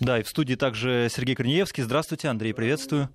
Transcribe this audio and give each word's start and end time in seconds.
Да, 0.00 0.18
и 0.18 0.22
в 0.22 0.28
студии 0.28 0.54
также 0.54 1.08
Сергей 1.10 1.34
Корнеевский. 1.34 1.82
Здравствуйте, 1.82 2.28
Андрей, 2.28 2.52
приветствую. 2.54 3.08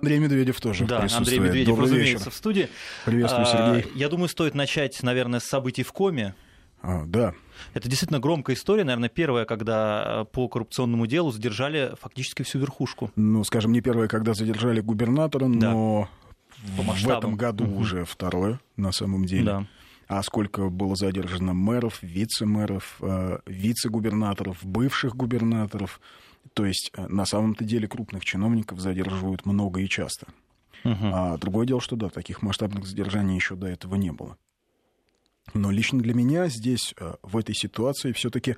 Андрей 0.00 0.18
Медведев 0.18 0.60
тоже 0.60 0.84
Да, 0.84 1.06
Андрей 1.16 1.38
Медведев, 1.38 1.68
Добрый 1.68 1.84
разумеется, 1.86 2.18
вечер. 2.24 2.30
в 2.30 2.34
студии. 2.34 2.68
Приветствую, 3.06 3.46
А, 3.48 3.50
Сергей. 3.80 3.92
Я 3.94 4.08
думаю, 4.08 4.28
стоит 4.28 4.54
начать, 4.54 5.02
наверное, 5.02 5.40
с 5.40 5.44
событий 5.44 5.82
в 5.82 5.92
Коме. 5.92 6.34
А, 6.82 7.04
да, 7.06 7.32
Это 7.72 7.88
действительно 7.88 8.20
громкая 8.20 8.54
история, 8.54 8.84
наверное, 8.84 9.08
первая, 9.08 9.46
когда 9.46 10.26
по 10.32 10.46
коррупционному 10.48 11.06
делу 11.06 11.30
задержали 11.32 11.94
фактически 12.00 12.42
всю 12.42 12.58
верхушку. 12.58 13.10
ну, 13.16 13.42
скажем, 13.44 13.72
не 13.72 13.80
первое, 13.80 14.06
когда 14.08 14.34
задержали 14.34 14.80
губернатора, 14.80 15.46
Да. 15.48 15.70
но 15.72 16.08
По 16.76 16.82
в 16.82 17.08
этом 17.08 17.36
году 17.36 17.64
Мгм. 17.64 17.76
уже 17.78 18.04
второе 18.04 18.60
на 18.76 18.92
самом 18.92 19.24
деле. 19.24 19.44
Да. 19.44 19.66
А 20.08 20.22
сколько 20.22 20.68
было 20.68 20.94
задержано 20.94 21.52
мэров, 21.52 22.02
вице-мэров, 22.02 22.98
э, 23.00 23.38
вице-губернаторов, 23.46 24.64
бывших 24.64 25.16
губернаторов. 25.16 26.00
То 26.54 26.64
есть 26.64 26.92
э, 26.94 27.06
на 27.08 27.26
самом-то 27.26 27.64
деле 27.64 27.88
крупных 27.88 28.24
чиновников 28.24 28.80
задерживают 28.80 29.46
много 29.46 29.80
и 29.80 29.88
часто. 29.88 30.28
Мгм. 30.84 31.10
А 31.12 31.36
другое 31.38 31.66
дело, 31.66 31.80
что 31.80 31.96
да, 31.96 32.08
таких 32.08 32.42
масштабных 32.42 32.86
задержаний 32.86 33.34
еще 33.34 33.56
до 33.56 33.66
этого 33.66 33.96
не 33.96 34.12
было. 34.12 34.36
Но 35.54 35.70
лично 35.70 36.00
для 36.00 36.14
меня 36.14 36.46
здесь, 36.48 36.94
э, 36.98 37.14
в 37.22 37.36
этой 37.36 37.54
ситуации, 37.54 38.12
все-таки 38.12 38.56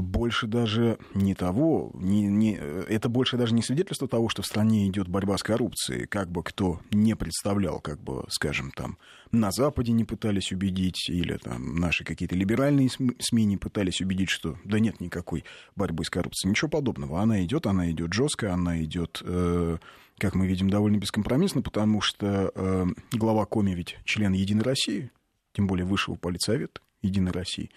больше 0.00 0.46
даже 0.46 0.98
не 1.14 1.34
того, 1.34 1.90
не, 1.94 2.22
не, 2.22 2.56
э, 2.58 2.84
это 2.88 3.10
больше 3.10 3.36
даже 3.36 3.54
не 3.54 3.62
свидетельство 3.62 4.08
того, 4.08 4.30
что 4.30 4.40
в 4.42 4.46
стране 4.46 4.88
идет 4.88 5.06
борьба 5.06 5.36
с 5.36 5.42
коррупцией, 5.42 6.06
как 6.06 6.30
бы 6.30 6.42
кто 6.42 6.80
не 6.90 7.14
представлял, 7.14 7.78
как 7.78 8.00
бы, 8.00 8.24
скажем, 8.28 8.70
там, 8.70 8.96
на 9.32 9.50
Западе 9.50 9.92
не 9.92 10.04
пытались 10.04 10.50
убедить, 10.50 11.08
или 11.10 11.36
там 11.36 11.76
наши 11.76 12.04
какие-то 12.04 12.34
либеральные 12.34 12.88
СМИ 12.90 13.44
не 13.44 13.56
пытались 13.58 14.00
убедить, 14.00 14.30
что 14.30 14.56
да 14.64 14.78
нет 14.78 15.00
никакой 15.00 15.44
борьбы 15.76 16.04
с 16.04 16.10
коррупцией. 16.10 16.50
Ничего 16.50 16.70
подобного. 16.70 17.20
Она 17.20 17.44
идет, 17.44 17.66
она 17.66 17.90
идет 17.90 18.14
жестко, 18.14 18.52
она 18.52 18.82
идет, 18.82 19.22
э, 19.24 19.76
как 20.18 20.34
мы 20.34 20.46
видим, 20.46 20.70
довольно 20.70 20.96
бескомпромиссно, 20.96 21.60
потому 21.60 22.00
что 22.00 22.50
э, 22.54 22.86
глава 23.12 23.44
Коми 23.44 23.72
ведь 23.72 23.98
член 24.04 24.32
Единой 24.32 24.64
России, 24.64 25.10
тем 25.52 25.66
более 25.66 25.84
высшего 25.84 26.14
политсовета 26.14 26.80
Единой 27.02 27.32
России. 27.32 27.70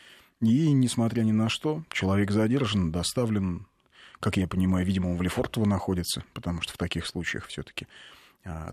И, 0.46 0.72
несмотря 0.72 1.24
ни 1.24 1.32
на 1.32 1.50
что, 1.50 1.84
человек 1.92 2.32
задержан, 2.32 2.92
доставлен, 2.92 3.68
как 4.20 4.38
я 4.38 4.48
понимаю, 4.48 4.86
видимо, 4.86 5.16
в 5.16 5.22
Лефортово 5.22 5.66
находится, 5.66 6.24
потому 6.34 6.62
что 6.62 6.74
в 6.74 6.78
таких 6.78 7.06
случаях 7.06 7.48
все-таки 7.48 7.88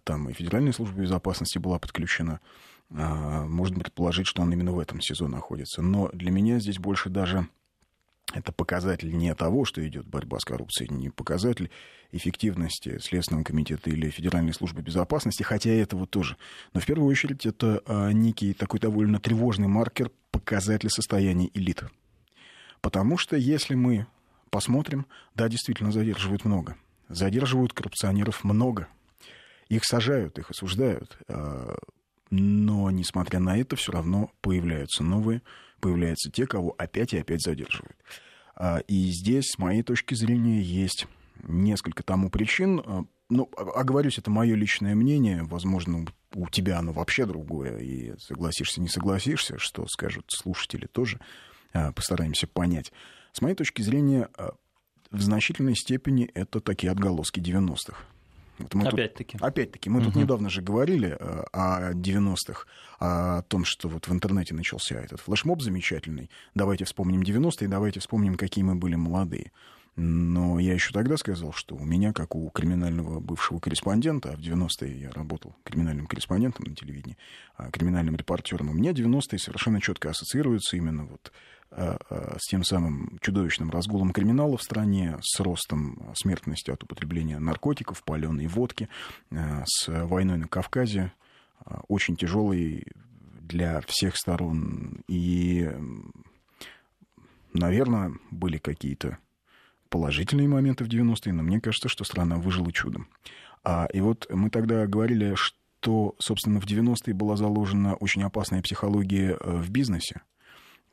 там 0.05 0.29
и 0.29 0.35
Федеральная 0.35 0.73
служба 0.73 1.01
безопасности 1.01 1.59
была 1.59 1.79
подключена. 1.79 2.41
А, 2.91 3.47
Можно 3.47 3.81
предположить, 3.81 4.27
что 4.27 4.43
он 4.43 4.53
именно 4.53 4.73
в 4.73 4.79
этом 4.79 5.01
СИЗО 5.01 5.29
находится. 5.29 5.81
Но 5.81 6.11
для 6.13 6.31
меня 6.31 6.59
здесь 6.59 6.79
больше 6.79 7.09
даже 7.09 7.49
это 8.35 8.53
показатель 8.53 9.15
не 9.17 9.35
того, 9.35 9.65
что 9.65 9.87
идет 9.87 10.07
борьба 10.07 10.39
с 10.39 10.45
коррупцией, 10.45 10.93
не 10.93 11.11
показатель 11.11 11.71
эффективности 12.13 12.99
Следственного 12.99 13.45
комитета 13.45 13.91
или 13.91 14.11
Федеральной 14.11 14.53
службы 14.53 14.83
безопасности, 14.83 15.43
хотя 15.43 15.73
и 15.73 15.79
этого 15.79 16.07
тоже. 16.07 16.37
Но 16.75 16.81
в 16.81 16.87
первую 16.87 17.11
очередь 17.11 17.47
это 17.47 17.83
а, 17.87 18.11
некий 18.11 18.53
такой 18.53 18.81
довольно 18.81 19.19
тревожный 19.19 19.69
маркер, 19.69 20.11
показатель 20.31 20.91
состояния 20.91 21.51
элит. 21.55 21.85
Потому 22.81 23.17
что 23.17 23.37
если 23.37 23.75
мы 23.75 24.07
посмотрим, 24.51 25.07
да, 25.35 25.49
действительно 25.49 25.93
задерживают 25.93 26.45
много. 26.45 26.77
Задерживают 27.09 27.73
коррупционеров 27.73 28.45
много. 28.45 28.89
Их 29.69 29.85
сажают, 29.85 30.39
их 30.39 30.51
осуждают. 30.51 31.17
а, 31.29 31.75
Но, 32.31 32.91
несмотря 32.91 33.39
на 33.39 33.59
это, 33.59 33.77
все 33.77 33.93
равно 33.93 34.31
появляются 34.41 35.03
новые, 35.03 35.43
появляются 35.83 36.31
те, 36.31 36.47
кого 36.47 36.75
опять 36.79 37.13
и 37.13 37.19
опять 37.19 37.43
задерживают. 37.43 37.97
А, 38.55 38.79
И 38.89 39.11
здесь, 39.11 39.51
с 39.51 39.59
моей 39.59 39.83
точки 39.83 40.15
зрения, 40.15 40.63
есть 40.63 41.07
несколько 41.43 42.03
тому 42.03 42.31
причин. 42.31 42.81
А, 42.87 43.05
Ну, 43.29 43.51
оговорюсь, 43.57 44.19
это 44.19 44.31
мое 44.31 44.55
личное 44.55 44.95
мнение. 44.95 45.43
Возможно, 45.43 46.05
у 46.35 46.49
тебя 46.49 46.79
оно 46.79 46.93
вообще 46.93 47.27
другое. 47.27 47.79
И 47.79 48.15
согласишься, 48.19 48.81
не 48.81 48.89
согласишься, 48.89 49.59
что 49.59 49.87
скажут 49.89 50.27
слушатели 50.29 50.87
тоже. 50.87 51.19
А, 51.73 51.93
Постараемся 51.93 52.47
понять. 52.47 52.93
С 53.33 53.41
моей 53.43 53.57
точки 53.57 53.83
зрения, 53.83 54.29
а, 54.37 54.53
в 55.11 55.21
значительной 55.21 55.75
степени 55.75 56.31
это 56.35 56.61
такие 56.61 56.91
отголоски 56.93 57.41
90-х. 57.41 57.97
Вот 58.59 58.75
мы 58.75 58.85
тут- 58.85 58.95
Опять-таки. 58.95 59.39
Опять-таки, 59.41 59.91
мы 59.91 60.01
тут 60.03 60.11
Мгм. 60.15 60.21
недавно 60.23 60.51
же 60.51 60.63
говорили 60.63 61.17
э, 61.19 61.45
о 61.53 61.93
90-х, 61.95 62.67
о 63.01 63.43
том, 63.43 63.65
что 63.65 63.89
вот 63.89 64.07
в 64.09 64.13
интернете 64.13 64.55
начался 64.55 64.97
этот 65.01 65.21
флешмоб 65.21 65.63
замечательный. 65.63 66.31
Давайте 66.55 66.85
вспомним 66.85 67.23
90-е, 67.23 67.69
давайте 67.69 68.01
вспомним, 68.01 68.37
какие 68.37 68.63
мы 68.65 68.75
были 68.77 68.95
молодые. 68.95 69.51
Но 69.95 70.59
я 70.59 70.73
еще 70.73 70.91
тогда 70.93 71.19
сказал, 71.19 71.53
что 71.53 71.75
у 71.77 71.85
меня, 71.85 72.13
как 72.15 72.35
у 72.35 72.49
криминального 72.51 73.21
бывшего 73.21 73.59
корреспондента, 73.59 74.31
а 74.33 74.37
в 74.37 74.41
90-е 74.41 74.99
я 75.01 75.11
работал 75.11 75.55
криминальным 75.65 76.07
корреспондентом 76.07 76.65
на 76.67 76.75
телевидении, 76.75 77.19
а, 77.57 77.71
криминальным 77.71 78.17
репортером, 78.17 78.71
у 78.71 78.73
меня 78.73 78.93
90-е 78.93 79.39
совершенно 79.39 79.83
четко 79.83 80.09
ассоциируются 80.09 80.77
именно 80.79 81.05
вот 81.05 81.31
с 81.75 82.49
тем 82.51 82.65
самым 82.65 83.19
чудовищным 83.23 83.71
разгулом 83.71 84.13
криминала 84.13 84.57
в 84.59 84.63
стране, 84.63 85.17
с 85.23 85.41
ростом 85.41 86.13
смертности 86.15 86.71
от 86.71 86.83
употребления 86.83 87.39
наркотиков, 87.39 88.05
паленой 88.05 88.47
водки, 88.47 88.89
а, 89.31 89.65
с 89.67 89.89
войной 89.89 90.37
на 90.37 90.49
Кавказе, 90.49 91.13
очень 91.89 92.17
тяжелой 92.17 92.85
для 93.41 93.81
всех 93.83 94.17
сторон. 94.17 95.03
И, 95.09 95.71
наверное, 97.53 98.13
были 98.31 98.59
какие-то 98.59 99.19
положительные 99.89 100.49
моменты 100.49 100.85
в 100.85 100.89
90-е, 100.89 101.33
но 101.33 101.43
мне 101.43 101.61
кажется, 101.61 101.89
что 101.89 102.05
страна 102.05 102.37
выжила 102.37 102.73
чудом. 102.73 103.09
А, 103.63 103.87
и 103.93 104.01
вот 104.01 104.27
мы 104.31 104.51
тогда 104.51 104.87
говорили, 104.87 105.35
что, 105.35 106.15
собственно, 106.19 106.61
в 106.61 106.67
90-е 106.67 107.15
была 107.15 107.37
заложена 107.37 107.95
очень 107.95 108.23
опасная 108.23 108.63
психология 108.63 109.37
э, 109.39 109.57
в 109.57 109.71
бизнесе. 109.71 110.23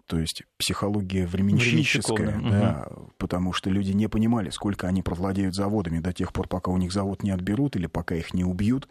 То 0.09 0.17
есть 0.17 0.41
психология 0.57 1.27
временщическая, 1.27 2.41
да, 2.41 2.87
потому 3.19 3.53
что 3.53 3.69
люди 3.69 3.91
не 3.91 4.07
понимали, 4.07 4.49
сколько 4.49 4.87
они 4.87 5.03
провладеют 5.03 5.53
заводами 5.53 5.99
до 5.99 6.11
тех 6.13 6.33
пор, 6.33 6.47
пока 6.47 6.71
у 6.71 6.77
них 6.77 6.91
завод 6.91 7.21
не 7.21 7.29
отберут 7.29 7.75
или 7.75 7.85
пока 7.85 8.15
их 8.15 8.33
не 8.33 8.43
убьют. 8.43 8.87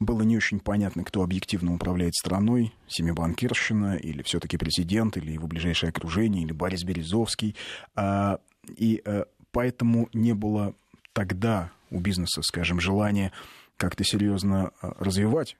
Было 0.00 0.22
не 0.22 0.36
очень 0.36 0.58
понятно, 0.58 1.04
кто 1.04 1.22
объективно 1.22 1.72
управляет 1.72 2.16
страной, 2.16 2.74
семибанкирщина 2.88 3.94
или 3.94 4.22
все-таки 4.22 4.56
президент, 4.56 5.16
или 5.16 5.30
его 5.30 5.46
ближайшее 5.46 5.90
окружение, 5.90 6.42
или 6.42 6.52
Борис 6.52 6.82
Березовский. 6.82 7.54
А, 7.94 8.40
И 8.76 9.02
э, 9.04 9.24
поэтому 9.52 10.08
не 10.12 10.34
было 10.34 10.74
тогда 11.12 11.70
у 11.92 12.00
бизнеса, 12.00 12.42
скажем, 12.42 12.80
желания 12.80 13.30
как-то 13.76 14.02
серьезно 14.02 14.72
э, 14.82 14.90
развивать 14.98 15.56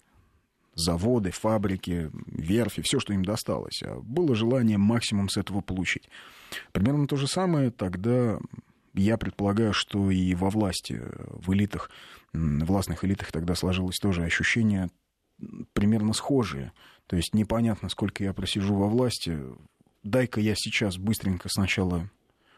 заводы, 0.76 1.31
фабрики, 1.32 2.10
верфи, 2.26 2.82
все, 2.82 3.00
что 3.00 3.12
им 3.12 3.25
досталось. 3.25 3.82
А 3.82 3.98
было 4.00 4.37
желание 4.37 4.78
максимум 4.78 5.28
с 5.28 5.37
этого 5.37 5.62
получить. 5.62 6.09
Примерно 6.72 7.09
то 7.09 7.16
же 7.16 7.26
самое 7.26 7.70
тогда, 7.70 8.38
я 8.94 9.16
предполагаю, 9.16 9.72
что 9.72 10.10
и 10.10 10.34
во 10.34 10.50
власти, 10.50 11.03
в 11.16 11.53
элитах, 11.53 11.91
властных 12.32 13.04
элитах 13.04 13.32
тогда 13.32 13.54
сложилось 13.54 13.98
тоже 13.98 14.22
ощущение 14.22 14.91
примерно 15.72 16.12
схожее. 16.12 16.72
То 17.06 17.16
есть 17.16 17.34
непонятно, 17.34 17.88
сколько 17.88 18.22
я 18.22 18.32
просижу 18.32 18.75
во 18.75 18.88
власти. 18.88 19.38
Дай-ка 20.03 20.41
я 20.41 20.54
сейчас 20.56 20.98
быстренько 20.98 21.48
сначала 21.48 22.08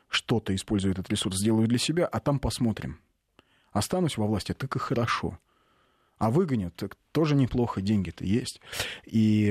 что-то, 0.09 0.55
используя 0.55 0.93
этот 0.93 1.09
ресурс, 1.11 1.37
сделаю 1.39 1.69
для 1.69 1.79
себя, 1.79 2.06
а 2.06 2.21
там 2.21 2.39
посмотрим. 2.39 2.99
Останусь 3.71 4.17
во 4.17 4.27
власти, 4.27 4.55
так 4.55 4.75
и 4.75 4.79
хорошо. 4.79 5.39
А 6.19 6.31
выгонят, 6.31 6.75
так 6.75 6.97
тоже 7.12 7.37
неплохо, 7.37 7.81
деньги-то 7.81 8.25
есть. 8.25 8.61
И 9.06 9.49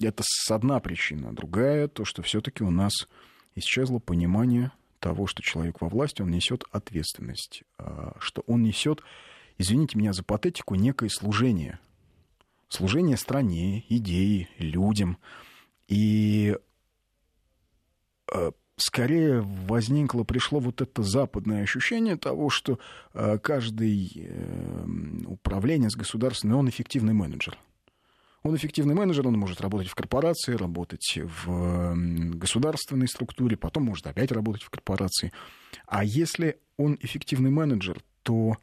это 0.00 0.22
одна 0.50 0.80
причина. 0.80 1.34
Другая, 1.34 1.88
то, 1.88 2.04
что 2.04 2.22
все-таки 2.22 2.62
у 2.62 2.70
нас 2.70 3.08
исчезло 3.54 3.98
понимание 3.98 4.72
того, 4.98 5.26
что 5.26 5.42
человек 5.42 5.80
во 5.80 5.88
власти, 5.88 6.22
он 6.22 6.30
несет 6.30 6.64
ответственность, 6.70 7.64
а, 7.78 8.16
что 8.20 8.42
он 8.46 8.62
несет, 8.62 9.02
извините 9.56 9.98
меня 9.98 10.12
за 10.12 10.22
патетику, 10.22 10.74
некое 10.74 11.08
служение. 11.08 11.78
Служение 12.68 13.16
стране, 13.16 13.84
идее, 13.88 14.48
людям. 14.58 15.18
И 15.88 16.56
э, 18.32 18.52
скорее 18.80 19.40
возникло, 19.40 20.24
пришло 20.24 20.58
вот 20.58 20.80
это 20.80 21.02
западное 21.02 21.62
ощущение 21.62 22.16
того, 22.16 22.50
что 22.50 22.78
э, 23.14 23.38
каждый 23.38 24.10
э, 24.14 24.86
управленец 25.26 25.94
государственный, 25.94 26.56
он 26.56 26.68
эффективный 26.68 27.12
менеджер. 27.12 27.58
Он 28.42 28.56
эффективный 28.56 28.94
менеджер, 28.94 29.28
он 29.28 29.38
может 29.38 29.60
работать 29.60 29.88
в 29.88 29.94
корпорации, 29.94 30.54
работать 30.54 31.18
в 31.18 31.94
государственной 32.36 33.06
структуре, 33.06 33.58
потом 33.58 33.84
может 33.84 34.06
опять 34.06 34.32
работать 34.32 34.62
в 34.62 34.70
корпорации. 34.70 35.30
А 35.86 36.02
если 36.04 36.58
он 36.78 36.96
эффективный 37.02 37.50
менеджер, 37.50 38.02
то 38.22 38.56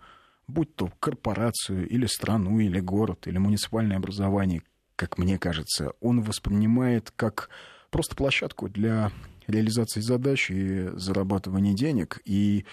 будь 0.48 0.74
то 0.76 0.90
корпорацию 1.00 1.88
или 1.88 2.08
страну, 2.08 2.60
или 2.60 2.80
город, 2.80 3.28
или 3.28 3.38
муниципальное 3.38 3.98
образование, 3.98 4.64
как 4.96 5.20
мне 5.20 5.38
кажется, 5.38 5.94
он 6.02 6.22
воспринимает 6.22 7.12
как 7.16 7.50
просто 7.92 8.16
площадку 8.16 8.70
для 8.70 9.12
реализации 9.48 10.02
задач 10.02 10.52
и 10.52 10.90
зарабатывания 10.94 11.74
денег. 11.74 12.22
И 12.26 12.66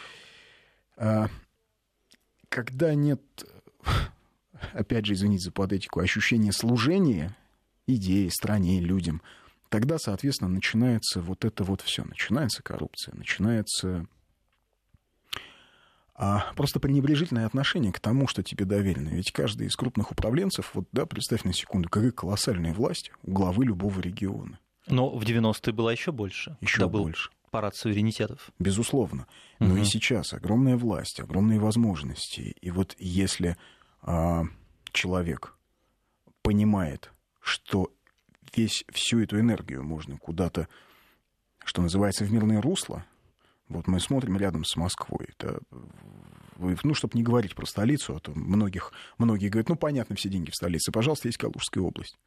а, 0.97 1.29
когда 2.49 2.95
нет, 2.95 3.23
опять 4.73 5.07
же, 5.07 5.15
извините 5.15 5.45
за 5.45 5.53
подэтику, 5.53 6.01
ощущения 6.01 6.53
служения 6.53 7.37
идее, 7.87 8.31
стране, 8.31 8.81
людям, 8.81 9.23
тогда, 9.69 9.99
соответственно, 9.99 10.51
начинается 10.51 11.21
вот 11.21 11.45
это 11.45 11.65
вот 11.65 11.81
все. 11.81 12.05
Начинается 12.05 12.63
коррупция, 12.63 13.15
начинается 13.15 14.07
а 16.17 16.53
просто 16.55 16.79
пренебрежительное 16.79 17.45
отношение 17.45 17.93
к 17.93 17.99
тому, 17.99 18.29
что 18.29 18.45
тебе 18.45 18.65
доверено. 18.65 19.09
Ведь 19.09 19.33
каждый 19.33 19.67
из 19.67 19.75
крупных 19.75 20.13
управленцев, 20.13 20.71
вот 20.75 20.87
да, 20.93 21.07
представь 21.07 21.43
на 21.43 21.53
секунду, 21.53 21.89
какая 21.89 22.13
колоссальная 22.13 22.73
власть 22.73 23.11
у 23.25 23.33
главы 23.33 23.65
любого 23.65 23.99
региона. 24.01 24.61
Но 24.87 25.11
в 25.11 25.23
90-е 25.25 25.73
было 25.73 25.91
еще 25.91 26.13
больше. 26.13 26.57
Еще 26.61 26.89
больше. 26.89 27.31
парад 27.51 27.75
суверенитетов. 27.77 28.51
Безусловно. 28.59 29.27
Но 29.59 29.75
угу. 29.75 29.77
и 29.79 29.85
сейчас 29.85 30.33
огромная 30.33 30.77
власть, 30.77 31.21
огромные 31.21 31.59
возможности. 31.59 32.55
И 32.61 32.71
вот 32.71 32.95
если 32.99 33.57
а, 34.03 34.45
человек 34.93 35.57
понимает, 36.43 37.13
что 37.41 37.93
весь, 38.55 38.85
всю 38.93 39.21
эту 39.21 39.39
энергию 39.39 39.83
можно 39.83 40.19
куда-то, 40.19 40.69
что 41.65 41.81
называется, 41.81 42.25
в 42.25 42.33
мирное 42.33 42.61
русло, 42.61 43.05
вот 43.69 43.87
мы 43.87 43.99
смотрим 44.01 44.37
рядом 44.37 44.65
с 44.65 44.77
Москвой. 44.77 45.29
Это, 45.39 45.61
ну, 46.59 46.95
чтобы 46.95 47.17
не 47.17 47.23
говорить 47.23 47.55
про 47.55 47.65
столицу, 47.65 48.17
а 48.17 48.21
то 48.21 48.33
многих, 48.35 48.93
многие 49.17 49.49
говорят, 49.49 49.71
ну, 49.71 49.77
понятно, 49.77 50.17
все 50.17 50.29
деньги 50.29 50.51
в 50.51 50.55
столице. 50.55 50.93
Пожалуйста, 50.93 51.29
есть 51.29 51.39
Калужская 51.39 51.83
область 51.83 52.19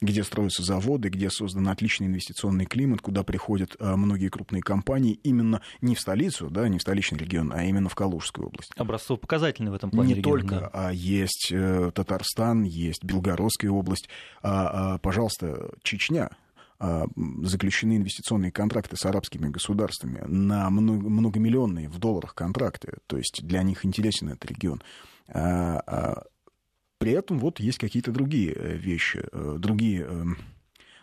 где 0.00 0.22
строятся 0.22 0.62
заводы, 0.62 1.08
где 1.08 1.30
создан 1.30 1.68
отличный 1.68 2.06
инвестиционный 2.06 2.66
климат, 2.66 3.00
куда 3.00 3.24
приходят 3.24 3.76
а, 3.78 3.96
многие 3.96 4.28
крупные 4.28 4.62
компании 4.62 5.18
именно 5.24 5.60
не 5.80 5.94
в 5.94 6.00
столицу, 6.00 6.50
да, 6.50 6.68
не 6.68 6.78
в 6.78 6.82
столичный 6.82 7.18
регион, 7.18 7.52
а 7.52 7.64
именно 7.64 7.88
в 7.88 7.94
Калужскую 7.94 8.48
область. 8.48 8.72
Образцово-показательный 8.76 9.70
в 9.70 9.74
этом 9.74 9.90
плане 9.90 10.10
Не 10.10 10.14
регион, 10.14 10.40
только, 10.40 10.60
да. 10.60 10.70
а 10.72 10.92
есть 10.92 11.50
э, 11.52 11.90
Татарстан, 11.94 12.62
есть 12.62 13.04
Белгородская 13.04 13.70
область, 13.70 14.08
а, 14.42 14.94
а, 14.94 14.98
пожалуйста, 14.98 15.70
Чечня, 15.82 16.30
а, 16.78 17.06
заключены 17.42 17.96
инвестиционные 17.96 18.52
контракты 18.52 18.96
с 18.96 19.04
арабскими 19.04 19.48
государствами 19.48 20.22
на 20.26 20.70
многомиллионные 20.70 21.88
в 21.88 21.98
долларах 21.98 22.36
контракты. 22.36 22.98
То 23.08 23.16
есть 23.16 23.40
для 23.42 23.64
них 23.64 23.84
интересен 23.84 24.28
этот 24.28 24.46
регион. 24.46 24.80
При 26.98 27.12
этом 27.12 27.38
вот 27.38 27.60
есть 27.60 27.78
какие-то 27.78 28.12
другие 28.12 28.52
э, 28.52 28.76
вещи, 28.76 29.22
э, 29.30 29.56
другие, 29.58 30.02
эм, 30.02 30.38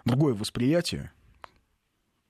другое 0.03 0.33
восприятие 0.33 1.12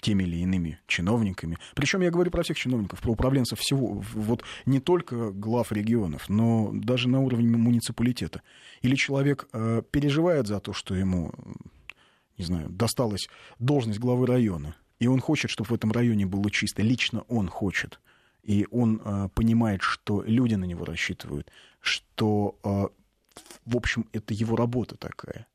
теми 0.01 0.23
или 0.23 0.37
иными 0.37 0.79
чиновниками. 0.85 1.57
Причем 1.73 2.01
я 2.01 2.11
говорю 2.11 2.29
про 2.29 2.43
всех 2.43 2.57
чиновников, 2.57 3.01
про 3.01 3.11
управленцев 3.11 3.59
всего, 3.59 4.03
вот 4.13 4.43
не 4.67 4.79
только 4.79 5.31
глав 5.31 5.71
регионов, 5.71 6.29
но 6.29 6.69
даже 6.73 7.09
на 7.09 7.21
уровне 7.21 7.57
муниципалитета. 7.57 8.43
Или 8.81 8.95
человек 8.95 9.47
э, 9.51 9.81
переживает 9.89 10.45
за 10.45 10.59
то, 10.59 10.73
что 10.73 10.93
ему 10.93 11.33
не 12.37 12.45
знаю, 12.45 12.69
досталась 12.69 13.27
должность 13.59 13.99
главы 13.99 14.27
района, 14.27 14.75
и 14.99 15.07
он 15.07 15.19
хочет, 15.19 15.51
чтобы 15.51 15.69
в 15.69 15.73
этом 15.73 15.91
районе 15.91 16.25
было 16.25 16.49
чисто, 16.51 16.81
лично 16.81 17.21
он 17.27 17.47
хочет, 17.47 17.99
и 18.43 18.67
он 18.71 19.01
э, 19.03 19.29
понимает, 19.33 19.81
что 19.81 20.23
люди 20.25 20.55
на 20.55 20.65
него 20.65 20.85
рассчитывают, 20.85 21.51
что, 21.79 22.57
в 23.65 23.75
общем, 23.75 24.07
это 24.13 24.33
его 24.33 24.55
работа 24.55 24.95
такая. 24.97 25.47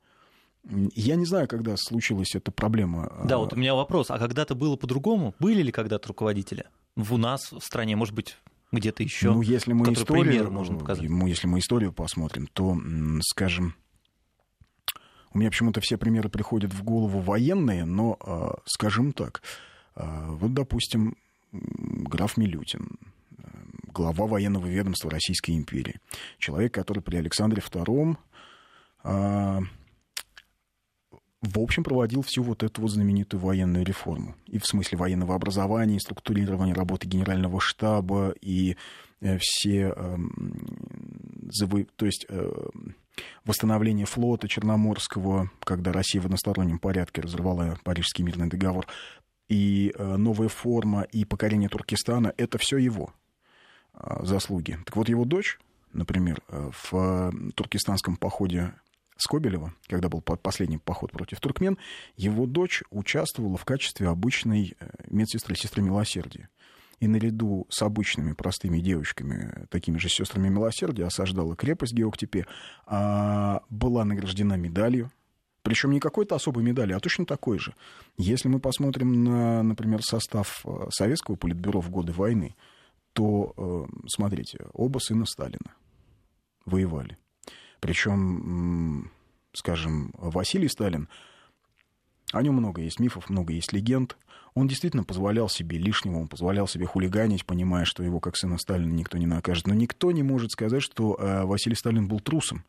Я 0.94 1.16
не 1.16 1.24
знаю, 1.24 1.48
когда 1.48 1.74
случилась 1.76 2.34
эта 2.34 2.52
проблема. 2.52 3.22
Да, 3.24 3.38
вот 3.38 3.52
у 3.54 3.56
меня 3.56 3.74
вопрос. 3.74 4.10
А 4.10 4.18
когда-то 4.18 4.54
было 4.54 4.76
по-другому? 4.76 5.34
Были 5.38 5.62
ли 5.62 5.72
когда-то 5.72 6.08
руководители? 6.08 6.66
В 6.96 7.14
у 7.14 7.16
нас, 7.16 7.50
в 7.50 7.60
стране, 7.60 7.96
может 7.96 8.14
быть, 8.14 8.36
где-то 8.72 9.02
еще? 9.02 9.32
Ну, 9.32 9.42
если 9.42 9.72
мы 9.72 9.92
историю, 9.92 10.50
можно 10.50 10.78
показать. 10.78 11.04
Если 11.04 11.46
мы 11.46 11.60
историю 11.60 11.92
посмотрим, 11.92 12.46
то, 12.46 12.78
скажем, 13.22 13.74
у 15.32 15.38
меня 15.38 15.50
почему-то 15.50 15.80
все 15.80 15.96
примеры 15.96 16.28
приходят 16.28 16.72
в 16.74 16.82
голову 16.82 17.20
военные, 17.20 17.84
но, 17.84 18.16
а, 18.20 18.58
скажем 18.66 19.12
так, 19.12 19.42
а, 19.94 20.32
вот, 20.32 20.52
допустим, 20.52 21.16
граф 21.52 22.36
Милютин, 22.36 22.98
глава 23.92 24.26
военного 24.26 24.66
ведомства 24.66 25.10
Российской 25.10 25.52
империи, 25.52 26.00
человек, 26.38 26.74
который 26.74 27.02
при 27.02 27.16
Александре 27.16 27.62
II 27.62 28.16
а, 29.02 29.60
в 31.42 31.58
общем, 31.58 31.84
проводил 31.84 32.22
всю 32.22 32.42
вот 32.42 32.62
эту 32.62 32.82
вот 32.82 32.90
знаменитую 32.90 33.40
военную 33.40 33.84
реформу. 33.84 34.34
И 34.46 34.58
в 34.58 34.66
смысле 34.66 34.98
военного 34.98 35.34
образования, 35.34 35.96
и 35.96 36.00
структурирования 36.00 36.74
работы 36.74 37.08
генерального 37.08 37.60
штаба, 37.60 38.34
и 38.42 38.76
э, 39.20 39.38
все... 39.40 39.94
То 41.96 42.06
есть 42.06 42.26
э, 42.28 42.52
восстановление 43.46 44.04
флота 44.04 44.48
Черноморского, 44.48 45.50
когда 45.64 45.92
Россия 45.92 46.20
в 46.20 46.26
одностороннем 46.26 46.78
порядке 46.78 47.22
разорвала 47.22 47.78
Парижский 47.84 48.22
мирный 48.22 48.48
договор, 48.48 48.86
и 49.48 49.94
э, 49.96 50.16
новая 50.16 50.48
форма, 50.48 51.02
и 51.02 51.24
покорение 51.24 51.70
Туркестана, 51.70 52.34
это 52.36 52.58
все 52.58 52.76
его 52.76 53.14
заслуги. 54.22 54.78
Так 54.84 54.96
вот, 54.96 55.08
его 55.08 55.24
дочь, 55.24 55.58
например, 55.92 56.40
э, 56.48 56.70
в 56.90 57.32
туркестанском 57.54 58.16
походе 58.16 58.74
Скобелева, 59.16 59.74
когда 59.86 60.08
был 60.08 60.22
последний 60.22 60.78
поход 60.78 61.12
против 61.12 61.40
туркмен, 61.40 61.76
его 62.16 62.46
дочь 62.46 62.82
участвовала 62.90 63.58
в 63.58 63.64
качестве 63.66 64.08
обычной 64.08 64.76
медсестры, 65.08 65.56
сестры 65.56 65.82
милосердия 65.82 66.48
и 67.00 67.08
наряду 67.08 67.66
с 67.70 67.82
обычными 67.82 68.32
простыми 68.32 68.78
девочками, 68.78 69.66
такими 69.70 69.98
же 69.98 70.08
сестрами 70.08 70.48
милосердия, 70.48 71.06
осаждала 71.06 71.56
крепость 71.56 71.94
Геоктепе, 71.94 72.46
а 72.86 73.62
была 73.70 74.04
награждена 74.04 74.54
медалью, 74.54 75.10
причем 75.62 75.90
не 75.90 76.00
какой-то 76.00 76.34
особой 76.34 76.62
медали, 76.62 76.92
а 76.92 77.00
точно 77.00 77.26
такой 77.26 77.58
же. 77.58 77.74
Если 78.16 78.48
мы 78.48 78.60
посмотрим 78.60 79.24
на, 79.24 79.62
например, 79.62 80.02
состав 80.02 80.62
э, 80.64 80.86
советского 80.90 81.36
политбюро 81.36 81.80
в 81.80 81.90
годы 81.90 82.12
войны, 82.12 82.54
то, 83.20 83.54
э, 83.56 84.06
смотрите, 84.06 84.66
оба 84.72 84.98
сына 84.98 85.26
Сталина 85.26 85.74
воевали. 86.64 87.18
Причем, 87.80 89.10
скажем, 89.52 90.14
Василий 90.16 90.68
Сталин, 90.68 91.08
о 92.32 92.42
нем 92.42 92.54
много 92.54 92.80
есть 92.82 93.00
мифов, 93.00 93.28
много 93.28 93.52
есть 93.52 93.72
легенд– 93.72 94.16
он 94.54 94.66
действительно 94.66 95.04
позволял 95.04 95.48
себе 95.48 95.78
лишнего, 95.78 96.18
он 96.18 96.28
позволял 96.28 96.66
себе 96.66 96.86
хулиганить, 96.86 97.46
понимая, 97.46 97.84
что 97.84 98.02
его 98.02 98.20
как 98.20 98.36
сына 98.36 98.58
Сталина 98.58 98.92
никто 98.92 99.16
не 99.16 99.26
накажет. 99.26 99.66
Но 99.66 99.74
никто 99.74 100.10
не 100.10 100.22
может 100.22 100.50
сказать, 100.50 100.82
что 100.82 101.14
э, 101.14 101.44
Василий 101.44 101.76
Сталин 101.76 102.08
был 102.08 102.20
трусом. 102.20 102.64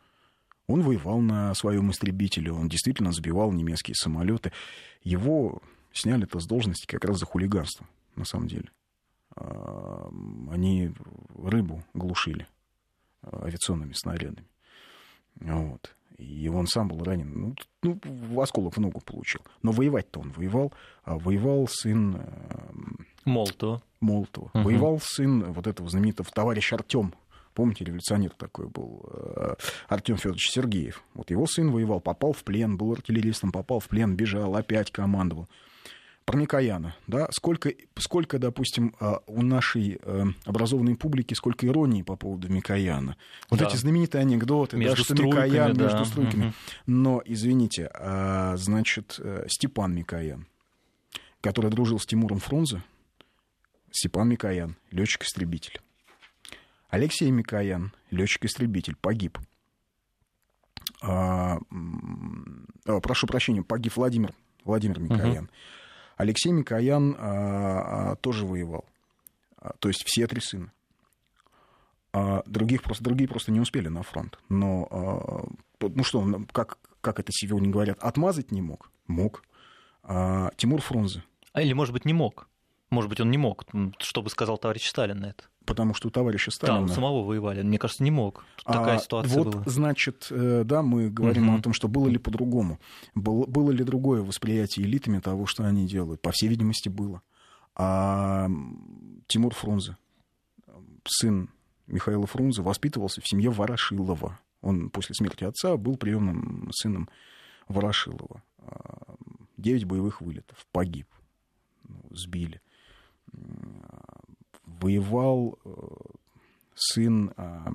Он 0.67 0.81
воевал 0.81 1.19
на 1.19 1.53
своем 1.55 1.89
истребителе, 1.91 2.51
он 2.51 2.69
действительно 2.69 3.11
сбивал 3.11 3.51
немецкие 3.51 3.95
самолеты. 3.95 4.51
Его 5.03 5.61
сняли-то 5.91 6.39
с 6.39 6.45
должности 6.45 6.85
как 6.85 7.03
раз 7.03 7.17
за 7.17 7.25
хулиганство, 7.25 7.87
на 8.15 8.25
самом 8.25 8.47
деле. 8.47 8.69
А, 9.35 10.09
они 10.51 10.91
рыбу 11.35 11.83
глушили 11.93 12.47
э, 13.23 13.45
авиационными 13.45 13.93
снарядами. 13.93 14.47
Вот. 15.39 15.95
И 16.17 16.47
он 16.49 16.67
сам 16.67 16.87
был 16.87 17.03
ранен. 17.03 17.31
Ну, 17.33 17.55
ну 17.81 18.41
осколок 18.41 18.75
в 18.75 18.79
ногу 18.79 19.01
получил. 19.01 19.41
Но 19.63 19.71
воевать-то 19.71 20.19
он 20.19 20.31
воевал. 20.31 20.73
А 21.03 21.17
воевал 21.17 21.67
сын... 21.67 22.17
Э, 22.17 22.71
Молотова. 23.25 23.81
Молотова. 24.01 24.51
Угу. 24.53 24.63
Воевал 24.63 24.99
сын 25.01 25.51
вот 25.51 25.67
этого 25.67 25.89
знаменитого 25.89 26.29
товарища 26.31 26.75
Артем. 26.75 27.13
Помните, 27.53 27.83
революционер 27.83 28.31
такой 28.31 28.67
был, 28.67 29.09
э, 29.11 29.55
Артем 29.87 30.17
Федорович 30.17 30.51
Сергеев. 30.51 31.03
Вот 31.13 31.31
его 31.31 31.45
сын 31.47 31.71
воевал, 31.71 31.99
попал 31.99 32.33
в 32.33 32.43
плен, 32.43 32.77
был 32.77 32.93
артиллеристом, 32.93 33.51
попал 33.51 33.79
в 33.79 33.87
плен, 33.87 34.15
бежал, 34.15 34.55
опять 34.55 34.91
командовал 34.91 35.47
про 36.25 36.37
Микояна, 36.37 36.95
да, 37.07 37.27
сколько, 37.31 37.73
сколько, 37.97 38.39
допустим, 38.39 38.95
а, 38.99 39.19
у 39.27 39.41
нашей 39.41 39.99
э, 40.01 40.25
образованной 40.45 40.95
публики, 40.95 41.33
сколько 41.33 41.65
иронии 41.65 42.03
по 42.03 42.15
поводу 42.15 42.47
Микояна. 42.49 43.17
Вот 43.49 43.59
да. 43.59 43.67
эти 43.67 43.75
знаменитые 43.75 44.21
анекдоты, 44.21 44.77
между 44.77 44.97
да, 44.97 45.03
что 45.03 45.23
Микоян 45.23 45.73
да. 45.73 45.83
между 45.83 46.05
струйками. 46.05 46.45
Угу. 46.45 46.53
Но, 46.85 47.21
извините, 47.25 47.89
а, 47.93 48.55
значит, 48.57 49.19
э, 49.19 49.45
Степан 49.49 49.93
Микоян, 49.93 50.47
который 51.41 51.71
дружил 51.71 51.99
с 51.99 52.05
Тимуром 52.05 52.39
Фрунзе, 52.39 52.83
Степан 53.91 54.29
Микоян, 54.29 54.77
летчик-истребитель. 54.91 55.81
Алексей 56.89 57.29
Микоян, 57.31 57.93
летчик-истребитель, 58.09 58.95
погиб. 58.95 59.37
А, 61.01 61.57
а, 62.85 62.99
прошу 62.99 63.27
прощения, 63.27 63.63
погиб 63.63 63.95
Владимир, 63.95 64.33
Владимир 64.63 64.99
Микоян. 64.99 65.45
Угу. 65.45 65.51
Алексей 66.21 66.51
Микоян 66.51 67.15
а, 67.17 68.11
а, 68.11 68.15
тоже 68.17 68.45
воевал. 68.45 68.85
А, 69.57 69.73
то 69.79 69.87
есть 69.87 70.03
все 70.05 70.27
три 70.27 70.39
сына. 70.39 70.71
А 72.13 72.43
других 72.45 72.83
просто, 72.83 73.03
другие 73.03 73.27
просто 73.27 73.51
не 73.51 73.59
успели 73.59 73.87
на 73.87 74.03
фронт. 74.03 74.37
Но, 74.47 74.87
а, 74.91 75.47
ну 75.79 76.03
что, 76.03 76.23
как, 76.51 76.77
как 77.01 77.19
это 77.19 77.31
сегодня 77.31 77.71
говорят, 77.71 77.97
отмазать 77.99 78.51
не 78.51 78.61
мог? 78.61 78.91
Мог. 79.07 79.43
А, 80.03 80.51
Тимур 80.57 80.81
Фрунзе. 80.81 81.23
А 81.53 81.61
или, 81.63 81.73
может 81.73 81.91
быть, 81.91 82.05
не 82.05 82.13
мог? 82.13 82.47
Может 82.91 83.09
быть, 83.09 83.19
он 83.19 83.31
не 83.31 83.39
мог. 83.39 83.65
Что 83.97 84.21
бы 84.21 84.29
сказал 84.29 84.59
товарищ 84.59 84.87
Сталин 84.87 85.21
на 85.21 85.27
это? 85.27 85.45
Потому 85.65 85.93
что 85.93 86.07
у 86.07 86.11
товарища 86.11 86.49
Сталина... 86.51 86.87
Да, 86.87 86.93
самого 86.93 87.23
воевали. 87.23 87.61
Мне 87.61 87.77
кажется, 87.77 88.03
не 88.03 88.11
мог. 88.11 88.43
Такая 88.65 88.97
а, 88.97 88.99
ситуация 88.99 89.37
вот, 89.37 89.55
была. 89.55 89.63
значит, 89.67 90.27
э, 90.31 90.63
да, 90.65 90.81
мы 90.81 91.09
говорим 91.09 91.49
угу. 91.49 91.59
о 91.59 91.61
том, 91.61 91.73
что 91.73 91.87
было 91.87 92.07
ли 92.07 92.17
по-другому. 92.17 92.79
Было, 93.13 93.45
было 93.45 93.69
ли 93.71 93.83
другое 93.83 94.21
восприятие 94.21 94.87
элитами 94.87 95.19
того, 95.19 95.45
что 95.45 95.63
они 95.63 95.85
делают? 95.85 96.21
По 96.21 96.31
всей 96.31 96.47
видимости, 96.49 96.89
было. 96.89 97.21
А 97.75 98.49
Тимур 99.27 99.53
Фрунзе, 99.53 99.97
сын 101.05 101.49
Михаила 101.85 102.25
Фрунзе, 102.25 102.63
воспитывался 102.63 103.21
в 103.21 103.27
семье 103.27 103.51
Ворошилова. 103.51 104.39
Он 104.61 104.89
после 104.89 105.13
смерти 105.13 105.43
отца 105.43 105.77
был 105.77 105.95
приемным 105.95 106.69
сыном 106.73 107.07
Ворошилова. 107.67 108.41
А, 108.59 109.15
девять 109.57 109.85
боевых 109.85 110.21
вылетов, 110.21 110.65
погиб, 110.71 111.07
ну, 111.87 112.03
сбили 112.11 112.61
воевал 114.81 115.59
э, 115.63 115.71
сын 116.75 117.31
а, 117.37 117.71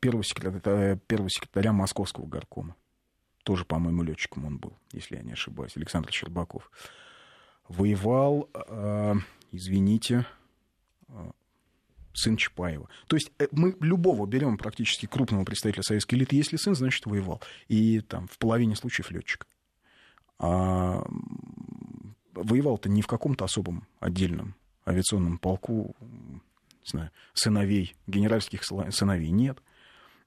первого 0.00 0.24
секретаря, 0.24 0.96
первого 1.06 1.28
секретаря 1.28 1.72
Московского 1.72 2.26
горкома. 2.26 2.76
Тоже, 3.42 3.64
по-моему, 3.64 4.04
летчиком 4.04 4.44
он 4.46 4.58
был, 4.58 4.78
если 4.92 5.16
я 5.16 5.22
не 5.22 5.32
ошибаюсь, 5.32 5.76
Александр 5.76 6.12
Щербаков. 6.12 6.70
Воевал, 7.68 8.48
а, 8.54 9.16
извините, 9.50 10.24
а, 11.08 11.32
сын 12.14 12.36
Чапаева. 12.36 12.88
То 13.08 13.16
есть 13.16 13.32
э, 13.38 13.48
мы 13.50 13.76
любого 13.80 14.26
берем 14.26 14.58
практически 14.58 15.06
крупного 15.06 15.44
представителя 15.44 15.82
советской 15.82 16.14
элиты. 16.14 16.36
Если 16.36 16.56
сын, 16.56 16.74
значит, 16.74 17.06
воевал. 17.06 17.42
И 17.68 18.00
там 18.00 18.28
в 18.28 18.38
половине 18.38 18.76
случаев 18.76 19.10
летчик. 19.10 19.46
А 20.38 21.04
воевал-то 22.34 22.88
не 22.88 23.02
в 23.02 23.06
каком-то 23.06 23.44
особом 23.44 23.86
отдельном 23.98 24.54
авиационном 24.86 25.38
полку 25.38 25.94
не 26.84 26.90
знаю, 26.90 27.10
сыновей, 27.34 27.94
генеральских 28.06 28.62
сыновей 28.64 29.30
нет. 29.30 29.58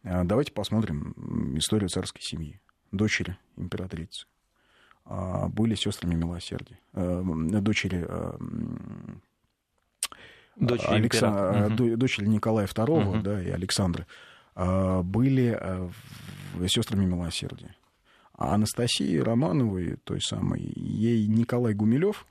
А, 0.04 0.24
давайте 0.24 0.52
посмотрим 0.52 1.58
историю 1.58 1.90
царской 1.90 2.22
семьи. 2.22 2.60
Дочери 2.92 3.38
императрицы 3.58 4.26
а, 5.06 5.48
были 5.50 5.76
сестрами 5.76 6.16
милосердия. 6.16 6.80
Э, 6.94 7.22
дочери 7.26 8.06
э, 8.08 8.38
Дочери, 10.56 10.94
Алекса... 10.94 11.68
угу. 11.68 11.98
дочери 11.98 12.28
Николая 12.28 12.66
II 12.66 13.10
угу. 13.10 13.22
да, 13.22 13.44
и 13.44 13.50
Александры 13.50 14.08
а, 14.56 15.04
были 15.04 15.58
э, 15.60 15.90
сестрами 16.68 17.06
милосердия. 17.06 17.76
А 18.38 18.54
Анастасии 18.54 19.18
Романовой, 19.18 19.98
той 20.04 20.22
самой, 20.22 20.62
ей 20.76 21.28
Николай 21.28 21.74
Гумилев, 21.74 22.26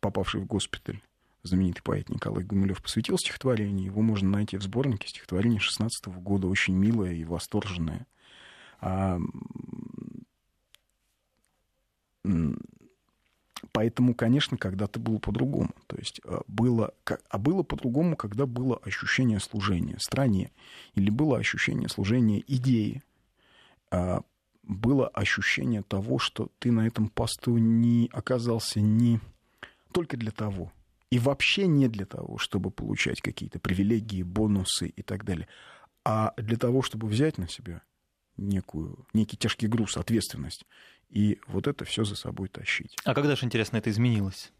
попавший 0.00 0.40
в 0.40 0.46
госпиталь, 0.46 1.00
знаменитый 1.44 1.82
поэт 1.82 2.08
Николай 2.08 2.42
Гумилев 2.42 2.82
посвятил 2.82 3.18
стихотворение. 3.18 3.86
Его 3.86 4.02
можно 4.02 4.30
найти 4.30 4.56
в 4.56 4.62
сборнике 4.62 5.08
стихотворение 5.08 5.60
16 5.60 6.06
года, 6.06 6.48
очень 6.48 6.74
милое 6.74 7.12
и 7.12 7.24
восторженное. 7.24 8.06
А, 8.80 9.18
поэтому, 13.72 14.14
конечно, 14.14 14.56
когда-то 14.56 14.98
было 14.98 15.18
по-другому. 15.18 15.70
То 15.86 15.96
есть 15.96 16.20
а, 16.24 16.42
было, 16.48 16.94
а 17.28 17.38
было 17.38 17.62
по-другому, 17.62 18.16
когда 18.16 18.46
было 18.46 18.78
ощущение 18.78 19.38
служения 19.38 19.98
стране 19.98 20.50
или 20.94 21.10
было 21.10 21.38
ощущение 21.38 21.88
служения 21.88 22.42
идеи. 22.46 23.02
А, 23.90 24.22
было 24.62 25.08
ощущение 25.08 25.82
того, 25.82 26.18
что 26.18 26.48
ты 26.58 26.72
на 26.72 26.86
этом 26.86 27.08
посту 27.08 27.58
не 27.58 28.08
оказался 28.12 28.80
не 28.80 29.20
только 29.92 30.16
для 30.16 30.30
того, 30.30 30.72
и 31.14 31.18
вообще 31.20 31.68
не 31.68 31.86
для 31.86 32.06
того, 32.06 32.38
чтобы 32.38 32.72
получать 32.72 33.20
какие-то 33.20 33.60
привилегии, 33.60 34.24
бонусы 34.24 34.88
и 34.88 35.02
так 35.02 35.24
далее, 35.24 35.46
а 36.04 36.34
для 36.36 36.56
того, 36.56 36.82
чтобы 36.82 37.06
взять 37.06 37.38
на 37.38 37.48
себя 37.48 37.82
некую, 38.36 39.06
некий 39.12 39.36
тяжкий 39.36 39.68
груз, 39.68 39.96
ответственность, 39.96 40.66
и 41.08 41.38
вот 41.46 41.68
это 41.68 41.84
все 41.84 42.02
за 42.02 42.16
собой 42.16 42.48
тащить. 42.48 42.96
А 43.04 43.14
когда 43.14 43.36
же, 43.36 43.46
интересно, 43.46 43.76
это 43.76 43.90
изменилось? 43.90 44.52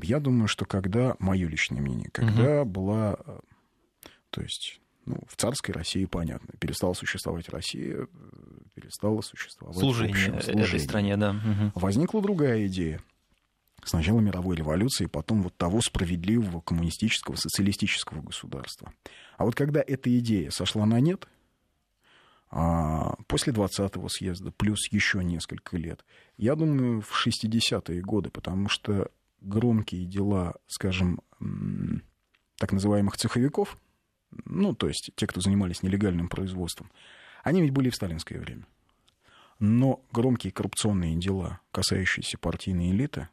Я 0.00 0.20
думаю, 0.20 0.46
что 0.46 0.64
когда, 0.64 1.16
мое 1.18 1.48
личное 1.48 1.80
мнение, 1.80 2.08
когда 2.12 2.62
угу. 2.62 2.70
была, 2.70 3.16
э, 3.26 3.40
то 4.30 4.42
есть, 4.42 4.80
ну, 5.06 5.18
в 5.26 5.34
царской 5.34 5.74
России, 5.74 6.04
понятно, 6.04 6.54
перестала 6.60 6.92
существовать 6.92 7.48
Россия, 7.48 8.06
перестала 8.74 9.22
существовать 9.22 9.76
служение, 9.76 10.14
общем, 10.14 10.40
служение. 10.40 10.66
этой 10.68 10.78
стране, 10.78 11.16
да. 11.16 11.30
Угу. 11.30 11.80
Возникла 11.80 12.22
другая 12.22 12.68
идея 12.68 13.02
сначала 13.84 14.20
мировой 14.20 14.56
революции, 14.56 15.06
потом 15.06 15.42
вот 15.42 15.56
того 15.56 15.80
справедливого 15.80 16.60
коммунистического, 16.60 17.36
социалистического 17.36 18.22
государства. 18.22 18.92
А 19.36 19.44
вот 19.44 19.54
когда 19.54 19.82
эта 19.86 20.16
идея 20.18 20.50
сошла 20.50 20.86
на 20.86 21.00
нет, 21.00 21.28
а 22.50 23.14
после 23.28 23.52
20-го 23.52 24.08
съезда, 24.08 24.50
плюс 24.50 24.90
еще 24.90 25.22
несколько 25.22 25.76
лет, 25.76 26.04
я 26.36 26.56
думаю, 26.56 27.00
в 27.00 27.26
60-е 27.26 28.00
годы, 28.02 28.30
потому 28.30 28.68
что 28.68 29.10
громкие 29.40 30.04
дела, 30.04 30.54
скажем, 30.66 31.20
так 32.56 32.72
называемых 32.72 33.16
цеховиков, 33.16 33.78
ну, 34.44 34.74
то 34.74 34.88
есть 34.88 35.10
те, 35.14 35.26
кто 35.26 35.40
занимались 35.40 35.82
нелегальным 35.82 36.28
производством, 36.28 36.90
они 37.42 37.62
ведь 37.62 37.72
были 37.72 37.88
в 37.90 37.94
сталинское 37.94 38.40
время. 38.40 38.66
Но 39.58 40.04
громкие 40.10 40.52
коррупционные 40.52 41.16
дела, 41.16 41.60
касающиеся 41.70 42.38
партийной 42.38 42.90
элиты, 42.90 43.28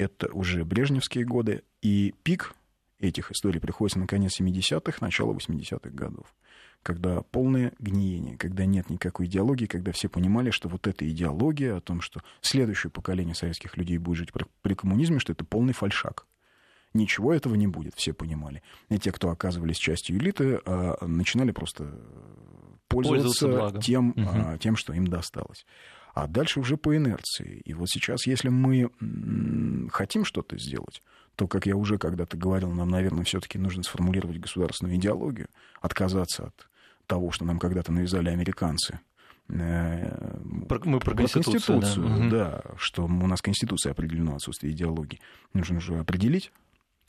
это 0.00 0.32
уже 0.32 0.64
брежневские 0.64 1.24
годы, 1.24 1.62
и 1.82 2.14
пик 2.22 2.54
этих 2.98 3.30
историй 3.30 3.60
приходится 3.60 3.98
на 3.98 4.06
конец 4.06 4.40
70-х, 4.40 4.98
начало 5.00 5.34
80-х 5.34 5.90
годов, 5.90 6.34
когда 6.82 7.20
полное 7.20 7.72
гниение, 7.78 8.38
когда 8.38 8.64
нет 8.64 8.88
никакой 8.88 9.26
идеологии, 9.26 9.66
когда 9.66 9.92
все 9.92 10.08
понимали, 10.08 10.50
что 10.50 10.70
вот 10.70 10.86
эта 10.86 11.08
идеология 11.08 11.76
о 11.76 11.80
том, 11.82 12.00
что 12.00 12.22
следующее 12.40 12.90
поколение 12.90 13.34
советских 13.34 13.76
людей 13.76 13.98
будет 13.98 14.18
жить 14.18 14.30
при 14.62 14.74
коммунизме, 14.74 15.18
что 15.18 15.32
это 15.32 15.44
полный 15.44 15.74
фальшак. 15.74 16.26
Ничего 16.94 17.32
этого 17.32 17.54
не 17.54 17.68
будет, 17.68 17.94
все 17.94 18.14
понимали. 18.14 18.62
И 18.88 18.98
те, 18.98 19.12
кто 19.12 19.30
оказывались 19.30 19.76
частью 19.76 20.16
элиты, 20.16 20.60
а, 20.64 20.96
начинали 21.06 21.52
просто 21.52 21.94
пользоваться 22.88 23.78
тем, 23.80 24.10
угу. 24.10 24.58
тем, 24.58 24.76
что 24.76 24.92
им 24.94 25.06
досталось 25.06 25.64
а 26.14 26.26
дальше 26.26 26.60
уже 26.60 26.76
по 26.76 26.96
инерции. 26.96 27.62
И 27.64 27.74
вот 27.74 27.88
сейчас, 27.88 28.26
если 28.26 28.48
мы 28.48 28.90
хотим 29.90 30.24
что-то 30.24 30.58
сделать, 30.58 31.02
то, 31.36 31.46
как 31.48 31.66
я 31.66 31.76
уже 31.76 31.98
когда-то 31.98 32.36
говорил, 32.36 32.70
нам, 32.72 32.90
наверное, 32.90 33.24
все-таки 33.24 33.58
нужно 33.58 33.82
сформулировать 33.82 34.38
государственную 34.38 34.96
идеологию, 34.96 35.48
отказаться 35.80 36.46
от 36.46 36.68
того, 37.06 37.30
что 37.30 37.44
нам 37.44 37.58
когда-то 37.58 37.92
навязали 37.92 38.28
американцы. 38.28 39.00
Э, 39.48 40.38
мы 40.44 41.00
про 41.00 41.14
конституцию, 41.14 41.80
конституцию 41.80 42.30
да. 42.30 42.62
да, 42.62 42.62
что 42.76 43.04
у 43.04 43.26
нас 43.26 43.40
конституция 43.42 43.92
определено 43.92 44.36
отсутствие 44.36 44.72
идеологии. 44.72 45.20
Нужно 45.52 45.78
уже 45.78 45.98
определить, 45.98 46.52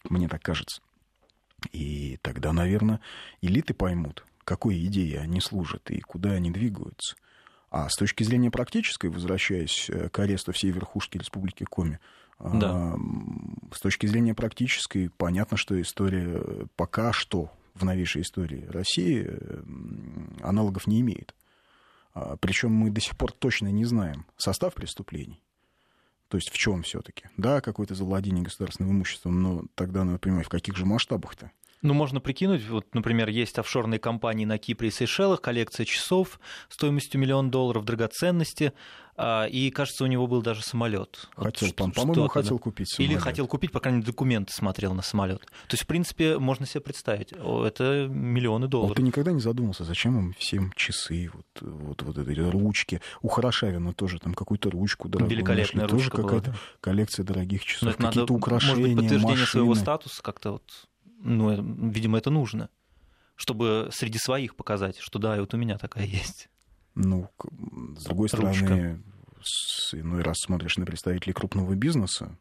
мне 0.09 0.27
так 0.27 0.41
кажется. 0.41 0.81
И 1.71 2.17
тогда, 2.21 2.53
наверное, 2.53 2.99
элиты 3.41 3.73
поймут, 3.73 4.25
какой 4.43 4.83
идее 4.85 5.19
они 5.19 5.39
служат 5.39 5.91
и 5.91 5.99
куда 6.01 6.31
они 6.31 6.51
двигаются. 6.51 7.15
А 7.71 7.89
с 7.89 7.95
точки 7.95 8.23
зрения 8.23 8.51
практической, 8.51 9.07
возвращаясь 9.07 9.89
э, 9.89 10.09
к 10.09 10.19
аресту 10.19 10.51
всей 10.51 10.71
верхушки 10.71 11.17
Республики 11.17 11.63
Коми, 11.63 11.99
да. 12.37 12.95
с 13.71 13.79
точки 13.79 14.07
зрения 14.07 14.35
практической, 14.35 15.09
понятно, 15.09 15.57
что 15.57 15.79
история 15.81 16.67
пока 16.75 17.13
что 17.13 17.51
в 17.73 17.85
новейшей 17.85 18.23
истории 18.23 18.65
России 18.67 19.29
аналогов 20.41 20.85
не 20.85 21.01
имеет. 21.01 21.33
А, 22.13 22.35
Причем 22.37 22.71
мы 22.71 22.89
до 22.89 22.99
сих 22.99 23.15
пор 23.17 23.31
точно 23.31 23.67
не 23.69 23.85
знаем 23.85 24.25
состав 24.37 24.73
преступлений. 24.73 25.41
То 26.27 26.37
есть 26.37 26.49
в 26.49 26.57
чем 26.57 26.83
все-таки? 26.83 27.25
Да, 27.37 27.61
какое-то 27.61 27.93
завладение 27.95 28.43
государственным 28.43 28.93
имуществом, 28.93 29.41
но 29.41 29.63
тогда 29.75 30.03
надо 30.03 30.17
понимать, 30.19 30.45
в 30.45 30.49
каких 30.49 30.77
же 30.77 30.85
масштабах-то? 30.85 31.51
Ну, 31.81 31.93
можно 31.95 32.19
прикинуть, 32.19 32.67
вот, 32.67 32.93
например, 32.93 33.29
есть 33.29 33.57
офшорные 33.57 33.99
компании 33.99 34.45
на 34.45 34.57
Кипре 34.57 34.89
и 34.89 34.91
Сейшелах, 34.91 35.41
коллекция 35.41 35.85
часов 35.85 36.39
стоимостью 36.69 37.19
миллион 37.19 37.49
долларов, 37.49 37.85
драгоценности, 37.85 38.73
а, 39.17 39.45
и, 39.45 39.69
кажется, 39.71 40.03
у 40.03 40.07
него 40.07 40.27
был 40.27 40.41
даже 40.41 40.61
самолет. 40.61 41.29
Хотел, 41.35 41.69
вот, 41.77 41.93
по-моему, 41.93 42.27
хотел 42.27 42.59
купить 42.59 42.89
самолет. 42.89 43.11
Или 43.11 43.19
хотел 43.19 43.47
купить, 43.47 43.71
по 43.71 43.79
крайней 43.79 43.99
мере, 43.99 44.11
документы 44.11 44.53
смотрел 44.53 44.93
на 44.93 45.01
самолет. 45.01 45.41
То 45.41 45.73
есть, 45.73 45.83
в 45.83 45.87
принципе, 45.87 46.37
можно 46.37 46.65
себе 46.65 46.81
представить, 46.81 47.31
это 47.31 48.07
миллионы 48.09 48.67
долларов. 48.67 48.89
Вот 48.89 48.97
ты 48.97 49.03
никогда 49.03 49.31
не 49.31 49.41
задумался, 49.41 49.83
зачем 49.83 50.17
им 50.17 50.33
всем 50.37 50.71
часы, 50.75 51.29
вот, 51.33 51.45
вот, 51.61 52.01
вот 52.03 52.17
эти 52.17 52.39
ручки. 52.39 53.01
У 53.21 53.27
Хорошавина 53.27 53.93
тоже 53.93 54.19
там 54.19 54.33
какую-то 54.33 54.69
ручку 54.69 55.09
дорогую 55.09 55.35
Великолепная 55.35 55.83
нашли. 55.83 55.97
ручка 55.97 56.17
Тоже 56.17 56.27
какая-то 56.27 56.55
коллекция 56.79 57.25
дорогих 57.25 57.65
часов, 57.65 57.95
какие-то 57.97 58.33
украшения, 58.33 58.75
Может 58.75 58.87
быть, 58.87 58.95
подтверждение 58.97 59.31
машины. 59.31 59.47
своего 59.47 59.75
статуса 59.75 60.21
как-то 60.21 60.51
вот 60.53 60.63
ну, 61.23 61.89
видимо, 61.89 62.17
это 62.17 62.29
нужно, 62.29 62.69
чтобы 63.35 63.89
среди 63.91 64.17
своих 64.17 64.55
показать, 64.55 64.97
что 64.99 65.19
да, 65.19 65.37
и 65.37 65.39
вот 65.39 65.53
у 65.53 65.57
меня 65.57 65.77
такая 65.77 66.05
есть. 66.05 66.49
Ну, 66.95 67.29
с 67.97 68.03
другой 68.03 68.27
Ручка. 68.31 68.57
стороны, 68.57 69.03
с, 69.41 69.93
иной 69.93 70.21
раз 70.21 70.37
смотришь 70.39 70.77
на 70.77 70.85
представителей 70.85 71.33
крупного 71.33 71.73
бизнеса, 71.73 72.37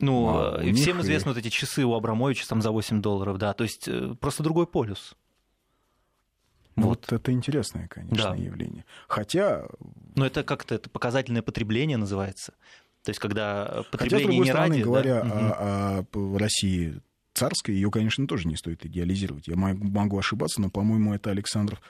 Ну, 0.00 0.28
а 0.28 0.60
всем 0.74 1.00
известны 1.00 1.30
и... 1.30 1.32
вот 1.34 1.38
эти 1.38 1.48
часы 1.48 1.84
у 1.84 1.94
Абрамовича 1.94 2.46
там 2.48 2.60
за 2.60 2.70
8 2.70 3.00
долларов, 3.00 3.38
да, 3.38 3.52
то 3.52 3.64
есть 3.64 3.88
просто 4.20 4.42
другой 4.42 4.66
полюс. 4.66 5.14
Вот. 6.74 7.10
вот 7.10 7.12
это 7.12 7.32
интересное, 7.32 7.86
конечно, 7.88 8.30
да. 8.30 8.34
явление. 8.34 8.84
Хотя... 9.06 9.66
Но 10.16 10.24
это 10.24 10.42
как-то 10.42 10.74
это 10.74 10.88
показательное 10.88 11.42
потребление 11.42 11.98
называется. 11.98 12.54
То 13.02 13.10
есть, 13.10 13.20
когда 13.20 13.84
потребление 13.90 13.98
Хотя, 13.98 14.18
с 14.18 14.22
другой 14.22 14.44
не 14.44 14.50
стороны, 14.50 14.74
ради... 14.74 14.82
говоря 14.82 15.22
да? 15.22 15.98
о, 15.98 16.06
о 16.14 16.38
России 16.38 17.00
царской, 17.42 17.74
ее, 17.74 17.90
конечно, 17.90 18.26
тоже 18.26 18.46
не 18.46 18.56
стоит 18.56 18.86
идеализировать. 18.86 19.48
Я 19.48 19.56
могу 19.56 20.18
ошибаться, 20.18 20.60
но, 20.60 20.70
по-моему, 20.70 21.12
это 21.12 21.30
Александр 21.30 21.80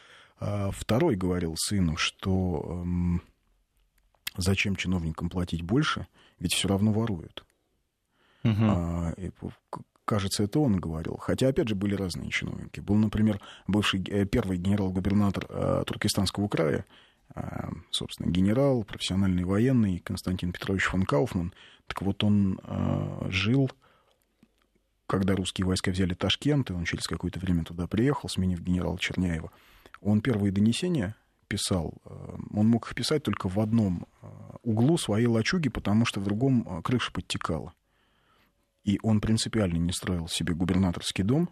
II 0.40 1.14
говорил 1.14 1.54
сыну, 1.56 1.96
что 1.96 2.62
эм, 2.82 3.22
зачем 4.36 4.76
чиновникам 4.76 5.28
платить 5.28 5.62
больше, 5.62 6.06
ведь 6.38 6.54
все 6.54 6.68
равно 6.68 6.92
воруют. 6.92 7.44
Угу. 8.44 8.54
А, 8.60 9.14
кажется, 10.06 10.42
это 10.44 10.58
он 10.58 10.78
говорил. 10.78 11.16
Хотя, 11.18 11.48
опять 11.48 11.68
же, 11.68 11.74
были 11.74 11.94
разные 11.94 12.30
чиновники. 12.30 12.80
Был, 12.80 12.96
например, 12.96 13.38
бывший 13.66 14.02
э, 14.08 14.24
первый 14.24 14.56
генерал-губернатор 14.56 15.46
э, 15.48 15.84
Туркестанского 15.86 16.48
края, 16.48 16.86
э, 17.34 17.42
собственно, 17.90 18.30
генерал, 18.30 18.84
профессиональный 18.84 19.44
военный 19.44 19.98
Константин 19.98 20.52
Петрович 20.52 20.84
фон 20.84 21.04
Кауфман. 21.04 21.52
Так 21.86 22.00
вот, 22.02 22.24
он 22.24 22.58
жил, 23.28 23.70
когда 25.12 25.36
русские 25.36 25.66
войска 25.66 25.90
взяли 25.90 26.14
Ташкент, 26.14 26.70
и 26.70 26.72
он 26.72 26.86
через 26.86 27.06
какое-то 27.06 27.38
время 27.38 27.64
туда 27.64 27.86
приехал, 27.86 28.30
сменив 28.30 28.60
генерала 28.60 28.98
Черняева. 28.98 29.52
Он 30.00 30.22
первые 30.22 30.50
донесения 30.52 31.16
писал, 31.48 31.92
он 32.50 32.66
мог 32.66 32.86
их 32.86 32.94
писать 32.94 33.22
только 33.22 33.50
в 33.50 33.60
одном 33.60 34.06
углу 34.62 34.96
своей 34.96 35.26
лачуги, 35.26 35.68
потому 35.68 36.06
что 36.06 36.18
в 36.18 36.24
другом 36.24 36.82
крыша 36.82 37.12
подтекала. 37.12 37.74
И 38.84 38.98
он 39.02 39.20
принципиально 39.20 39.76
не 39.76 39.92
строил 39.92 40.28
себе 40.28 40.54
губернаторский 40.54 41.24
дом, 41.24 41.50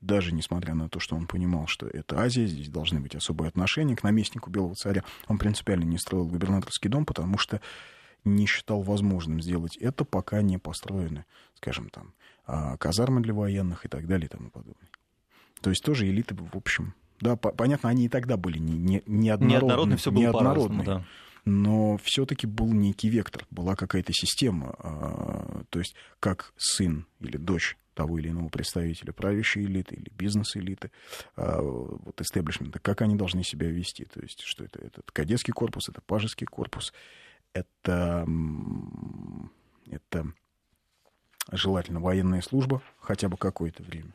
даже 0.00 0.34
несмотря 0.34 0.74
на 0.74 0.88
то, 0.88 0.98
что 0.98 1.14
он 1.14 1.28
понимал, 1.28 1.68
что 1.68 1.86
это 1.86 2.18
Азия, 2.18 2.48
здесь 2.48 2.68
должны 2.68 2.98
быть 2.98 3.14
особые 3.14 3.48
отношения 3.48 3.94
к 3.94 4.02
наместнику 4.02 4.50
Белого 4.50 4.74
царя, 4.74 5.04
он 5.28 5.38
принципиально 5.38 5.84
не 5.84 5.98
строил 5.98 6.26
губернаторский 6.26 6.90
дом, 6.90 7.06
потому 7.06 7.38
что 7.38 7.60
не 8.26 8.46
считал 8.46 8.82
возможным 8.82 9.40
сделать 9.40 9.76
это, 9.76 10.04
пока 10.04 10.42
не 10.42 10.58
построены, 10.58 11.24
скажем, 11.54 11.88
там, 11.88 12.14
а, 12.46 12.76
казармы 12.76 13.22
для 13.22 13.34
военных 13.34 13.86
и 13.86 13.88
так 13.88 14.06
далее 14.06 14.26
и 14.26 14.28
тому 14.28 14.50
подобное. 14.50 14.88
То 15.60 15.70
есть 15.70 15.82
тоже 15.82 16.08
элиты, 16.08 16.34
в 16.34 16.56
общем, 16.56 16.94
да, 17.20 17.36
понятно, 17.36 17.88
они 17.88 18.06
и 18.06 18.08
тогда 18.08 18.36
были 18.36 18.58
не, 18.58 18.76
не, 18.76 19.02
неоднородны. 19.06 19.46
Неоднородно 19.46 19.96
все 19.96 20.10
было 20.10 20.20
неоднородны. 20.20 20.84
Да 20.84 21.04
но 21.46 21.96
все-таки 21.98 22.46
был 22.46 22.72
некий 22.72 23.08
вектор, 23.08 23.46
была 23.50 23.76
какая-то 23.76 24.12
система, 24.12 24.74
а, 24.80 25.62
то 25.70 25.78
есть 25.78 25.94
как 26.18 26.52
сын 26.56 27.06
или 27.20 27.36
дочь 27.36 27.78
того 27.94 28.18
или 28.18 28.28
иного 28.28 28.48
представителя 28.48 29.12
правящей 29.12 29.64
элиты 29.64 29.94
или 29.94 30.10
бизнес-элиты, 30.10 30.90
а, 31.36 31.62
вот 31.62 32.20
истеблишмента, 32.20 32.80
как 32.80 33.00
они 33.00 33.14
должны 33.14 33.44
себя 33.44 33.68
вести, 33.68 34.04
то 34.04 34.20
есть 34.20 34.42
что 34.44 34.64
это, 34.64 34.80
это 34.80 35.02
кадетский 35.12 35.52
корпус, 35.52 35.88
это 35.88 36.00
пажеский 36.00 36.46
корпус, 36.46 36.92
это, 37.58 38.26
это 39.90 40.26
желательно 41.52 42.00
военная 42.00 42.42
служба 42.42 42.82
хотя 42.98 43.28
бы 43.28 43.36
какое-то 43.36 43.82
время 43.82 44.14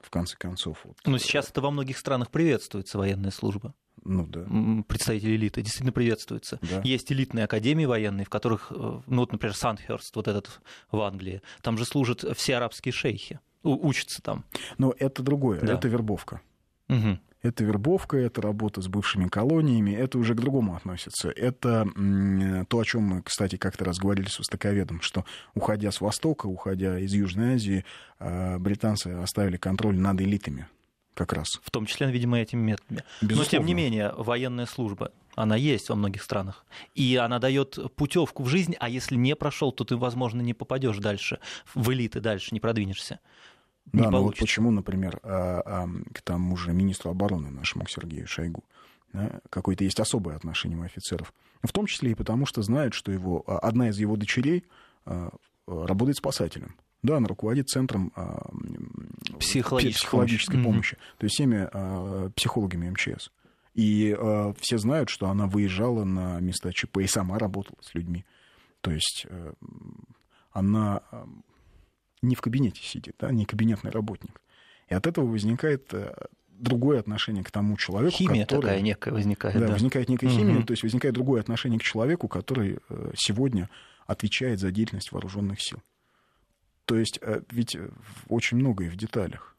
в 0.00 0.10
конце 0.10 0.36
концов. 0.36 0.78
Вот. 0.84 0.96
Но 1.04 1.18
сейчас 1.18 1.50
это 1.50 1.60
во 1.60 1.70
многих 1.70 1.98
странах 1.98 2.30
приветствуется 2.30 2.98
военная 2.98 3.32
служба 3.32 3.74
ну, 4.06 4.26
да. 4.26 4.46
представители 4.86 5.36
элиты, 5.36 5.62
действительно 5.62 5.92
приветствуется. 5.92 6.58
Да. 6.62 6.80
Есть 6.84 7.10
элитные 7.12 7.44
академии 7.44 7.84
военные, 7.84 8.24
в 8.24 8.30
которых, 8.30 8.70
э, 8.70 9.00
ну 9.06 9.20
вот, 9.20 9.32
например, 9.32 9.54
Сандхерст, 9.54 10.14
вот 10.16 10.28
этот 10.28 10.60
в 10.90 11.00
Англии, 11.00 11.42
там 11.62 11.76
же 11.76 11.84
служат 11.84 12.24
все 12.36 12.56
арабские 12.56 12.92
шейхи, 12.92 13.40
учатся 13.62 14.22
там. 14.22 14.44
Но 14.78 14.94
это 14.98 15.22
другое, 15.22 15.60
да. 15.60 15.74
это 15.74 15.88
вербовка. 15.88 16.40
Угу. 16.88 17.18
Это 17.42 17.64
вербовка, 17.64 18.16
это 18.16 18.42
работа 18.42 18.80
с 18.80 18.88
бывшими 18.88 19.28
колониями, 19.28 19.92
это 19.92 20.18
уже 20.18 20.34
к 20.34 20.40
другому 20.40 20.74
относится. 20.74 21.30
Это 21.30 21.86
то, 22.68 22.78
о 22.78 22.84
чем 22.84 23.02
мы, 23.02 23.22
кстати, 23.22 23.56
как-то 23.56 23.84
раз 23.84 23.98
говорили 23.98 24.28
с 24.28 24.38
востоковедом, 24.38 25.00
что 25.00 25.24
уходя 25.54 25.92
с 25.92 26.00
Востока, 26.00 26.46
уходя 26.46 26.98
из 26.98 27.12
Южной 27.12 27.54
Азии, 27.54 27.84
а, 28.18 28.58
британцы 28.58 29.08
оставили 29.08 29.56
контроль 29.56 29.98
над 29.98 30.20
элитами 30.20 30.66
как 31.14 31.32
раз. 31.32 31.60
В 31.62 31.70
том 31.70 31.86
числе, 31.86 32.10
видимо, 32.10 32.38
этими 32.38 32.60
методами. 32.60 33.02
Безусловно. 33.22 33.44
Но, 33.44 33.50
тем 33.50 33.66
не 33.66 33.74
менее, 33.74 34.12
военная 34.16 34.66
служба, 34.66 35.12
она 35.34 35.56
есть 35.56 35.88
во 35.88 35.94
многих 35.94 36.22
странах. 36.22 36.64
И 36.94 37.16
она 37.16 37.38
дает 37.38 37.78
путевку 37.96 38.42
в 38.42 38.48
жизнь, 38.48 38.74
а 38.78 38.88
если 38.88 39.16
не 39.16 39.34
прошел, 39.34 39.72
то 39.72 39.84
ты, 39.84 39.96
возможно, 39.96 40.42
не 40.42 40.52
попадешь 40.52 40.98
дальше, 40.98 41.38
в 41.74 41.90
элиты 41.90 42.20
дальше, 42.20 42.48
не 42.52 42.60
продвинешься. 42.60 43.20
Не 43.92 44.02
да, 44.02 44.10
ну 44.10 44.22
вот 44.22 44.36
почему, 44.38 44.70
например, 44.70 45.20
а, 45.22 45.62
а, 45.64 45.88
к 46.12 46.22
тому 46.22 46.56
же 46.56 46.72
министру 46.72 47.10
обороны 47.10 47.50
нашему, 47.50 47.84
к 47.84 47.90
Сергею 47.90 48.26
Шойгу, 48.26 48.64
да, 49.12 49.40
какое-то 49.50 49.84
есть 49.84 50.00
особое 50.00 50.36
отношение 50.36 50.78
у 50.78 50.82
офицеров. 50.82 51.32
В 51.62 51.72
том 51.72 51.86
числе 51.86 52.12
и 52.12 52.14
потому, 52.14 52.46
что 52.46 52.62
знают, 52.62 52.94
что 52.94 53.12
его, 53.12 53.44
а, 53.46 53.58
одна 53.58 53.88
из 53.88 53.98
его 53.98 54.16
дочерей 54.16 54.64
работает 55.66 56.16
спасателем. 56.16 56.74
Да, 57.02 57.18
она 57.18 57.28
руководит 57.28 57.68
центром 57.68 58.12
психологической, 59.38 59.92
психологической 59.92 60.62
помощи, 60.62 60.96
помощи. 60.96 60.96
то 61.18 61.24
есть 61.24 61.34
всеми 61.34 62.30
психологами 62.32 62.90
МЧС. 62.90 63.30
И 63.76 64.16
а, 64.18 64.54
все 64.58 64.78
знают, 64.78 65.10
что 65.10 65.28
она 65.28 65.46
выезжала 65.46 66.04
на 66.04 66.40
места 66.40 66.72
ЧП 66.72 66.98
и 66.98 67.06
сама 67.06 67.38
работала 67.38 67.76
с 67.82 67.94
людьми. 67.94 68.24
То 68.80 68.90
есть 68.90 69.26
э, 69.28 69.52
она 70.50 71.02
не 72.26 72.34
в 72.34 72.40
кабинете 72.40 72.82
сидит, 72.82 73.16
да, 73.18 73.30
не 73.30 73.44
кабинетный 73.44 73.90
работник. 73.90 74.40
И 74.88 74.94
от 74.94 75.06
этого 75.06 75.26
возникает 75.26 75.92
э, 75.92 76.14
другое 76.48 77.00
отношение 77.00 77.44
к 77.44 77.50
тому 77.50 77.76
человеку, 77.76 78.16
химия 78.16 78.44
который... 78.44 78.62
такая 78.62 78.80
некая 78.80 79.12
возникает. 79.12 79.54
Да, 79.58 79.66
да. 79.66 79.72
возникает 79.72 80.08
некая 80.08 80.26
угу. 80.28 80.36
химия, 80.36 80.62
то 80.62 80.72
есть 80.72 80.82
возникает 80.82 81.14
другое 81.14 81.40
отношение 81.40 81.78
к 81.78 81.82
человеку, 81.82 82.28
который 82.28 82.78
э, 82.88 83.12
сегодня 83.16 83.68
отвечает 84.06 84.60
за 84.60 84.70
деятельность 84.70 85.12
вооруженных 85.12 85.60
сил. 85.60 85.82
То 86.84 86.96
есть 86.96 87.18
э, 87.20 87.42
ведь 87.50 87.76
очень 88.28 88.58
многое 88.58 88.90
в 88.90 88.96
деталях. 88.96 89.56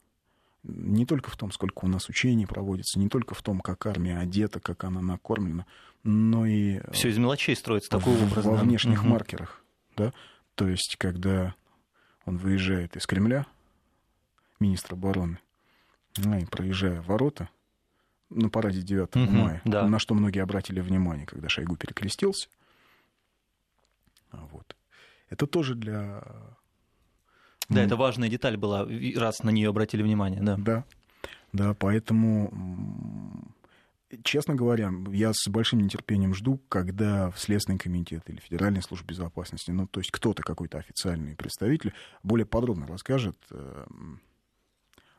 Не 0.64 1.06
только 1.06 1.30
в 1.30 1.36
том, 1.36 1.52
сколько 1.52 1.84
у 1.84 1.88
нас 1.88 2.08
учений 2.08 2.46
проводится, 2.46 2.98
не 2.98 3.08
только 3.08 3.34
в 3.34 3.42
том, 3.42 3.60
как 3.60 3.86
армия 3.86 4.18
одета, 4.18 4.60
как 4.60 4.84
она 4.84 5.00
накормлена, 5.00 5.66
но 6.02 6.46
и... 6.46 6.80
Все 6.92 7.10
из 7.10 7.18
мелочей 7.18 7.54
строится 7.54 7.90
такой 7.90 8.14
образ. 8.20 8.44
Во 8.44 8.56
внешних 8.56 9.02
угу. 9.02 9.10
маркерах. 9.10 9.62
Да? 9.96 10.12
То 10.54 10.68
есть, 10.68 10.96
когда 10.98 11.54
он 12.28 12.36
выезжает 12.36 12.96
из 12.96 13.06
Кремля, 13.06 13.46
министр 14.60 14.94
обороны, 14.94 15.38
ну, 16.16 16.38
и 16.38 16.44
проезжая 16.44 17.02
ворота, 17.02 17.48
на 18.30 18.50
параде 18.50 18.82
9 18.82 19.16
угу, 19.16 19.24
мая, 19.30 19.62
да. 19.64 19.86
на 19.86 19.98
что 19.98 20.14
многие 20.14 20.42
обратили 20.42 20.80
внимание, 20.80 21.26
когда 21.26 21.48
Шойгу 21.48 21.76
перекрестился. 21.76 22.48
Вот. 24.32 24.76
Это 25.30 25.46
тоже 25.46 25.74
для 25.74 26.22
да, 27.68 27.82
это 27.82 27.96
важная 27.96 28.28
деталь 28.28 28.56
была, 28.56 28.86
раз 29.16 29.42
на 29.42 29.50
нее 29.50 29.68
обратили 29.68 30.02
внимание, 30.02 30.40
да. 30.40 30.56
Да, 30.56 30.84
да, 31.52 31.74
поэтому, 31.74 32.50
честно 34.22 34.54
говоря, 34.54 34.92
я 35.10 35.32
с 35.32 35.48
большим 35.48 35.80
нетерпением 35.80 36.34
жду, 36.34 36.60
когда 36.68 37.30
в 37.30 37.38
Следственный 37.38 37.78
комитет 37.78 38.28
или 38.28 38.40
Федеральная 38.40 38.82
служба 38.82 39.08
безопасности, 39.08 39.70
ну, 39.70 39.86
то 39.86 40.00
есть 40.00 40.10
кто-то, 40.10 40.42
какой-то 40.42 40.78
официальный 40.78 41.36
представитель, 41.36 41.92
более 42.22 42.46
подробно 42.46 42.86
расскажет, 42.86 43.36
э, 43.50 43.86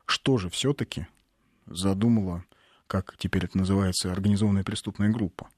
что 0.06 0.38
же 0.38 0.50
все-таки 0.50 1.06
задумала, 1.66 2.44
как 2.86 3.16
теперь 3.16 3.44
это 3.44 3.58
называется, 3.58 4.10
организованная 4.10 4.64
преступная 4.64 5.10
группа. 5.10 5.48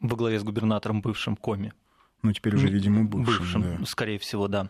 Во 0.00 0.16
главе 0.16 0.40
с 0.40 0.42
губернатором 0.42 1.02
бывшим 1.02 1.36
Коми. 1.36 1.72
Ну, 2.22 2.32
теперь 2.32 2.54
уже, 2.54 2.68
видимо, 2.68 3.04
бывшим. 3.04 3.38
Бывшим, 3.38 3.62
да. 3.62 3.86
скорее 3.86 4.18
всего, 4.18 4.48
да. 4.48 4.68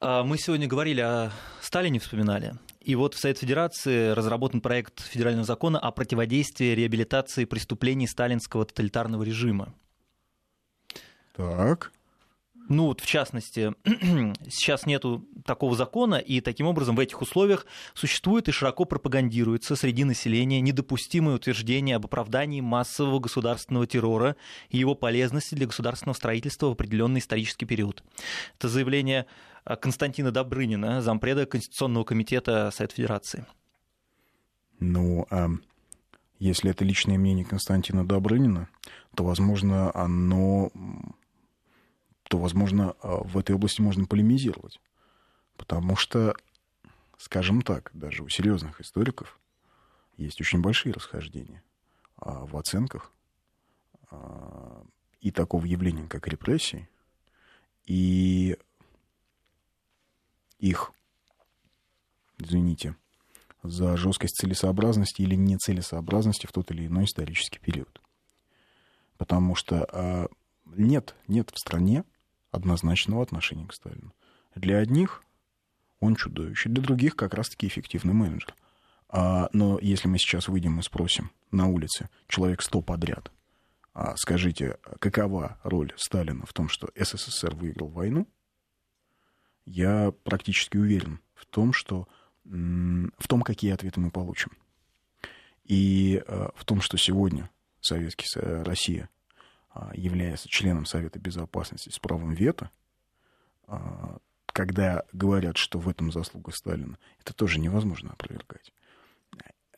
А, 0.00 0.24
мы 0.24 0.38
сегодня 0.38 0.66
говорили 0.66 1.00
о 1.00 1.30
Сталине, 1.60 2.00
вспоминали. 2.00 2.54
И 2.84 2.94
вот 2.96 3.14
в 3.14 3.18
Совет 3.18 3.38
Федерации 3.38 4.10
разработан 4.10 4.60
проект 4.60 5.00
федерального 5.00 5.44
закона 5.44 5.78
о 5.78 5.92
противодействии 5.92 6.74
реабилитации 6.74 7.44
преступлений 7.44 8.08
сталинского 8.08 8.64
тоталитарного 8.64 9.22
режима. 9.22 9.74
Так. 11.36 11.92
Ну, 12.68 12.86
вот 12.86 13.00
в 13.00 13.06
частности, 13.06 13.72
сейчас 14.48 14.86
нету 14.86 15.26
такого 15.44 15.76
закона, 15.76 16.16
и 16.16 16.40
таким 16.40 16.66
образом 16.66 16.96
в 16.96 17.00
этих 17.00 17.20
условиях 17.20 17.66
существует 17.94 18.48
и 18.48 18.52
широко 18.52 18.84
пропагандируется 18.84 19.76
среди 19.76 20.04
населения 20.04 20.60
недопустимое 20.60 21.36
утверждение 21.36 21.96
об 21.96 22.06
оправдании 22.06 22.60
массового 22.60 23.18
государственного 23.18 23.86
террора 23.86 24.36
и 24.70 24.78
его 24.78 24.94
полезности 24.94 25.54
для 25.54 25.66
государственного 25.66 26.16
строительства 26.16 26.68
в 26.68 26.72
определенный 26.72 27.20
исторический 27.20 27.66
период. 27.66 28.02
Это 28.58 28.68
заявление 28.68 29.26
э, 29.64 29.76
Константина 29.76 30.30
Добрынина, 30.30 31.02
зампреда 31.02 31.46
Конституционного 31.46 32.04
комитета 32.04 32.70
Совета 32.72 32.94
Федерации. 32.94 33.46
Ну, 34.78 35.26
а 35.30 35.48
если 36.38 36.70
это 36.70 36.84
личное 36.84 37.18
мнение 37.18 37.44
Константина 37.44 38.06
Добрынина, 38.06 38.68
то, 39.14 39.24
возможно, 39.24 39.94
оно 39.94 40.70
то, 42.32 42.38
возможно, 42.38 42.96
в 43.02 43.36
этой 43.36 43.54
области 43.54 43.82
можно 43.82 44.06
полемизировать. 44.06 44.80
Потому 45.58 45.96
что, 45.96 46.34
скажем 47.18 47.60
так, 47.60 47.90
даже 47.92 48.22
у 48.22 48.28
серьезных 48.30 48.80
историков 48.80 49.38
есть 50.16 50.40
очень 50.40 50.62
большие 50.62 50.94
расхождения 50.94 51.62
в 52.16 52.56
оценках 52.56 53.12
и 55.20 55.30
такого 55.30 55.66
явления, 55.66 56.08
как 56.08 56.26
репрессии, 56.26 56.88
и 57.84 58.56
их, 60.58 60.92
извините, 62.38 62.96
за 63.62 63.98
жесткость 63.98 64.36
целесообразности 64.36 65.20
или 65.20 65.34
нецелесообразности 65.34 66.46
в 66.46 66.52
тот 66.52 66.70
или 66.70 66.86
иной 66.86 67.04
исторический 67.04 67.58
период. 67.58 68.00
Потому 69.18 69.54
что 69.54 69.86
э, 69.92 70.28
нет, 70.64 71.14
нет 71.28 71.50
в 71.50 71.58
стране 71.58 72.04
однозначного 72.52 73.22
отношения 73.22 73.66
к 73.66 73.74
Сталину. 73.74 74.14
Для 74.54 74.78
одних 74.78 75.24
он 75.98 76.14
чудовище, 76.14 76.68
для 76.68 76.82
других 76.82 77.16
как 77.16 77.34
раз-таки 77.34 77.66
эффективный 77.66 78.14
менеджер. 78.14 78.54
А, 79.08 79.48
но 79.52 79.78
если 79.80 80.08
мы 80.08 80.18
сейчас 80.18 80.48
выйдем 80.48 80.78
и 80.78 80.82
спросим 80.82 81.32
на 81.50 81.66
улице 81.66 82.08
человек 82.28 82.62
сто 82.62 82.80
подряд, 82.80 83.32
а 83.94 84.16
скажите, 84.16 84.78
какова 85.00 85.58
роль 85.64 85.92
Сталина 85.96 86.46
в 86.46 86.52
том, 86.52 86.68
что 86.68 86.88
СССР 86.94 87.54
выиграл 87.54 87.88
войну, 87.88 88.26
я 89.64 90.12
практически 90.24 90.76
уверен 90.76 91.20
в 91.34 91.46
том, 91.46 91.72
что 91.72 92.08
в 92.44 93.28
том, 93.28 93.42
какие 93.42 93.72
ответы 93.72 94.00
мы 94.00 94.10
получим. 94.10 94.50
И 95.64 96.22
э, 96.26 96.48
в 96.56 96.64
том, 96.64 96.80
что 96.80 96.96
сегодня 96.96 97.48
Советский 97.80 98.26
Россия 98.34 99.04
а, 99.04 99.21
является 99.94 100.48
членом 100.48 100.86
Совета 100.86 101.18
Безопасности 101.18 101.88
с 101.88 101.98
правом 101.98 102.34
вето, 102.34 102.70
а, 103.66 104.18
когда 104.46 105.04
говорят, 105.12 105.56
что 105.56 105.78
в 105.78 105.88
этом 105.88 106.12
заслуга 106.12 106.52
Сталина, 106.52 106.98
это 107.20 107.32
тоже 107.32 107.58
невозможно 107.58 108.12
опровергать. 108.12 108.72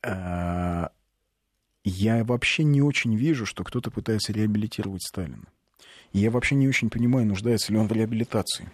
А, 0.02 0.90
я 1.85 2.24
вообще 2.24 2.64
не 2.64 2.83
очень 2.83 3.14
вижу, 3.14 3.46
что 3.46 3.62
кто-то 3.62 3.90
пытается 3.90 4.33
реабилитировать 4.33 5.02
Сталина. 5.02 5.44
Я 6.12 6.30
вообще 6.30 6.54
не 6.54 6.68
очень 6.68 6.90
понимаю, 6.90 7.26
нуждается 7.26 7.72
ли 7.72 7.78
он 7.78 7.88
в 7.88 7.92
реабилитации. 7.92 8.70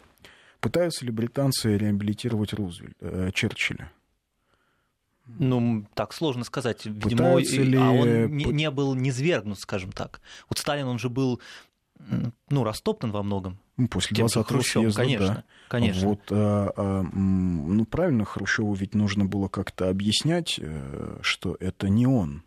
Пытаются 0.60 1.04
ли 1.04 1.10
британцы 1.10 1.76
реабилитировать 1.76 2.52
Рузвельт, 2.52 2.96
э, 3.00 3.30
Черчилля? 3.32 3.90
Ну, 5.38 5.86
так 5.94 6.12
сложно 6.12 6.44
сказать. 6.44 6.84
Видимо, 6.84 7.38
ли... 7.38 7.76
а 7.76 7.90
он 7.90 8.36
не, 8.36 8.44
не 8.44 8.70
был 8.70 8.94
низвергнут, 8.94 9.58
скажем 9.58 9.92
так. 9.92 10.20
Вот 10.48 10.58
Сталин, 10.58 10.86
он 10.86 10.98
же 10.98 11.08
был 11.08 11.40
ну, 12.48 12.64
растоптан 12.64 13.12
во 13.12 13.22
многом. 13.22 13.58
Ну, 13.76 13.88
после 13.88 14.16
20-го 14.16 14.62
съезда, 14.62 15.00
конечно, 15.00 15.26
да. 15.26 15.44
конечно. 15.68 16.08
Вот, 16.08 16.20
а, 16.30 16.72
а, 16.76 17.02
ну, 17.02 17.84
правильно, 17.86 18.24
Хрущеву 18.24 18.74
ведь 18.74 18.94
нужно 18.94 19.24
было 19.24 19.48
как-то 19.48 19.88
объяснять, 19.88 20.58
э, 20.60 21.18
что 21.22 21.56
это 21.60 21.88
не 21.88 22.06
он. 22.06 22.42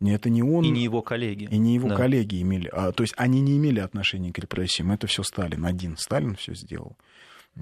Это 0.00 0.28
не 0.30 0.42
он. 0.42 0.64
И 0.64 0.70
не 0.70 0.82
его 0.82 1.02
коллеги. 1.02 1.48
И 1.50 1.58
не 1.58 1.74
его 1.74 1.88
да. 1.88 1.96
коллеги 1.96 2.42
имели. 2.42 2.68
А, 2.72 2.92
то 2.92 3.02
есть 3.02 3.14
они 3.16 3.40
не 3.40 3.56
имели 3.56 3.80
отношения 3.80 4.32
к 4.32 4.38
репрессиям. 4.38 4.92
Это 4.92 5.06
все 5.06 5.22
Сталин. 5.22 5.64
Один 5.64 5.96
Сталин 5.96 6.36
все 6.36 6.54
сделал. 6.54 6.96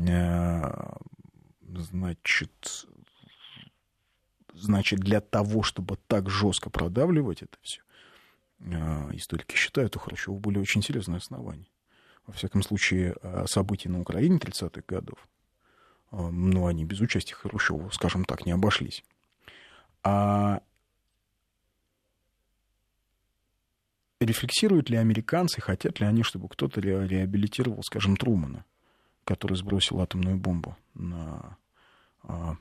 А, 0.09 0.97
значит, 1.77 2.87
значит, 4.55 5.01
для 5.01 5.21
того, 5.21 5.63
чтобы 5.63 5.99
так 6.07 6.31
жестко 6.31 6.71
продавливать 6.71 7.43
это 7.43 7.57
все, 7.63 7.83
а, 8.61 9.11
историки 9.13 9.57
считают, 9.57 9.97
у 9.97 9.99
Хрущева 9.99 10.37
были 10.39 10.59
очень 10.59 10.83
серьезные 10.83 11.19
основания. 11.19 11.67
Во 12.27 12.33
всяком 12.33 12.63
случае, 12.63 13.17
а, 13.23 13.47
события 13.47 13.89
на 13.89 14.01
Украине 14.01 14.39
30-х 14.39 14.83
годов, 14.87 15.19
ну, 16.11 16.67
они 16.67 16.85
без 16.85 17.01
участия 17.01 17.35
Хрущева, 17.35 17.91
скажем 17.91 18.25
так, 18.25 18.47
не 18.47 18.53
обошлись. 18.53 19.05
А 20.05 20.61
рефлексируют 24.21 24.91
ли 24.91 24.97
американцы, 24.97 25.61
хотят 25.61 26.01
ли 26.01 26.07
они, 26.07 26.23
чтобы 26.23 26.49
кто-то 26.49 26.81
реабилитировал, 26.81 27.83
скажем, 27.83 28.17
Трумана, 28.17 28.65
который 29.25 29.57
сбросил 29.57 30.01
атомную 30.01 30.37
бомбу 30.37 30.77
на 30.95 31.57
а, 32.23 32.57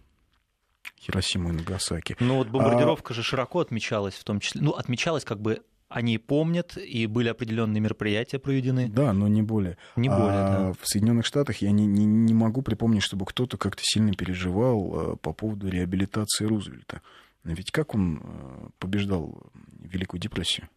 Хиросиму 1.03 1.49
и 1.49 1.51
Нагасаки. 1.51 2.15
Ну 2.19 2.37
вот 2.37 2.47
бомбардировка 2.47 3.13
а... 3.13 3.15
же 3.15 3.23
широко 3.23 3.59
отмечалась, 3.59 4.15
в 4.15 4.23
том 4.23 4.39
числе, 4.39 4.61
ну 4.61 4.71
отмечалась 4.71 5.25
как 5.25 5.41
бы 5.41 5.61
они 5.89 6.17
помнят, 6.17 6.75
и 6.75 7.05
были 7.05 7.27
определенные 7.27 7.79
мероприятия 7.79 8.39
проведены. 8.39 8.87
Да, 8.87 9.13
но 9.13 9.27
не 9.27 9.43
более. 9.43 9.77
Не 9.95 10.09
более, 10.09 10.29
а 10.29 10.49
да. 10.49 10.73
В 10.81 10.87
Соединенных 10.87 11.25
Штатах 11.25 11.57
я 11.57 11.71
не, 11.71 11.85
не, 11.85 12.05
не 12.05 12.33
могу 12.33 12.63
припомнить, 12.63 13.03
чтобы 13.03 13.25
кто-то 13.25 13.57
как-то 13.57 13.83
сильно 13.85 14.13
переживал 14.13 15.17
по 15.21 15.33
поводу 15.33 15.69
реабилитации 15.69 16.45
Рузвельта. 16.45 17.01
Ведь 17.43 17.71
как 17.71 17.93
он 17.93 18.71
побеждал 18.79 19.51
Великую 19.81 20.19
депрессию? 20.19 20.67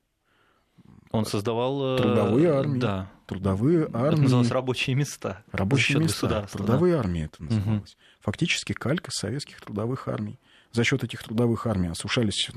Он 1.10 1.24
создавал... 1.24 1.96
Э, 1.96 1.98
Трудовые 1.98 2.50
армии. 2.52 2.80
Да. 2.80 3.10
Трудовые 3.26 3.88
армии. 3.92 4.12
Это 4.12 4.22
называлось 4.22 4.50
рабочие 4.50 4.96
места. 4.96 5.44
Рабочие 5.52 5.98
места. 5.98 6.46
Трудовые 6.52 6.94
да. 6.94 7.00
армии 7.00 7.24
это 7.24 7.42
называлось. 7.42 7.92
Угу. 7.92 8.00
Фактически 8.20 8.72
калька 8.72 9.10
советских 9.10 9.60
трудовых 9.60 10.08
армий. 10.08 10.38
За 10.72 10.84
счет 10.84 11.02
этих 11.04 11.22
трудовых 11.22 11.66
армий 11.66 11.88
осушались 11.88 12.50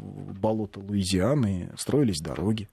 болота 0.00 0.80
Луизианы, 0.80 1.72
строились 1.76 2.20
дороги. 2.20 2.68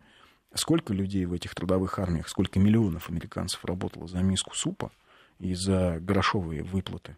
Сколько 0.53 0.93
людей 0.93 1.25
в 1.25 1.33
этих 1.33 1.55
трудовых 1.55 1.97
армиях, 1.99 2.29
сколько 2.29 2.59
миллионов 2.59 3.09
американцев 3.09 3.65
работало 3.65 4.07
за 4.07 4.19
миску 4.19 4.55
супа 4.55 4.91
и 5.39 5.55
за 5.55 5.97
грошовые 5.99 6.63
выплаты, 6.63 7.17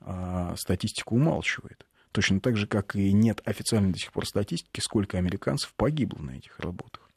а 0.00 0.54
статистика 0.56 1.12
умалчивает. 1.12 1.86
Точно 2.10 2.40
так 2.40 2.56
же, 2.56 2.66
как 2.66 2.96
и 2.96 3.12
нет 3.12 3.40
официальной 3.44 3.92
до 3.92 3.98
сих 3.98 4.12
пор 4.12 4.26
статистики, 4.26 4.80
сколько 4.80 5.18
американцев 5.18 5.72
погибло 5.74 6.18
на 6.18 6.32
этих 6.32 6.58
работах 6.58 7.11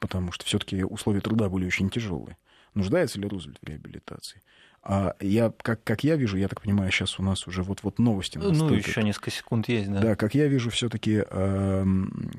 потому 0.00 0.32
что 0.32 0.44
все-таки 0.44 0.82
условия 0.82 1.20
труда 1.20 1.48
были 1.48 1.66
очень 1.66 1.90
тяжелые. 1.90 2.36
Нуждается 2.74 3.20
ли 3.20 3.28
Рузвельт 3.28 3.58
в 3.60 3.66
реабилитации? 3.66 4.42
А 4.82 5.14
я, 5.20 5.52
как, 5.62 5.84
как 5.84 6.04
я 6.04 6.16
вижу, 6.16 6.38
я 6.38 6.48
так 6.48 6.62
понимаю, 6.62 6.90
сейчас 6.90 7.18
у 7.18 7.22
нас 7.22 7.46
уже 7.46 7.62
вот-вот 7.62 7.98
новости 7.98 8.38
Ну, 8.38 8.48
наступят. 8.48 8.86
еще 8.86 9.02
несколько 9.02 9.30
секунд 9.30 9.68
есть, 9.68 9.92
да. 9.92 10.00
Да, 10.00 10.16
как 10.16 10.34
я 10.34 10.46
вижу, 10.46 10.70
все-таки 10.70 11.22
э, 11.28 11.84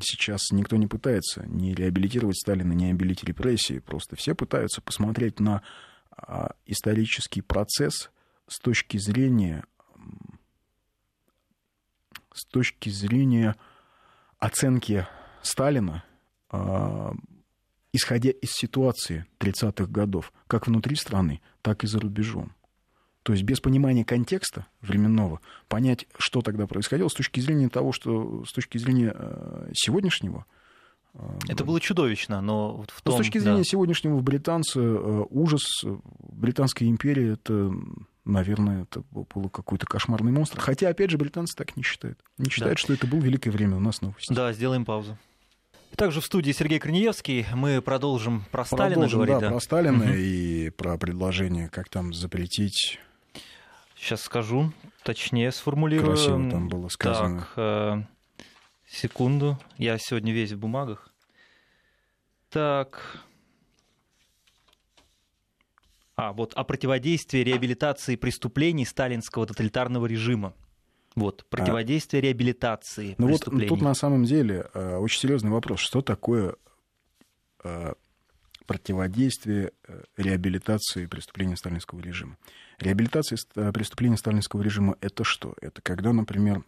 сейчас 0.02 0.50
никто 0.52 0.76
не 0.76 0.88
пытается 0.88 1.46
не 1.46 1.76
реабилитировать 1.76 2.38
Сталина, 2.38 2.74
не 2.74 2.90
обелить 2.90 3.24
репрессии. 3.24 3.78
Просто 3.78 4.16
все 4.16 4.34
пытаются 4.34 4.82
посмотреть 4.82 5.40
на 5.40 5.62
э, 6.18 6.48
исторический 6.66 7.42
процесс 7.42 8.10
с 8.48 8.60
точки 8.60 8.98
зрения 8.98 9.64
с 12.34 12.46
точки 12.46 12.90
зрения 12.90 13.56
оценки 14.40 15.06
Сталина 15.44 16.04
э, 16.52 17.12
исходя 17.94 18.32
из 18.32 18.52
ситуации 18.52 19.26
30-х 19.40 19.92
годов, 19.92 20.32
как 20.48 20.68
внутри 20.68 20.96
страны, 20.96 21.42
так 21.62 21.84
и 21.84 21.88
за 21.88 22.00
рубежом. 22.00 22.54
То 23.24 23.34
есть 23.34 23.44
без 23.44 23.60
понимания 23.60 24.04
контекста 24.04 24.66
временного 24.82 25.42
понять, 25.68 26.08
что 26.18 26.42
тогда 26.42 26.66
происходило 26.66 27.08
с 27.08 27.14
точки 27.14 27.40
зрения 27.40 27.70
того, 27.70 27.92
что 27.92 28.44
с 28.46 28.52
точки 28.52 28.78
зрения 28.80 29.14
э, 29.16 29.72
сегодняшнего. 29.76 30.46
Э, 31.14 31.38
это 31.48 31.64
было 31.64 31.80
чудовищно, 31.80 32.42
но 32.42 32.84
в 32.88 33.02
том, 33.04 33.14
С 33.14 33.18
точки 33.18 33.38
зрения 33.38 33.60
да. 33.60 33.64
сегодняшнего 33.64 34.20
британца 34.22 34.80
э, 34.80 35.26
ужас 35.30 35.62
британской 36.20 36.88
империи 36.88 37.34
это 37.34 37.72
наверное, 38.24 38.84
это 38.84 39.04
был 39.12 39.50
какой-то 39.50 39.86
кошмарный 39.86 40.32
монстр. 40.32 40.60
Хотя, 40.60 40.90
опять 40.90 41.10
же, 41.10 41.18
британцы 41.18 41.56
так 41.56 41.76
не 41.76 41.84
считают. 41.84 42.20
Не 42.38 42.50
считают, 42.50 42.78
да. 42.78 42.82
что 42.82 42.94
это 42.94 43.08
было 43.08 43.20
великое 43.20 43.50
время. 43.50 43.78
У 43.78 43.80
нас 43.80 44.02
новости. 44.02 44.32
Да, 44.32 44.54
сделаем 44.54 44.86
паузу. 44.86 45.18
Также 45.96 46.22
в 46.22 46.26
студии 46.26 46.52
Сергей 46.52 46.80
Корнеевский. 46.80 47.46
Мы 47.54 47.82
продолжим 47.82 48.46
про 48.52 48.64
продолжим, 48.64 48.94
Сталина 48.94 49.10
говорить. 49.10 49.36
Да, 49.36 49.42
да, 49.42 49.50
про 49.50 49.60
Сталина 49.60 50.04
угу. 50.04 50.14
и 50.14 50.70
про 50.72 50.98
предложение, 50.98 51.70
как 51.70 51.90
там 51.90 52.14
запретить. 52.14 53.00
Сейчас 53.96 54.22
скажу, 54.22 54.72
точнее 55.04 55.52
сформулирую. 55.52 56.16
Красиво 56.16 56.50
там 56.50 56.70
было 56.70 56.88
сказано. 56.88 57.42
Так, 57.42 57.50
э, 57.58 58.04
секунду. 58.88 59.60
Я 59.78 59.98
сегодня 60.00 60.34
весь 60.34 60.54
в 60.54 60.60
бумагах. 60.60 61.14
Так. 62.50 63.22
А, 66.16 66.34
вот 66.34 66.54
о 66.56 66.64
противодействии 66.64 67.40
реабилитации 67.40 68.16
преступлений 68.16 68.86
сталинского 68.86 69.46
тоталитарного 69.46 70.06
режима. 70.08 70.54
Вот, 71.16 71.46
противодействие 71.50 72.22
а, 72.22 72.24
реабилитации 72.24 73.16
ну 73.18 73.28
вот 73.28 73.44
тут 73.44 73.82
на 73.82 73.94
самом 73.94 74.24
деле 74.24 74.70
э, 74.74 74.96
очень 74.96 75.20
серьезный 75.20 75.52
вопрос. 75.52 75.80
Что 75.80 76.02
такое 76.02 76.56
э, 77.64 77.94
противодействие 78.66 79.74
э, 79.88 80.04
реабилитации 80.16 81.08
преступлений 81.08 81.58
сталинского 81.58 82.00
режима? 82.00 82.38
Реабилитация 82.80 83.38
преступлений 83.74 84.18
сталинского 84.18 84.62
режима– 84.62 84.96
это 85.02 85.24
что? 85.24 85.54
Это 85.62 85.82
когда, 85.82 86.14
например, 86.14 86.64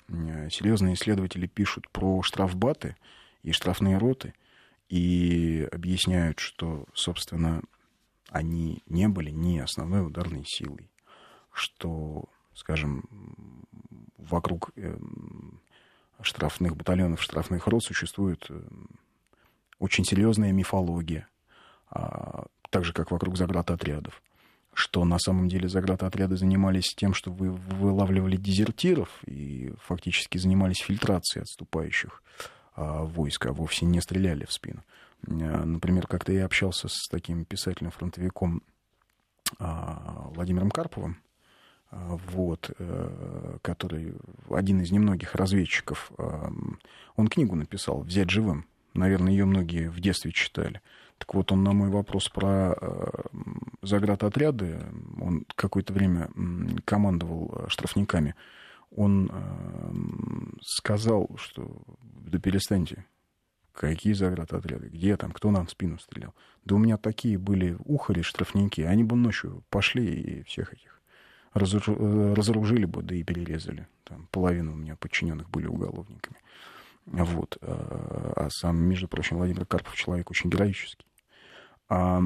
серьезные 0.51 0.95
исследователи 0.95 1.47
пишут 1.47 1.89
про 1.89 2.21
штрафбаты 2.21 2.97
и 3.43 3.51
штрафные 3.51 3.97
роты 3.97 4.33
и 4.89 5.67
объясняют, 5.71 6.39
что, 6.39 6.85
собственно, 6.93 7.63
они 8.29 8.83
не 8.87 9.07
были 9.07 9.31
ни 9.31 9.57
основной 9.59 10.05
ударной 10.05 10.43
силой, 10.45 10.91
что, 11.51 12.25
скажем, 12.55 13.03
вокруг 14.17 14.71
эм, 14.75 15.59
штрафных 16.21 16.75
батальонов, 16.75 17.21
штрафных 17.21 17.67
рот 17.67 17.83
существует 17.83 18.45
эм, 18.49 18.89
очень 19.79 20.05
серьезная 20.05 20.51
мифология, 20.51 21.27
а, 21.89 22.45
так 22.69 22.85
же, 22.85 22.93
как 22.93 23.11
вокруг 23.11 23.37
заградотрядов 23.37 24.21
что 24.73 25.05
на 25.05 25.19
самом 25.19 25.47
деле 25.47 25.69
заградотряды 25.69 26.35
занимались 26.35 26.95
тем, 26.95 27.13
что 27.13 27.31
вы 27.31 27.51
вылавливали 27.51 28.37
дезертиров 28.37 29.09
и 29.25 29.73
фактически 29.79 30.37
занимались 30.37 30.79
фильтрацией 30.79 31.43
отступающих 31.43 32.23
а, 32.75 33.03
войск, 33.03 33.45
а 33.45 33.53
вовсе 33.53 33.85
не 33.85 34.01
стреляли 34.01 34.45
в 34.45 34.51
спину. 34.51 34.83
А, 35.27 35.63
например, 35.63 36.07
как-то 36.07 36.31
я 36.31 36.45
общался 36.45 36.87
с 36.87 37.07
таким 37.09 37.45
писателем-фронтовиком 37.45 38.63
а, 39.59 40.29
Владимиром 40.33 40.71
Карповым, 40.71 41.17
вот, 42.31 42.71
а, 42.79 43.57
который 43.61 44.15
один 44.49 44.81
из 44.81 44.91
немногих 44.91 45.35
разведчиков. 45.35 46.11
А, 46.17 46.51
он 47.15 47.27
книгу 47.27 47.55
написал 47.55 48.01
«Взять 48.01 48.29
живым». 48.29 48.65
Наверное, 48.93 49.31
ее 49.31 49.45
многие 49.45 49.89
в 49.89 49.99
детстве 49.99 50.31
читали. 50.31 50.81
Так 51.17 51.33
вот, 51.33 51.51
он 51.51 51.63
на 51.63 51.73
мой 51.73 51.89
вопрос 51.89 52.29
про 52.29 52.75
э, 52.79 53.05
заградотряды, 53.81 54.81
он 55.21 55.45
какое-то 55.55 55.93
время 55.93 56.29
командовал 56.85 57.49
э, 57.55 57.69
штрафниками, 57.69 58.35
он 58.91 59.31
э, 59.31 59.93
сказал, 60.61 61.29
что 61.37 61.81
да 62.01 62.39
перестаньте, 62.39 63.05
какие 63.71 64.13
заградотряды, 64.13 64.89
где 64.89 65.15
там, 65.17 65.31
кто 65.31 65.49
нам 65.49 65.67
в 65.67 65.71
спину 65.71 65.97
стрелял. 65.97 66.35
Да 66.65 66.75
у 66.75 66.77
меня 66.77 66.97
такие 66.97 67.37
были 67.37 67.77
ухари, 67.85 68.21
штрафники, 68.21 68.81
они 68.81 69.03
бы 69.03 69.15
ночью 69.15 69.63
пошли 69.69 70.05
и 70.05 70.43
всех 70.43 70.73
этих 70.73 70.92
разоружили 71.53 72.85
бы, 72.85 73.03
да 73.03 73.15
и 73.15 73.23
перерезали. 73.23 73.87
Там 74.03 74.27
половина 74.31 74.71
у 74.71 74.75
меня 74.75 74.95
подчиненных 74.95 75.49
были 75.49 75.67
уголовниками. 75.67 76.37
Вот. 77.05 77.57
А 77.61 78.47
сам, 78.49 78.77
между 78.77 79.07
прочим, 79.07 79.37
Владимир 79.37 79.65
Карпов 79.65 79.95
человек 79.95 80.31
очень 80.31 80.49
героический. 80.49 81.05
А, 81.89 82.21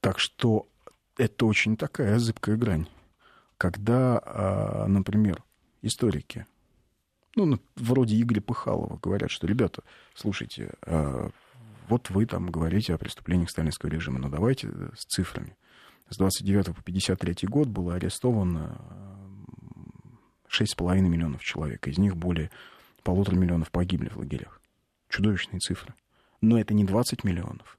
так 0.00 0.18
что 0.18 0.68
это 1.16 1.46
очень 1.46 1.76
такая 1.76 2.18
зыбкая 2.18 2.56
грань, 2.56 2.88
когда, 3.58 4.20
а, 4.24 4.86
например, 4.86 5.42
историки, 5.82 6.46
ну, 7.36 7.60
вроде 7.76 8.20
Игоря 8.20 8.40
Пыхалова, 8.40 8.98
говорят, 9.00 9.30
что, 9.30 9.46
ребята, 9.46 9.82
слушайте, 10.14 10.72
а, 10.82 11.30
вот 11.88 12.10
вы 12.10 12.26
там 12.26 12.50
говорите 12.50 12.94
о 12.94 12.98
преступлениях 12.98 13.50
сталинского 13.50 13.90
режима, 13.90 14.18
но 14.18 14.28
давайте 14.28 14.68
с 14.96 15.04
цифрами. 15.04 15.56
С 16.08 16.18
29 16.18 16.74
по 16.74 16.82
53 16.82 17.48
год 17.48 17.68
было 17.68 17.94
арестовано 17.94 18.80
6,5 20.48 21.00
миллионов 21.00 21.42
человек, 21.42 21.86
из 21.88 21.98
них 21.98 22.16
более 22.16 22.50
полутора 23.02 23.36
миллионов 23.36 23.70
погибли 23.70 24.08
в 24.08 24.16
лагерях. 24.16 24.60
Чудовищные 25.08 25.60
цифры. 25.60 25.94
Но 26.40 26.58
это 26.58 26.74
не 26.74 26.84
20 26.84 27.24
миллионов, 27.24 27.78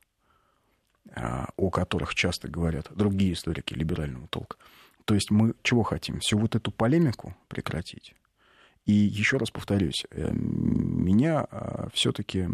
а, 1.11 1.49
о 1.55 1.69
которых 1.69 2.15
часто 2.15 2.47
говорят 2.47 2.89
другие 2.95 3.33
историки 3.33 3.73
либерального 3.73 4.27
толка. 4.27 4.57
То 5.05 5.13
есть 5.13 5.31
мы 5.31 5.53
чего 5.63 5.83
хотим? 5.83 6.19
Всю 6.19 6.37
вот 6.37 6.55
эту 6.55 6.71
полемику 6.71 7.35
прекратить. 7.47 8.13
И 8.85 8.93
еще 8.93 9.37
раз 9.37 9.51
повторюсь, 9.51 10.05
э, 10.11 10.31
меня 10.33 11.47
а, 11.49 11.89
все-таки 11.93 12.49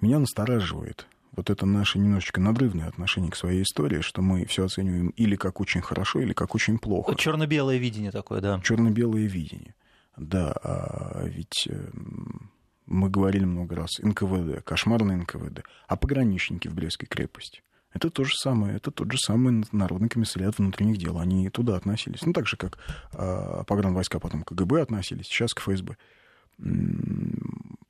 меня 0.00 0.18
настораживает 0.18 1.06
вот 1.34 1.50
это 1.50 1.66
наше 1.66 1.98
немножечко 1.98 2.40
надрывное 2.40 2.88
отношение 2.88 3.30
к 3.30 3.36
своей 3.36 3.62
истории, 3.62 4.02
что 4.02 4.22
мы 4.22 4.44
все 4.46 4.66
оцениваем 4.66 5.08
или 5.10 5.36
как 5.36 5.60
очень 5.60 5.80
хорошо, 5.80 6.20
или 6.20 6.32
как 6.32 6.54
очень 6.54 6.78
плохо. 6.78 7.14
Черно-белое 7.14 7.78
видение 7.78 8.10
такое, 8.10 8.40
да. 8.40 8.60
Черно-белое 8.62 9.26
видение. 9.26 9.74
Да, 10.16 10.52
а 10.62 11.24
ведь 11.24 11.66
эм, 11.68 12.50
мы 12.86 13.08
говорили 13.08 13.46
много 13.46 13.76
раз, 13.76 13.98
НКВД, 13.98 14.62
кошмарный 14.62 15.16
НКВД, 15.16 15.64
а 15.88 15.96
пограничники 15.96 16.68
в 16.68 16.74
Брестской 16.74 17.08
крепости. 17.08 17.62
Это 17.94 18.10
то 18.10 18.24
же 18.24 18.34
самое, 18.34 18.76
это 18.76 18.90
тот 18.90 19.10
же 19.12 19.18
самый 19.18 19.64
Народный 19.72 20.08
комиссариат 20.08 20.58
внутренних 20.58 20.96
дел. 20.98 21.18
Они 21.18 21.48
туда 21.50 21.76
относились. 21.76 22.24
Ну, 22.24 22.32
так 22.32 22.46
же, 22.46 22.56
как 22.56 22.78
э, 23.12 23.62
войска 23.68 24.18
потом 24.18 24.44
к 24.44 24.48
КГБ 24.48 24.82
относились, 24.82 25.26
сейчас 25.26 25.52
к 25.52 25.60
ФСБ. 25.60 25.96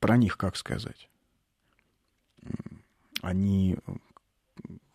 Про 0.00 0.16
них 0.16 0.36
как 0.36 0.56
сказать? 0.56 1.08
Они, 3.22 3.78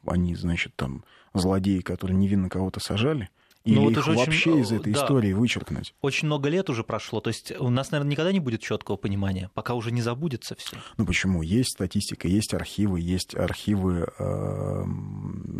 они, 0.05 0.35
значит, 0.35 0.75
там, 0.75 1.03
злодеи, 1.33 1.79
которые 1.79 2.15
невинно 2.15 2.49
кого-то 2.49 2.79
сажали, 2.79 3.29
или 3.67 3.75
ну, 3.75 3.83
вот 3.83 3.97
их 3.97 4.07
вообще 4.07 4.51
очень, 4.51 4.61
из 4.61 4.71
этой 4.71 4.93
да, 4.93 5.03
истории 5.03 5.33
вычеркнуть? 5.33 5.93
Очень 6.01 6.27
много 6.27 6.47
лет 6.47 6.69
уже 6.69 6.85
прошло. 6.85 7.19
То 7.19 7.29
есть 7.29 7.51
у 7.59 7.69
нас, 7.69 7.91
наверное, 7.91 8.11
никогда 8.11 8.31
не 8.31 8.39
будет 8.39 8.61
четкого 8.61 8.95
понимания, 8.95 9.51
пока 9.53 9.73
уже 9.73 9.91
не 9.91 10.01
забудется 10.01 10.55
все. 10.55 10.77
Ну 10.95 11.05
почему? 11.05 11.41
Есть 11.41 11.71
статистика, 11.73 12.29
есть 12.29 12.53
архивы, 12.53 13.01
есть 13.01 13.35
архивы 13.35 14.07
э, 14.17 14.83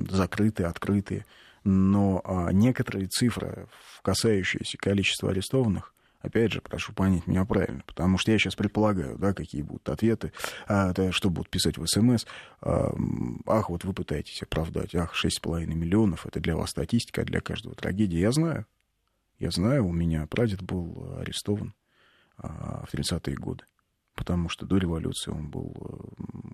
закрытые, 0.10 0.68
открытые. 0.68 1.26
Но 1.66 2.22
э, 2.24 2.54
некоторые 2.54 3.08
цифры, 3.08 3.68
касающиеся 4.04 4.78
количества 4.78 5.32
арестованных, 5.32 5.94
Опять 6.28 6.52
же, 6.52 6.62
прошу 6.62 6.92
понять 6.92 7.26
меня 7.26 7.46
правильно, 7.46 7.84
потому 7.88 8.18
что 8.18 8.34
я 8.34 8.38
сейчас 8.38 8.54
предполагаю, 8.54 9.18
да, 9.18 9.34
какие 9.34 9.62
будут 9.62 9.88
ответы, 9.88 10.34
а, 10.68 10.92
да, 10.92 11.14
что 11.14 11.30
будут 11.30 11.50
писать 11.50 11.78
в 11.78 11.88
СМС. 11.88 12.26
А, 12.60 12.94
ах, 13.46 13.70
вот 13.70 13.86
вы 13.86 13.94
пытаетесь 13.94 14.44
оправдать, 14.44 14.94
ах, 14.94 15.16
6,5 15.16 15.66
миллионов, 15.66 16.26
это 16.26 16.42
для 16.42 16.58
вас 16.58 16.72
статистика, 16.72 17.22
а 17.22 17.26
для 17.26 17.40
каждого 17.40 17.76
трагедия. 17.76 18.20
Я 18.20 18.34
знаю, 18.34 18.66
я 19.40 19.52
знаю, 19.52 19.88
у 19.88 19.94
меня 19.94 20.28
прадед 20.28 20.62
был 20.62 21.16
арестован 21.18 21.74
а, 22.38 22.86
в 22.86 22.94
30-е 22.94 23.36
годы, 23.38 23.64
потому 24.14 24.50
что 24.50 24.66
до 24.66 24.76
революции 24.76 25.32
он 25.32 25.50
был 25.50 25.74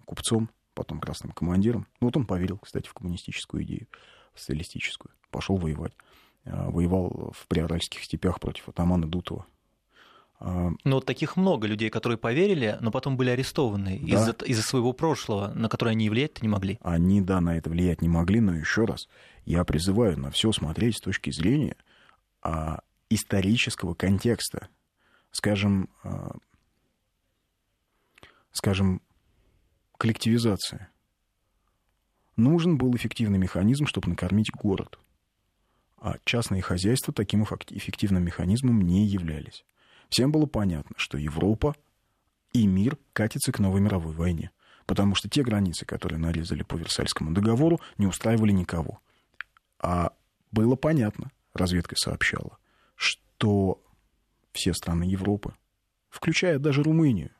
купцом, 0.06 0.52
потом 0.76 1.00
красным 1.00 1.32
командиром. 1.32 1.88
Ну, 2.00 2.08
вот 2.08 2.18
он 2.18 2.28
поверил, 2.28 2.60
кстати, 2.60 2.88
в 2.88 2.94
коммунистическую 2.94 3.64
идею, 3.64 3.88
в 4.36 4.40
социалистическую, 4.40 5.12
пошел 5.32 5.58
воевать. 5.58 5.94
А, 6.46 6.70
воевал 6.70 7.34
в 7.36 7.48
приоральских 7.48 8.04
степях 8.04 8.40
против 8.40 8.70
атамана 8.70 9.08
Дутова. 9.08 9.48
А, 10.46 10.72
ну, 10.84 10.96
вот 10.96 11.06
таких 11.06 11.38
много 11.38 11.68
людей, 11.68 11.90
которые 11.90 12.18
поверили, 12.18 12.78
но 12.82 12.92
потом 12.92 13.16
были 13.16 13.30
арестованы 13.30 13.98
да. 13.98 14.06
из-за, 14.06 14.32
из 14.46 14.62
своего 14.66 14.92
прошлого, 14.92 15.54
на 15.56 15.70
которое 15.70 15.92
они 15.92 16.10
влиять 16.10 16.42
не 16.42 16.50
могли. 16.50 16.78
Они, 16.82 17.22
да, 17.22 17.40
на 17.40 17.58
это 17.58 17.70
влиять 17.70 18.02
не 18.02 18.10
могли, 18.10 18.42
но 18.42 18.54
еще 18.54 18.84
раз, 18.84 19.08
я 19.46 19.64
призываю 19.64 20.20
на 20.20 20.32
все 20.32 20.52
смотреть 20.52 20.98
с 20.98 21.02
точки 21.02 21.32
зрения 21.32 21.78
а, 22.42 22.82
исторического 23.10 23.94
контекста. 23.94 24.68
Скажем, 25.32 25.88
а, 26.04 26.36
скажем, 28.52 29.02
коллективизация. 29.98 30.92
Нужен 32.36 32.78
был 32.78 32.94
эффективный 32.98 33.40
механизм, 33.40 33.86
чтобы 33.86 34.10
накормить 34.10 34.52
город. 34.52 35.00
А 36.00 36.18
частные 36.26 36.62
хозяйства 36.62 37.14
таким 37.14 37.44
эффективным 37.44 38.26
механизмом 38.26 38.82
не 38.82 39.06
являлись. 39.06 39.64
Всем 40.14 40.32
было 40.32 40.46
понятно, 40.46 40.96
что 40.96 41.18
Европа 41.18 41.76
и 42.52 42.68
мир 42.68 43.00
катится 43.14 43.52
к 43.52 43.58
новой 43.58 43.82
мировой 43.82 44.14
войне. 44.14 44.52
Потому 44.86 45.16
что 45.16 45.28
те 45.28 45.42
границы, 45.42 45.88
которые 45.88 46.20
нарезали 46.20 46.62
по 46.62 46.76
Версальскому 46.76 47.32
договору, 47.34 47.82
не 47.98 48.06
устраивали 48.06 48.52
никого. 48.52 49.00
А 49.80 50.12
было 50.52 50.76
понятно, 50.76 51.32
разведка 51.56 51.96
сообщала, 51.98 52.60
что 52.94 53.82
все 54.52 54.76
страны 54.76 55.06
Европы, 55.06 55.56
включая 56.12 56.60
даже 56.60 56.84
Румынию, 56.84 57.32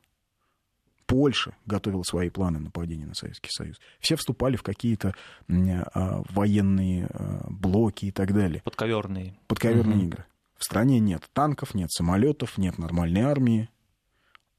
Польша 1.06 1.56
готовила 1.68 2.02
свои 2.02 2.32
планы 2.32 2.58
нападения 2.58 3.06
на 3.06 3.14
Советский 3.14 3.52
Союз. 3.52 3.80
Все 4.00 4.16
вступали 4.16 4.56
в 4.56 4.64
какие-то 4.64 5.14
а, 5.48 6.24
военные 6.32 7.06
а, 7.06 7.46
блоки 7.52 8.06
и 8.06 8.12
так 8.12 8.34
далее. 8.34 8.64
Подковерные. 8.64 9.38
Подковерные 9.46 9.98
угу. 9.98 10.06
игры. 10.08 10.26
В 10.64 10.66
стране 10.66 11.02
нет 11.02 11.30
танков, 11.34 11.74
нет 11.74 11.92
самолетов, 11.92 12.58
нет 12.58 12.78
нормальной 12.78 13.20
армии. 13.20 13.70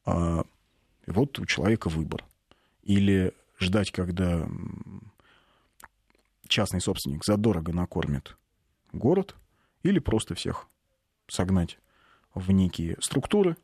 А, 0.04 0.44
вот 1.06 1.38
у 1.38 1.46
человека 1.46 1.88
выбор. 1.88 2.26
Или 2.82 3.32
ждать, 3.58 3.90
когда 3.90 4.46
частный 6.46 6.82
собственник 6.82 7.24
задорого 7.24 7.72
накормит 7.72 8.36
город, 8.92 9.34
или 9.82 9.98
просто 9.98 10.34
всех 10.34 10.66
согнать 11.26 11.78
в 12.34 12.50
некие 12.50 12.98
структуры, 13.00 13.56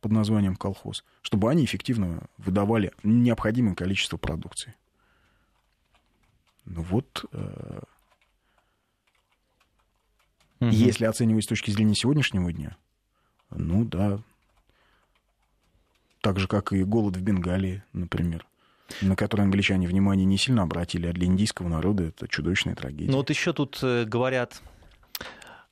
под 0.00 0.10
названием 0.10 0.56
колхоз, 0.56 1.04
чтобы 1.22 1.48
они 1.48 1.64
эффективно 1.64 2.26
выдавали 2.38 2.90
необходимое 3.04 3.76
количество 3.76 4.16
продукции. 4.16 4.74
Ну 6.64 6.82
вот, 6.82 7.24
э, 7.30 7.82
угу. 10.62 10.70
если 10.70 11.04
оценивать 11.04 11.44
с 11.44 11.48
точки 11.48 11.70
зрения 11.70 11.94
сегодняшнего 11.94 12.52
дня, 12.52 12.76
ну 13.50 13.84
да, 13.84 14.20
так 16.20 16.38
же, 16.38 16.48
как 16.48 16.72
и 16.72 16.84
голод 16.84 17.16
в 17.16 17.20
Бенгалии, 17.20 17.82
например. 17.92 18.46
на 19.00 19.16
которые 19.16 19.44
англичане 19.44 19.88
внимание 19.88 20.26
не 20.26 20.36
сильно 20.36 20.62
обратили, 20.62 21.06
а 21.06 21.12
для 21.12 21.26
индийского 21.26 21.68
народа 21.68 22.04
это 22.04 22.28
чудовищная 22.28 22.74
трагедия. 22.74 23.10
Ну 23.10 23.18
вот 23.18 23.30
еще 23.30 23.54
тут 23.54 23.78
э, 23.82 24.04
говорят, 24.04 24.60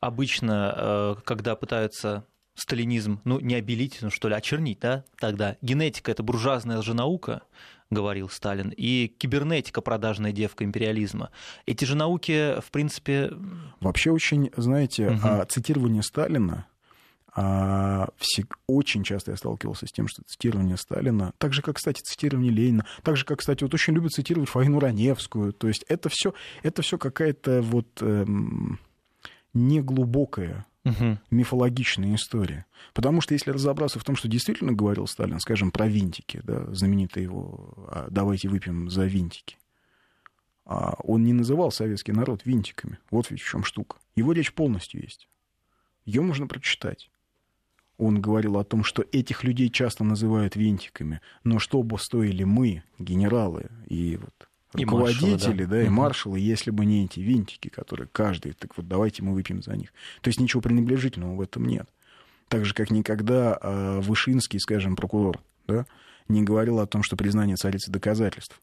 обычно, 0.00 0.74
э, 0.74 1.16
когда 1.24 1.54
пытаются 1.54 2.24
сталинизм, 2.60 3.20
ну, 3.24 3.40
не 3.40 3.54
обелить, 3.54 3.98
ну, 4.02 4.10
что 4.10 4.28
ли, 4.28 4.34
очернить, 4.34 4.80
да, 4.80 5.04
тогда. 5.18 5.56
Генетика— 5.62 6.10
это 6.12 6.22
буржуазная 6.22 6.78
лженаука, 6.78 7.42
говорил 7.90 8.28
Сталин, 8.28 8.72
и 8.76 9.08
кибернетика— 9.08 9.80
продажная 9.82 10.32
девка 10.32 10.64
империализма. 10.64 11.30
Эти 11.66 11.84
же 11.84 11.96
науки, 11.96 12.60
в 12.60 12.70
принципе... 12.70 13.32
Вообще 13.80 14.10
очень, 14.10 14.50
знаете, 14.56 15.10
угу. 15.10 15.44
цитирование 15.48 16.02
Сталина 16.02 16.66
а, 17.32 18.08
очень 18.66 19.04
часто 19.04 19.30
я 19.30 19.36
сталкивался 19.36 19.86
с 19.86 19.92
тем, 19.92 20.08
что 20.08 20.22
цитирование 20.26 20.76
Сталина, 20.76 21.32
так 21.38 21.52
же, 21.52 21.62
как, 21.62 21.76
кстати, 21.76 22.02
цитирование 22.02 22.52
Ленина, 22.52 22.84
так 23.02 23.16
же, 23.16 23.24
как, 23.24 23.38
кстати, 23.38 23.62
вот 23.62 23.72
очень 23.72 23.94
любят 23.94 24.12
цитировать 24.12 24.48
Фаину 24.48 24.80
Раневскую, 24.80 25.52
то 25.52 25.68
есть 25.68 25.84
это 25.88 26.08
все 26.08 26.34
это 26.62 26.82
все 26.82 26.98
какая-то 26.98 27.62
вот 27.62 28.02
эм, 28.02 28.80
неглубокая 29.54 30.66
угу. 30.84 31.18
мифологичная 31.30 32.14
история. 32.14 32.66
Потому 32.94 33.20
что 33.20 33.34
если 33.34 33.50
разобраться 33.50 33.98
в 33.98 34.04
том, 34.04 34.16
что 34.16 34.28
действительно 34.28 34.72
говорил 34.72 35.06
Сталин, 35.06 35.40
скажем, 35.40 35.70
про 35.70 35.86
винтики, 35.86 36.40
да, 36.44 36.72
знаменитый 36.74 37.22
его 37.22 37.74
«А, 37.88 38.08
«давайте 38.10 38.48
выпьем 38.48 38.90
за 38.90 39.06
винтики», 39.06 39.56
а 40.64 40.94
он 41.02 41.24
не 41.24 41.32
называл 41.32 41.72
советский 41.72 42.12
народ 42.12 42.42
винтиками. 42.44 42.98
Вот 43.10 43.30
ведь 43.30 43.42
в 43.42 43.48
чем 43.48 43.64
штука. 43.64 43.96
Его 44.14 44.32
речь 44.32 44.52
полностью 44.52 45.02
есть. 45.02 45.28
Ее 46.04 46.22
можно 46.22 46.46
прочитать 46.46 47.10
он 48.00 48.20
говорил 48.20 48.56
о 48.56 48.64
том, 48.64 48.82
что 48.82 49.04
этих 49.12 49.44
людей 49.44 49.68
часто 49.68 50.04
называют 50.04 50.56
винтиками, 50.56 51.20
но 51.44 51.58
что 51.58 51.82
бы 51.82 51.98
стоили 51.98 52.44
мы, 52.44 52.82
генералы 52.98 53.68
и 53.86 54.16
вот 54.16 54.48
руководители, 54.72 55.62
и 55.62 55.66
да. 55.66 55.76
да, 55.76 55.82
и 55.82 55.88
маршалы, 55.88 56.38
если 56.38 56.70
бы 56.70 56.84
не 56.84 57.04
эти 57.04 57.20
винтики, 57.20 57.68
которые 57.68 58.08
каждый, 58.12 58.52
так 58.52 58.76
вот 58.76 58.88
давайте 58.88 59.22
мы 59.22 59.34
выпьем 59.34 59.62
за 59.62 59.76
них. 59.76 59.92
То 60.20 60.28
есть 60.28 60.40
ничего 60.40 60.62
пренебрежительного 60.62 61.34
в 61.34 61.40
этом 61.40 61.66
нет. 61.66 61.88
Так 62.48 62.64
же, 62.64 62.74
как 62.74 62.90
никогда 62.90 63.58
э, 63.60 64.00
Вышинский, 64.00 64.58
скажем, 64.58 64.96
прокурор, 64.96 65.40
да, 65.66 65.86
не 66.28 66.42
говорил 66.42 66.80
о 66.80 66.86
том, 66.86 67.02
что 67.02 67.16
признание 67.16 67.56
царицы 67.56 67.90
доказательств. 67.90 68.60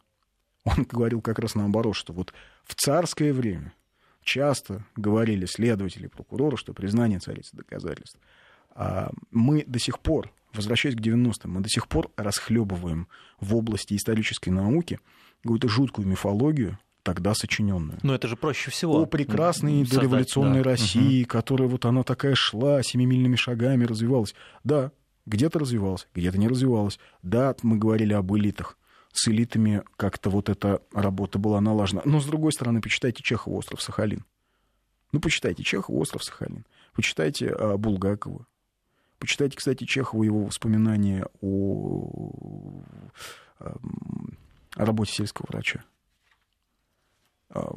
Он 0.65 0.83
говорил 0.83 1.21
как 1.21 1.39
раз 1.39 1.55
наоборот, 1.55 1.95
что 1.95 2.13
вот 2.13 2.33
в 2.65 2.75
царское 2.75 3.31
время 3.33 3.73
часто 4.23 4.85
говорили 4.95 5.45
следователи, 5.45 6.07
прокуроры, 6.07 6.57
что 6.57 6.73
признание 6.73 7.19
царицы 7.19 7.55
доказательств. 7.55 8.19
А, 8.75 9.11
мы 9.31 9.63
до 9.65 9.79
сих 9.79 9.99
пор, 9.99 10.31
возвращаясь 10.53 10.95
к 10.95 10.99
90-м, 10.99 11.51
мы 11.51 11.61
до 11.61 11.69
сих 11.69 11.87
пор 11.87 12.11
расхлебываем 12.17 13.07
в 13.39 13.55
области 13.55 13.95
исторической 13.95 14.49
науки 14.49 14.99
какую-то 15.43 15.67
жуткую 15.67 16.07
мифологию, 16.07 16.77
тогда 17.03 17.33
сочиненную. 17.33 17.99
Но 18.03 18.13
это 18.13 18.27
же 18.27 18.35
проще 18.35 18.71
всего. 18.71 19.01
О 19.01 19.05
прекрасной 19.05 19.85
создать, 19.85 19.99
дореволюционной 19.99 20.63
да. 20.63 20.71
России, 20.71 21.23
угу. 21.23 21.29
которая 21.29 21.67
вот 21.67 21.85
она 21.85 22.03
такая 22.03 22.35
шла, 22.35 22.83
семимильными 22.83 23.35
шагами 23.35 23.85
развивалась. 23.85 24.35
Да, 24.63 24.91
где-то 25.25 25.59
развивалась, 25.59 26.07
где-то 26.13 26.37
не 26.37 26.47
развивалась. 26.47 26.99
Да, 27.21 27.55
мы 27.63 27.77
говорили 27.77 28.13
об 28.13 28.35
элитах. 28.35 28.77
С 29.13 29.27
элитами 29.29 29.83
как-то 29.95 30.29
вот 30.29 30.49
эта 30.49 30.81
работа 30.93 31.39
была 31.39 31.59
налажена. 31.61 32.01
Но, 32.05 32.19
с 32.19 32.25
другой 32.25 32.51
стороны, 32.51 32.81
почитайте 32.81 33.23
Чехова 33.23 33.55
«Остров 33.55 33.81
Сахалин». 33.81 34.25
Ну, 35.11 35.19
почитайте 35.19 35.63
Чехова 35.63 35.97
«Остров 35.97 36.23
Сахалин». 36.23 36.65
Почитайте 36.93 37.49
а, 37.49 37.77
Булгакова, 37.77 38.45
Почитайте, 39.19 39.57
кстати, 39.57 39.83
Чехова 39.83 40.23
его 40.23 40.43
воспоминания 40.43 41.25
о, 41.41 42.83
о 44.77 44.85
работе 44.85 45.11
сельского 45.11 45.47
врача. 45.49 45.83
А, 47.49 47.75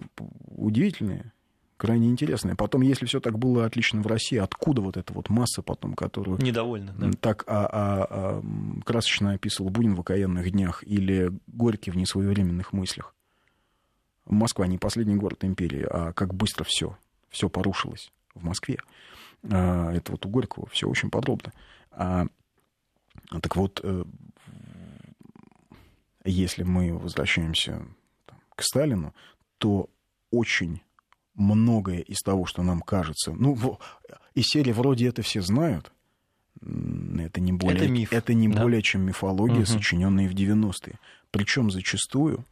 удивительные, 0.49 1.33
крайне 1.77 2.09
интересные. 2.09 2.55
Потом, 2.55 2.83
если 2.83 3.07
все 3.07 3.21
так 3.21 3.39
было 3.39 3.65
отлично 3.65 4.03
в 4.03 4.07
России, 4.07 4.37
откуда 4.37 4.83
вот 4.83 4.97
эта 4.97 5.13
вот 5.13 5.31
масса 5.31 5.63
потом, 5.63 5.95
которую... 5.95 6.39
Недовольна, 6.39 6.95
да. 6.97 7.11
Так 7.21 7.45
а, 7.47 7.67
а, 7.67 8.07
а, 8.11 8.43
красочно 8.85 9.33
описывал 9.33 9.71
Бунин 9.71 9.95
в 9.95 10.01
«Окаянных 10.01 10.51
днях» 10.51 10.85
или 10.85 11.33
Горький 11.47 11.91
в 11.91 11.97
«Несвоевременных 11.97 12.73
мыслях». 12.73 13.15
Москва 14.27 14.67
не 14.67 14.79
последний 14.79 15.17
город 15.17 15.45
империи, 15.45 15.85
а 15.91 16.13
как 16.13 16.35
быстро 16.35 16.65
все, 16.65 16.97
все 17.31 17.49
порушилось 17.49 18.13
в 18.35 18.45
Москве. 18.45 18.79
А, 19.51 19.91
это 19.93 20.13
вот 20.13 20.27
у 20.27 20.29
Горького 20.29 20.67
все 20.69 20.87
очень 20.87 21.11
подробно. 21.11 21.53
А, 21.93 22.27
так 23.31 23.57
вот, 23.57 23.81
э, 23.83 24.05
если 26.31 26.63
мы 26.63 26.97
возвращаемся 26.97 27.83
к 28.55 28.63
Сталину, 28.63 29.15
то 29.59 29.89
очень 30.31 30.83
многое 31.35 32.01
из 32.01 32.19
того, 32.21 32.47
что 32.47 32.63
нам 32.63 32.81
кажется, 32.81 33.33
ну, 33.33 33.79
из 34.35 34.47
серии 34.47 34.73
вроде 34.73 35.09
это 35.09 35.23
все 35.23 35.41
знают, 35.41 35.93
это 36.61 37.41
не 37.41 37.53
более, 37.53 37.85
это 37.85 37.89
миф, 37.89 38.13
это 38.13 38.35
не 38.35 38.49
да? 38.49 38.63
более 38.63 38.83
чем 38.83 39.03
мифология, 39.03 39.61
угу. 39.61 39.67
сочиненная 39.67 40.29
в 40.29 40.35
90-е. 40.35 40.99
Причем 41.31 41.71
зачастую, 41.71 42.45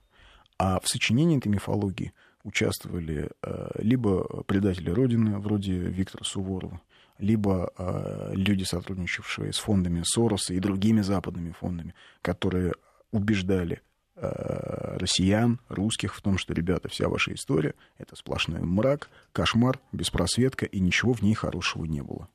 а 0.58 0.80
в 0.80 0.88
сочинении 0.88 1.38
этой 1.38 1.48
мифологии 1.48 2.12
участвовали 2.44 3.30
э, 3.42 3.70
либо 3.78 4.42
предатели 4.44 4.90
Родины, 4.90 5.38
вроде 5.38 5.72
Виктора 5.72 6.24
Суворова, 6.24 6.80
либо 7.18 7.70
э, 7.76 8.30
люди, 8.34 8.64
сотрудничавшие 8.64 9.52
с 9.52 9.58
фондами 9.58 10.02
Сороса 10.04 10.54
и 10.54 10.60
другими 10.60 11.02
западными 11.02 11.52
фондами, 11.52 11.94
которые 12.22 12.74
убеждали 13.10 13.82
э, 14.16 14.96
россиян, 14.98 15.60
русских 15.68 16.14
в 16.14 16.22
том, 16.22 16.38
что, 16.38 16.54
ребята, 16.54 16.88
вся 16.88 17.08
ваша 17.08 17.32
история— 17.34 17.74
это 17.98 18.16
сплошной 18.16 18.60
мрак, 18.60 19.08
кошмар, 19.32 19.78
беспросветка, 19.92 20.66
и 20.66 20.80
ничего 20.80 21.12
в 21.12 21.22
ней 21.22 21.34
хорошего 21.34 21.84
не 21.84 22.02
было. 22.02 22.28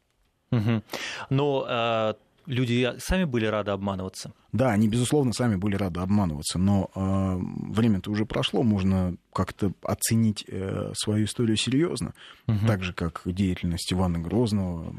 Угу. 0.52 0.84
Но 1.30 2.16
люди 2.46 2.94
сами 3.00 3.24
были 3.26 3.46
рады 3.46 3.72
обманываться. 3.72 4.34
Да, 4.52 4.72
они, 4.72 4.88
безусловно, 4.88 5.34
сами 5.34 5.56
были 5.56 5.76
рады 5.76 6.00
обманываться, 6.00 6.60
но 6.60 6.90
э, 6.94 7.38
время-то 7.72 8.12
уже 8.12 8.26
прошло, 8.26 8.64
можно 8.64 9.16
как-то 9.32 9.74
оценить 9.82 10.46
э, 10.48 10.92
свою 10.96 11.26
историю 11.26 11.58
серьезно, 11.58 12.14
угу. 12.48 12.68
так 12.68 12.84
же, 12.84 12.94
как 12.94 13.22
деятельность 13.26 13.92
Ивана 13.92 14.20
Грозного, 14.20 14.94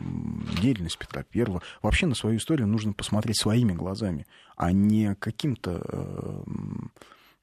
деятельность 0.61 0.99
Петра 0.99 1.23
Первого. 1.23 1.63
Вообще 1.83 2.07
на 2.07 2.15
свою 2.15 2.39
историю 2.39 2.67
нужно 2.67 2.93
посмотреть 2.93 3.39
своими 3.39 3.73
глазами, 3.73 4.27
а 4.57 4.73
не 4.73 5.15
каким-то... 5.15 5.83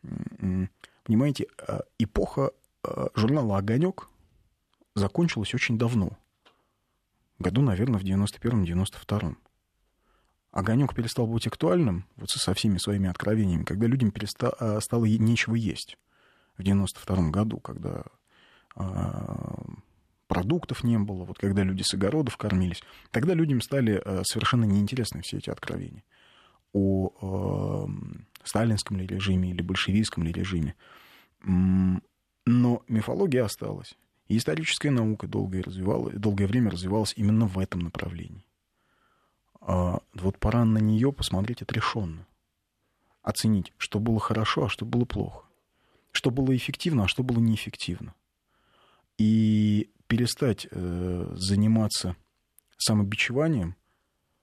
Э, 0.04 0.68
понимаете, 1.04 1.48
э, 1.68 1.80
эпоха 2.00 2.52
э, 2.84 3.08
журнала 3.16 3.58
«Огонек» 3.58 4.08
закончилась 4.96 5.54
очень 5.54 5.78
давно. 5.78 6.18
Году, 7.40 7.62
наверное, 7.62 8.00
в 8.00 8.04
91-92. 8.04 9.36
Огонек 10.52 10.94
перестал 10.94 11.28
быть 11.28 11.48
актуальным 11.48 12.06
вот 12.18 12.30
со 12.30 12.54
всеми 12.54 12.78
своими 12.78 13.10
откровениями, 13.10 13.64
когда 13.64 13.88
людям 13.88 14.12
перестало, 14.12 14.54
а, 14.60 14.82
стало 14.82 15.06
нечего 15.06 15.56
есть 15.56 15.98
в 16.58 16.64
92 16.64 17.30
году, 17.30 17.60
когда 17.60 18.04
а, 18.76 19.64
продуктов 20.28 20.84
не 20.84 20.98
было, 21.00 21.24
вот 21.24 21.38
когда 21.38 21.64
люди 21.64 21.84
с 21.84 21.94
огородов 21.94 22.36
кормились, 22.36 22.84
тогда 23.12 23.34
людям 23.34 23.62
стали 23.62 24.02
а, 24.04 24.24
совершенно 24.26 24.66
неинтересны 24.66 25.22
все 25.22 25.38
эти 25.38 25.50
откровения 25.50 26.04
о 26.74 27.90
сталинском 28.44 28.98
ли 28.98 29.06
режиме 29.06 29.52
или 29.52 29.62
большевистском 29.62 30.24
ли 30.24 30.32
режиме. 30.32 30.76
Но 31.44 32.84
мифология 32.88 33.44
осталась. 33.44 33.94
И 34.30 34.38
историческая 34.38 34.90
наука 34.90 35.28
долгое, 35.28 35.64
развивалась, 35.64 36.16
долгое 36.16 36.48
время 36.48 36.72
развивалась 36.72 37.14
именно 37.18 37.46
в 37.46 37.60
этом 37.60 37.82
направлении. 37.82 38.46
А 39.62 40.02
вот 40.14 40.38
пора 40.40 40.66
на 40.66 40.80
нее 40.80 41.14
посмотреть 41.14 41.62
отрешенно. 41.62 42.26
Оценить, 43.22 43.74
что 43.78 44.00
было 44.00 44.20
хорошо, 44.20 44.66
а 44.66 44.70
что 44.70 44.86
было 44.86 45.06
плохо. 45.06 45.46
Что 46.12 46.32
было 46.32 46.56
эффективно, 46.56 47.04
а 47.04 47.08
что 47.08 47.24
было 47.24 47.40
неэффективно. 47.40 48.16
И 49.18 49.92
перестать 50.08 50.68
э, 50.70 51.34
заниматься 51.36 52.16
самобичеванием, 52.78 53.76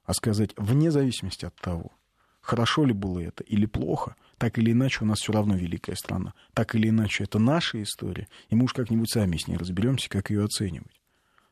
а 0.04 0.14
сказать, 0.14 0.52
вне 0.56 0.90
зависимости 0.90 1.44
от 1.44 1.54
того, 1.56 1.92
хорошо 2.40 2.84
ли 2.84 2.92
было 2.92 3.18
это 3.18 3.42
или 3.42 3.66
плохо, 3.66 4.16
так 4.38 4.56
или 4.56 4.72
иначе 4.72 5.00
у 5.02 5.04
нас 5.04 5.18
все 5.18 5.32
равно 5.32 5.56
великая 5.56 5.96
страна. 5.96 6.32
Так 6.54 6.74
или 6.74 6.88
иначе 6.88 7.24
это 7.24 7.38
наша 7.38 7.82
история, 7.82 8.28
и 8.48 8.54
мы 8.54 8.64
уж 8.64 8.72
как-нибудь 8.72 9.10
сами 9.10 9.36
с 9.36 9.48
ней 9.48 9.56
разберемся, 9.56 10.08
как 10.08 10.30
ее 10.30 10.44
оценивать. 10.44 11.02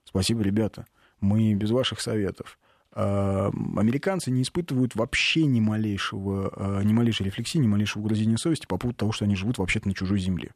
Спасибо, 0.05 0.43
ребята. 0.43 0.87
Мы 1.21 1.53
без 1.55 1.71
ваших 1.71 2.01
советов 2.01 2.59
американцы 2.97 4.31
не 4.31 4.43
испытывают 4.43 4.95
вообще 4.95 5.45
ни 5.45 5.61
малейшего, 5.61 6.53
а, 6.57 6.83
ни 6.83 6.93
малейшей 6.93 7.27
рефлексии, 7.27 7.59
ни 7.59 7.67
малейшего 7.67 8.03
угрызения 8.03 8.37
совести 8.37 8.67
по 8.67 8.79
поводу 8.79 8.99
того, 8.99 9.13
что 9.13 9.27
они 9.27 9.37
живут 9.37 9.59
вообще-то 9.59 9.89
на 9.89 9.95
чужой 9.95 10.19
земле. 10.19 10.53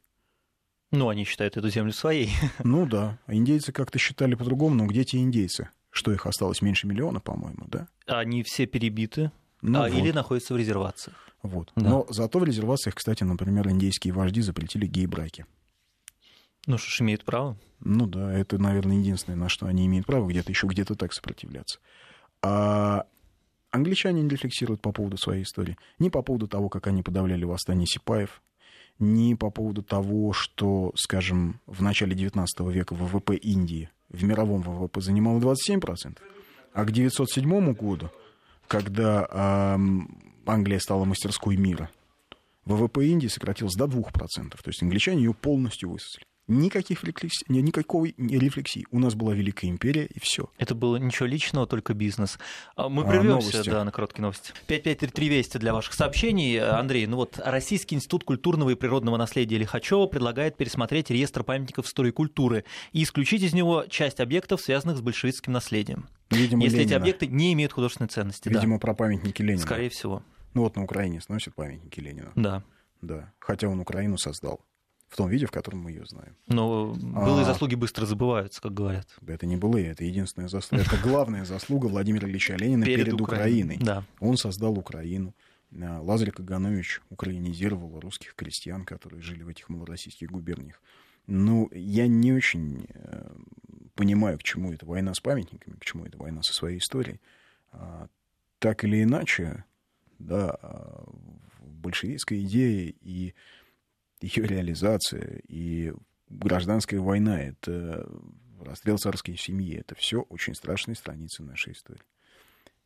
Ну, 0.91 1.07
они 1.07 1.23
считают 1.23 1.55
эту 1.55 1.69
землю 1.69 1.93
своей. 1.93 2.31
Ну 2.63 2.85
да. 2.85 3.19
Индейцы 3.27 3.71
как-то 3.71 3.99
считали 3.99 4.35
по-другому, 4.35 4.75
но 4.75 4.85
где 4.87 5.03
те 5.03 5.19
индейцы? 5.19 5.69
Что 5.89 6.11
их 6.11 6.25
осталось 6.25 6.61
меньше 6.61 6.87
миллиона, 6.87 7.19
по-моему, 7.19 7.65
да? 7.67 7.87
Они 8.07 8.43
все 8.43 8.65
перебиты 8.65 9.31
ну, 9.61 9.83
а, 9.83 9.89
вот. 9.89 9.97
или 9.97 10.11
находятся 10.11 10.53
в 10.53 10.57
резервациях. 10.57 11.29
Вот. 11.43 11.71
Да. 11.75 11.89
Но 11.89 12.05
зато 12.09 12.39
в 12.39 12.43
резервациях, 12.43 12.95
кстати, 12.95 13.23
например, 13.23 13.69
индейские 13.69 14.13
вожди 14.13 14.41
запретили 14.41 14.85
гей-браки. 14.85 15.45
Ну 16.67 16.77
что 16.77 16.89
ж, 16.89 17.01
имеют 17.01 17.23
право. 17.23 17.57
Ну 17.79 18.05
да, 18.05 18.31
это, 18.33 18.57
наверное, 18.57 18.97
единственное, 18.97 19.37
на 19.37 19.49
что 19.49 19.65
они 19.65 19.85
имеют 19.87 20.05
право, 20.05 20.27
где-то 20.27 20.51
еще 20.51 20.67
где-то 20.67 20.95
так 20.95 21.13
сопротивляться. 21.13 21.79
А 22.43 23.05
англичане 23.69 24.21
не 24.21 24.29
рефлексируют 24.29 24.81
по 24.81 24.91
поводу 24.91 25.17
своей 25.17 25.43
истории. 25.43 25.77
Ни 25.99 26.09
по 26.09 26.21
поводу 26.21 26.47
того, 26.47 26.69
как 26.69 26.87
они 26.87 27.03
подавляли 27.03 27.43
восстание 27.43 27.87
Сипаев, 27.87 28.41
ни 28.99 29.33
по 29.33 29.49
поводу 29.49 29.83
того, 29.83 30.33
что, 30.33 30.91
скажем, 30.95 31.59
в 31.65 31.81
начале 31.81 32.15
XIX 32.15 32.45
века 32.71 32.93
ВВП 32.93 33.35
Индии 33.35 33.89
в 34.09 34.23
мировом 34.23 34.61
ВВП 34.61 35.01
занимало 35.01 35.39
27%, 35.39 36.17
а 36.73 36.85
к 36.85 36.89
1907 36.89 37.73
году, 37.73 38.09
когда 38.67 39.75
эм, 39.75 40.17
Англия 40.45 40.79
стала 40.79 41.05
мастерской 41.05 41.57
мира, 41.57 41.89
ВВП 42.65 43.05
Индии 43.05 43.27
сократилось 43.27 43.75
до 43.75 43.85
2%. 43.85 44.11
То 44.11 44.67
есть 44.67 44.83
англичане 44.83 45.23
ее 45.23 45.33
полностью 45.33 45.89
высосали. 45.89 46.25
Никаких 46.51 47.05
рефлексий, 47.05 47.45
никакой 47.47 48.13
рефлексии. 48.17 48.85
У 48.91 48.99
нас 48.99 49.15
была 49.15 49.33
Великая 49.33 49.67
империя, 49.67 50.05
и 50.05 50.19
все. 50.19 50.49
Это 50.57 50.75
было 50.75 50.97
ничего 50.97 51.25
личного, 51.25 51.65
только 51.65 51.93
бизнес. 51.93 52.37
А 52.75 52.89
мы 52.89 53.07
прервемся 53.07 53.61
а, 53.61 53.63
да, 53.63 53.83
на 53.85 53.91
короткие 53.91 54.23
новости. 54.23 54.51
5533 54.67 55.29
Вести 55.29 55.57
для 55.59 55.73
ваших 55.73 55.93
сообщений. 55.93 56.59
Андрей, 56.59 57.07
ну 57.07 57.15
вот 57.15 57.39
Российский 57.41 57.95
институт 57.95 58.25
культурного 58.25 58.71
и 58.71 58.75
природного 58.75 59.15
наследия 59.15 59.57
Лихачева 59.57 60.07
предлагает 60.07 60.57
пересмотреть 60.57 61.09
реестр 61.09 61.43
памятников 61.43 61.85
истории 61.85 62.09
и 62.09 62.11
культуры 62.11 62.65
и 62.91 63.03
исключить 63.03 63.43
из 63.43 63.53
него 63.53 63.85
часть 63.87 64.19
объектов, 64.19 64.59
связанных 64.59 64.97
с 64.97 65.01
большевистским 65.01 65.53
наследием. 65.53 66.09
Видимо, 66.31 66.63
если 66.63 66.79
Ленина. 66.79 66.89
эти 66.89 66.97
объекты 66.97 67.27
не 67.27 67.53
имеют 67.53 67.71
художественной 67.71 68.09
ценности. 68.09 68.49
Видимо, 68.49 68.75
да. 68.75 68.79
про 68.79 68.93
памятники 68.93 69.41
Ленина. 69.41 69.61
Скорее 69.61 69.89
всего. 69.89 70.21
Ну 70.53 70.63
вот 70.63 70.75
на 70.75 70.83
Украине 70.83 71.21
сносят 71.21 71.55
памятники 71.55 72.01
Ленина. 72.01 72.33
Да. 72.35 72.61
Да. 73.01 73.31
Хотя 73.39 73.69
он 73.69 73.79
Украину 73.79 74.17
создал 74.17 74.65
в 75.11 75.17
том 75.17 75.29
виде, 75.29 75.45
в 75.45 75.51
котором 75.51 75.81
мы 75.81 75.91
ее 75.91 76.05
знаем. 76.05 76.37
Но 76.47 76.93
былые 76.93 77.43
а... 77.43 77.45
заслуги 77.45 77.75
быстро 77.75 78.05
забываются, 78.05 78.61
как 78.61 78.73
говорят. 78.73 79.09
Да 79.19 79.33
это 79.33 79.45
не 79.45 79.57
былые, 79.57 79.91
это 79.91 80.05
единственная 80.05 80.47
заслуга. 80.47 80.85
Это 80.85 80.95
главная 81.03 81.43
заслуга 81.43 81.87
Владимира 81.87 82.29
Ильича 82.29 82.55
Ленина 82.55 82.85
перед, 82.85 83.07
перед 83.07 83.19
Украиной. 83.19 83.77
Да. 83.77 84.05
Он 84.21 84.37
создал 84.37 84.79
Украину. 84.79 85.35
А, 85.77 86.01
Лазарь 86.01 86.31
Каганович 86.31 87.01
украинизировал 87.09 87.99
русских 87.99 88.35
крестьян, 88.35 88.85
которые 88.85 89.21
жили 89.21 89.43
в 89.43 89.49
этих 89.49 89.67
малороссийских 89.67 90.31
губерниях. 90.31 90.81
Ну, 91.27 91.69
я 91.73 92.07
не 92.07 92.31
очень 92.31 92.87
э, 92.93 93.35
понимаю, 93.95 94.39
к 94.39 94.43
чему 94.43 94.71
эта 94.71 94.85
война 94.85 95.13
с 95.13 95.19
памятниками, 95.19 95.75
к 95.75 95.83
чему 95.83 96.05
эта 96.05 96.17
война 96.17 96.41
со 96.41 96.53
своей 96.53 96.77
историей. 96.77 97.19
А, 97.73 98.07
так 98.59 98.85
или 98.85 99.03
иначе, 99.03 99.65
да, 100.19 100.57
большевистская 101.59 102.39
идея 102.43 102.93
и 103.01 103.33
ее 104.21 104.45
реализация 104.45 105.41
и 105.47 105.93
гражданская 106.29 106.99
война, 106.99 107.41
это 107.41 108.07
расстрел 108.59 108.97
царской 108.97 109.35
семьи, 109.37 109.77
это 109.77 109.95
все 109.95 110.21
очень 110.21 110.55
страшные 110.55 110.95
страницы 110.95 111.43
нашей 111.43 111.73
истории. 111.73 112.03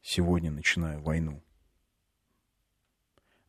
Сегодня, 0.02 0.52
начиная 0.52 1.00
войну, 1.00 1.44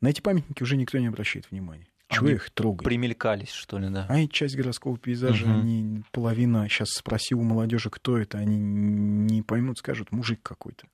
на 0.00 0.08
эти 0.08 0.20
памятники 0.20 0.62
уже 0.62 0.76
никто 0.76 0.98
не 0.98 1.06
обращает 1.06 1.50
внимания. 1.50 1.88
Чего 2.08 2.26
они 2.26 2.34
их 2.36 2.50
трогать? 2.50 2.84
Примелькались, 2.84 3.50
что 3.50 3.78
ли, 3.78 3.88
да? 3.88 4.06
Они 4.08 4.28
часть 4.28 4.54
городского 4.54 4.96
пейзажа, 4.96 5.44
угу. 5.44 5.54
они 5.54 6.04
половина. 6.12 6.68
Сейчас 6.68 6.90
спроси 6.90 7.34
у 7.34 7.42
молодежи, 7.42 7.90
кто 7.90 8.16
это, 8.16 8.38
они 8.38 8.56
не 8.56 9.42
поймут, 9.42 9.78
скажут, 9.78 10.12
мужик 10.12 10.40
какой-то. 10.42 10.86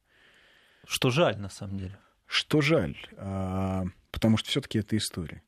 Что 0.86 1.10
жаль, 1.10 1.38
на 1.38 1.50
самом 1.50 1.78
деле. 1.78 1.98
Что 2.26 2.62
жаль, 2.62 2.96
а, 3.18 3.84
потому 4.10 4.38
что 4.38 4.48
все-таки 4.48 4.78
это 4.78 4.96
история. 4.96 5.42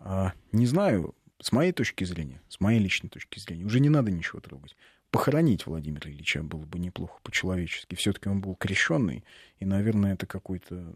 А, 0.00 0.32
не 0.52 0.66
знаю, 0.66 1.14
с 1.40 1.52
моей 1.52 1.72
точки 1.72 2.04
зрения, 2.04 2.40
с 2.48 2.60
моей 2.60 2.80
личной 2.80 3.10
точки 3.10 3.38
зрения, 3.38 3.64
уже 3.64 3.80
не 3.80 3.88
надо 3.88 4.10
ничего 4.10 4.40
трогать. 4.40 4.76
Похоронить 5.10 5.66
Владимира 5.66 6.10
Ильича 6.10 6.42
было 6.42 6.64
бы 6.64 6.78
неплохо 6.78 7.18
по-человечески. 7.22 7.94
Все-таки 7.94 8.28
он 8.28 8.40
был 8.40 8.54
крещенный, 8.54 9.24
и, 9.58 9.64
наверное, 9.64 10.14
это 10.14 10.26
какой-то... 10.26 10.94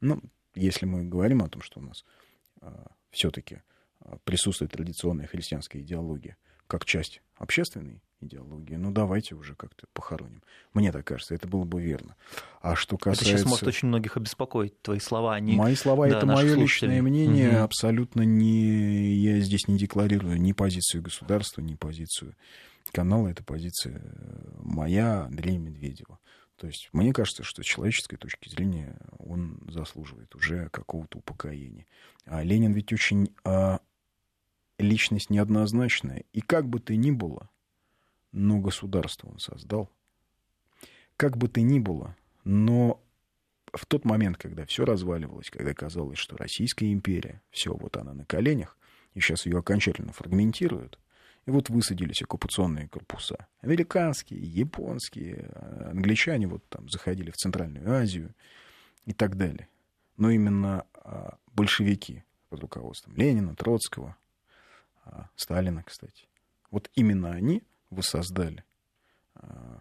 Ну, 0.00 0.22
если 0.54 0.86
мы 0.86 1.04
говорим 1.04 1.42
о 1.42 1.48
том, 1.48 1.62
что 1.62 1.80
у 1.80 1.82
нас 1.82 2.04
а, 2.60 2.90
все-таки 3.10 3.62
а, 4.00 4.18
присутствует 4.24 4.72
традиционная 4.72 5.26
христианская 5.26 5.80
идеология 5.80 6.36
как 6.66 6.84
часть 6.84 7.22
общественной 7.36 8.02
идеологии, 8.22 8.74
ну 8.74 8.90
давайте 8.90 9.34
уже 9.34 9.54
как-то 9.54 9.86
похороним. 9.92 10.42
Мне 10.74 10.92
так 10.92 11.06
кажется, 11.06 11.34
это 11.34 11.48
было 11.48 11.64
бы 11.64 11.82
верно. 11.82 12.16
А 12.60 12.74
что 12.74 12.96
касается... 12.96 13.24
Это 13.24 13.38
сейчас 13.38 13.50
может 13.50 13.66
очень 13.66 13.88
многих 13.88 14.16
обеспокоить, 14.16 14.80
твои 14.82 14.98
слова. 14.98 15.34
Они... 15.34 15.54
Мои 15.54 15.74
слова 15.74 16.08
да,— 16.08 16.16
это 16.18 16.26
мое 16.26 16.54
личное 16.54 17.02
мнение, 17.02 17.50
угу. 17.50 17.64
абсолютно 17.64 18.22
не... 18.22 19.14
Я 19.14 19.40
здесь 19.40 19.68
не 19.68 19.78
декларирую 19.78 20.40
ни 20.40 20.52
позицию 20.52 21.02
государства, 21.02 21.60
ни 21.60 21.74
позицию 21.74 22.34
канала, 22.92 23.28
это 23.28 23.42
позиция 23.42 24.02
моя, 24.60 25.24
Андрея 25.24 25.58
Медведева. 25.58 26.18
То 26.56 26.66
есть 26.66 26.88
мне 26.92 27.12
кажется, 27.12 27.42
что 27.42 27.62
с 27.62 27.66
человеческой 27.66 28.16
точки 28.16 28.48
зрения 28.48 28.96
он 29.18 29.58
заслуживает 29.68 30.34
уже 30.34 30.68
какого-то 30.68 31.18
упокоения. 31.18 31.86
А 32.24 32.42
Ленин 32.44 32.72
ведь 32.72 32.92
очень 32.92 33.34
а, 33.44 33.80
личность 34.78 35.30
неоднозначная. 35.30 36.24
И 36.32 36.40
как 36.40 36.68
бы 36.68 36.78
ты 36.78 36.96
ни 36.96 37.10
было, 37.10 37.50
но 38.32 38.58
государство 38.58 39.28
он 39.28 39.38
создал. 39.38 39.90
Как 41.16 41.36
бы 41.36 41.48
то 41.48 41.60
ни 41.60 41.78
было, 41.78 42.16
но 42.44 43.02
в 43.72 43.86
тот 43.86 44.04
момент, 44.04 44.36
когда 44.38 44.66
все 44.66 44.84
разваливалось, 44.84 45.50
когда 45.50 45.72
казалось, 45.74 46.18
что 46.18 46.36
Российская 46.36 46.92
империя, 46.92 47.42
все, 47.50 47.74
вот 47.74 47.96
она 47.96 48.12
на 48.12 48.24
коленях, 48.24 48.76
и 49.14 49.20
сейчас 49.20 49.46
ее 49.46 49.58
окончательно 49.58 50.12
фрагментируют, 50.12 50.98
и 51.46 51.50
вот 51.50 51.70
высадились 51.70 52.22
оккупационные 52.22 52.88
корпуса. 52.88 53.46
Американские, 53.60 54.40
японские, 54.40 55.50
англичане 55.90 56.46
вот 56.46 56.66
там 56.68 56.88
заходили 56.88 57.30
в 57.30 57.36
Центральную 57.36 57.90
Азию 57.90 58.34
и 59.06 59.12
так 59.12 59.36
далее. 59.36 59.68
Но 60.16 60.30
именно 60.30 60.86
а, 60.94 61.36
большевики 61.48 62.24
под 62.48 62.60
руководством 62.60 63.16
Ленина, 63.16 63.56
Троцкого, 63.56 64.16
а, 65.04 65.28
Сталина, 65.34 65.82
кстати, 65.82 66.28
вот 66.70 66.90
именно 66.94 67.32
они 67.32 67.62
воссоздали 67.92 68.64
а, 69.34 69.80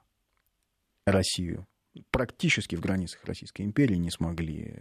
Россию. 1.05 1.67
Практически 2.09 2.75
в 2.75 2.81
границах 2.81 3.23
Российской 3.25 3.63
империи 3.63 3.95
не 3.95 4.11
смогли 4.11 4.75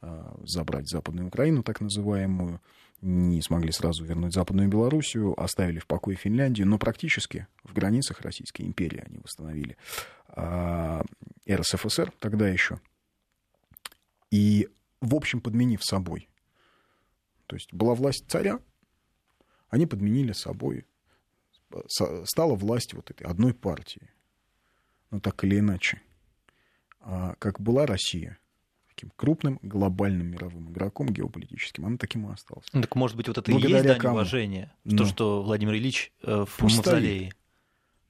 а, 0.00 0.38
забрать 0.44 0.88
Западную 0.88 1.28
Украину, 1.28 1.62
так 1.62 1.80
называемую, 1.80 2.60
не 3.00 3.40
смогли 3.42 3.72
сразу 3.72 4.04
вернуть 4.04 4.34
Западную 4.34 4.68
Белоруссию, 4.68 5.38
оставили 5.40 5.78
в 5.78 5.86
покое 5.86 6.16
Финляндию, 6.16 6.66
но 6.66 6.78
практически 6.78 7.46
в 7.64 7.72
границах 7.72 8.20
Российской 8.20 8.62
империи 8.62 9.02
они 9.06 9.18
восстановили 9.18 9.76
а, 10.28 11.02
РСФСР 11.50 12.12
тогда 12.18 12.48
еще. 12.48 12.80
И, 14.30 14.68
в 15.00 15.14
общем, 15.14 15.40
подменив 15.40 15.84
собой. 15.84 16.28
То 17.46 17.56
есть 17.56 17.72
была 17.72 17.94
власть 17.94 18.24
царя, 18.28 18.60
они 19.70 19.86
подменили 19.86 20.32
собой 20.32 20.86
стала 21.88 22.54
власть 22.54 22.94
вот 22.94 23.10
этой 23.10 23.26
одной 23.26 23.54
партии. 23.54 24.10
Ну, 25.10 25.20
так 25.20 25.42
или 25.44 25.58
иначе. 25.58 26.00
А 27.00 27.34
как 27.38 27.60
была 27.60 27.86
Россия, 27.86 28.38
таким 28.88 29.10
крупным 29.16 29.58
глобальным 29.62 30.28
мировым 30.28 30.70
игроком 30.70 31.08
геополитическим, 31.08 31.86
она 31.86 31.96
таким 31.96 32.28
и 32.28 32.32
осталась. 32.32 32.66
Ну, 32.72 32.82
так, 32.82 32.94
может 32.94 33.16
быть, 33.16 33.28
вот 33.28 33.38
это 33.38 33.50
Благодаря 33.50 33.80
и 33.80 33.86
есть 33.86 34.00
дань 34.00 34.12
уважения, 34.12 34.74
ну, 34.84 34.98
то, 34.98 35.06
что 35.06 35.42
Владимир 35.42 35.74
Ильич 35.74 36.12
э, 36.22 36.44
в 36.46 36.56
пустая. 36.58 36.94
мавзолее. 36.94 37.32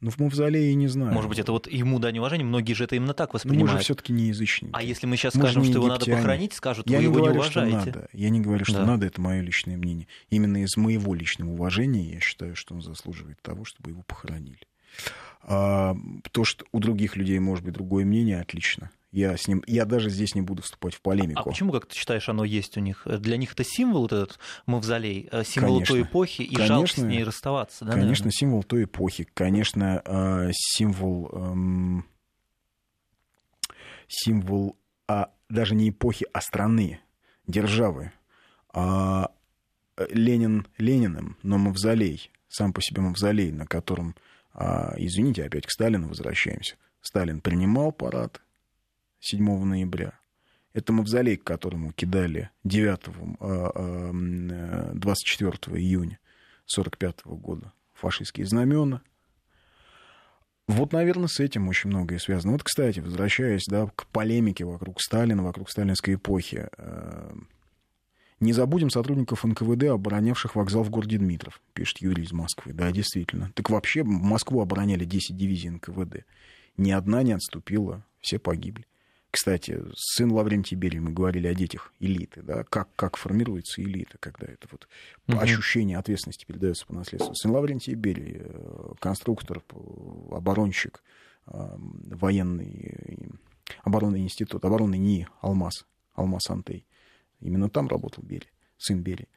Ну, 0.01 0.11
в 0.11 0.18
мавзолее 0.18 0.74
не 0.74 0.88
знаю. 0.88 1.12
Может 1.12 1.28
быть, 1.28 1.38
это 1.38 1.53
вот 1.53 1.70
ему 1.70 1.98
дань 1.98 2.18
уважения, 2.18 2.44
многие 2.44 2.72
же 2.72 2.84
это 2.84 2.96
именно 2.96 3.12
так 3.12 3.34
воспринимают. 3.34 3.68
Ну, 3.68 3.72
мы 3.74 3.78
же 3.78 3.84
все-таки 3.84 4.12
не 4.14 4.28
язычники. 4.28 4.72
А 4.72 4.82
если 4.82 5.07
мы 5.07 5.16
сейчас 5.16 5.34
мы 5.34 5.42
скажем, 5.42 5.64
что 5.64 5.74
его 5.74 5.88
надо 5.88 6.07
похоронить, 6.07 6.55
скажут, 6.55 6.88
я 6.88 6.96
вы 6.96 7.03
не 7.03 7.05
его 7.05 7.14
говорю, 7.16 7.32
не 7.34 7.38
уважаете. 7.38 7.80
Что 7.80 7.86
надо. 7.90 8.09
Я 8.14 8.30
не 8.30 8.40
говорю, 8.40 8.64
что 8.64 8.78
да. 8.78 8.86
надо, 8.86 9.07
это 9.07 9.20
мое 9.20 9.42
личное 9.42 9.76
мнение. 9.76 10.07
Именно 10.30 10.62
из 10.62 10.76
моего 10.78 11.14
личного 11.14 11.51
уважения 11.51 12.14
я 12.14 12.20
считаю, 12.20 12.57
что 12.57 12.74
он 12.74 12.80
заслуживает 12.80 13.42
того, 13.42 13.64
чтобы 13.66 13.90
его 13.90 14.03
похоронили. 14.03 14.61
А, 15.43 15.97
то, 16.32 16.45
что 16.45 16.64
у 16.72 16.80
других 16.80 17.16
людей 17.16 17.38
может 17.38 17.64
быть 17.64 17.74
другое 17.74 18.05
мнение, 18.05 18.41
отлично. 18.41 18.91
Я, 19.12 19.36
с 19.36 19.49
ним, 19.49 19.64
я 19.66 19.86
даже 19.86 20.09
здесь 20.09 20.36
не 20.36 20.43
буду 20.43 20.62
вступать 20.62 20.95
в 20.95 21.01
полемику. 21.01 21.41
А 21.41 21.43
почему, 21.45 21.72
как 21.72 21.86
ты 21.86 21.97
считаешь, 21.97 22.28
оно 22.28 22.45
есть 22.45 22.76
у 22.76 22.80
них? 22.80 23.03
Для 23.07 23.36
них 23.36 23.55
это 23.55 23.64
символ, 23.64 24.03
вот 24.03 24.12
этот 24.12 24.38
мавзолей, 24.66 25.28
э, 25.32 25.43
символ 25.43 25.74
конечно, 25.74 25.95
той 25.97 26.03
эпохи, 26.03 26.43
и 26.43 26.55
конечно, 26.55 26.76
жалко 26.76 26.93
с 26.93 26.99
ней 26.99 27.24
расставаться, 27.24 27.84
да? 27.84 27.93
Конечно, 27.93 28.26
наверное? 28.26 28.30
символ 28.30 28.62
той 28.62 28.84
эпохи, 28.84 29.26
конечно, 29.34 30.03
э, 30.05 30.51
символ, 30.53 31.28
эм, 31.32 32.07
символ 34.07 34.76
а, 35.09 35.32
даже 35.49 35.74
не 35.74 35.91
эпохи, 35.91 36.26
а 36.32 36.41
страны, 36.41 37.01
державы. 37.49 38.12
А, 38.72 39.32
Ленин 40.09 40.68
Лениным, 40.78 41.36
но 41.43 41.59
мавзолей, 41.59 42.30
сам 42.49 42.72
по 42.72 42.80
себе 42.80 43.03
мавзолей, 43.03 43.51
на 43.51 43.66
котором, 43.66 44.14
а, 44.53 44.94
извините, 44.96 45.44
опять 45.44 45.66
к 45.66 45.70
Сталину 45.70 46.09
возвращаемся. 46.09 46.76
Сталин 47.01 47.40
принимал 47.40 47.92
парад, 47.92 48.42
7 49.20 49.64
ноября. 49.64 50.18
Это 50.72 50.92
мавзолей, 50.92 51.36
к 51.36 51.44
которому 51.44 51.92
кидали 51.92 52.51
9, 52.64 53.01
24 54.94 55.51
июня 55.76 56.18
1945 56.66 57.24
года 57.24 57.72
фашистские 57.94 58.46
знамена. 58.46 59.03
Вот, 60.68 60.92
наверное, 60.92 61.26
с 61.26 61.40
этим 61.40 61.68
очень 61.68 61.90
многое 61.90 62.20
связано. 62.20 62.53
Вот, 62.53 62.62
кстати, 62.62 63.01
возвращаясь 63.01 63.64
да, 63.66 63.90
к 63.94 64.07
полемике 64.07 64.64
вокруг 64.64 65.01
Сталина, 65.01 65.42
вокруг 65.42 65.68
сталинской 65.68 66.14
эпохи, 66.14 66.68
э, 66.76 67.32
не 68.41 68.53
забудем 68.53 68.91
сотрудников 68.91 69.45
НКВД, 69.45 69.84
оборонявших 69.84 70.57
вокзал 70.57 70.82
в 70.82 70.91
городе 70.91 71.18
Дмитров, 71.18 71.61
пишет 71.74 71.99
Юрий 71.99 72.24
из 72.24 72.32
Москвы. 72.32 72.72
Да, 72.72 72.91
действительно. 72.91 73.53
Так 73.55 73.70
вообще 73.70 74.03
Москву 74.03 74.62
обороняли 74.62 75.05
10 75.05 75.36
дивизий 75.36 75.68
НКВД. 75.68 76.24
Ни 76.76 76.91
одна 76.91 77.22
не 77.22 77.32
отступила, 77.32 78.05
все 78.20 78.38
погибли. 78.38 78.86
Кстати, 79.30 79.80
сын 79.95 80.32
Лаврентий 80.32 80.76
Берий, 80.76 80.99
мы 80.99 81.12
говорили 81.12 81.47
о 81.47 81.55
детях 81.55 81.93
элиты, 82.01 82.43
да, 82.43 82.64
как, 82.64 82.88
как 82.97 83.16
формируется 83.16 83.80
элита, 83.80 84.18
когда 84.18 84.47
это 84.47 84.66
вот 84.72 84.88
mm-hmm. 85.28 85.38
ощущение 85.38 85.99
ответственности 85.99 86.45
передается 86.45 86.84
по 86.86 86.95
наследству. 86.95 87.34
Сын 87.34 87.53
Лаврентий 87.53 87.95
Берий, 87.95 88.38
э, 88.41 88.93
конструктор, 88.99 89.62
оборонщик, 90.32 91.05
э, 91.47 91.53
военный, 91.53 93.30
оборонный 93.84 94.20
институт, 94.20 94.64
оборонный 94.64 94.99
НИИ 94.99 95.28
«Алмаз», 95.43 95.86
«Алмаз 96.14 96.51
Антей». 96.51 96.84
Именно 97.41 97.68
там 97.68 97.88
работал 97.88 98.22
Берий, 98.22 98.51
сын 98.76 99.03
Берии. 99.03 99.28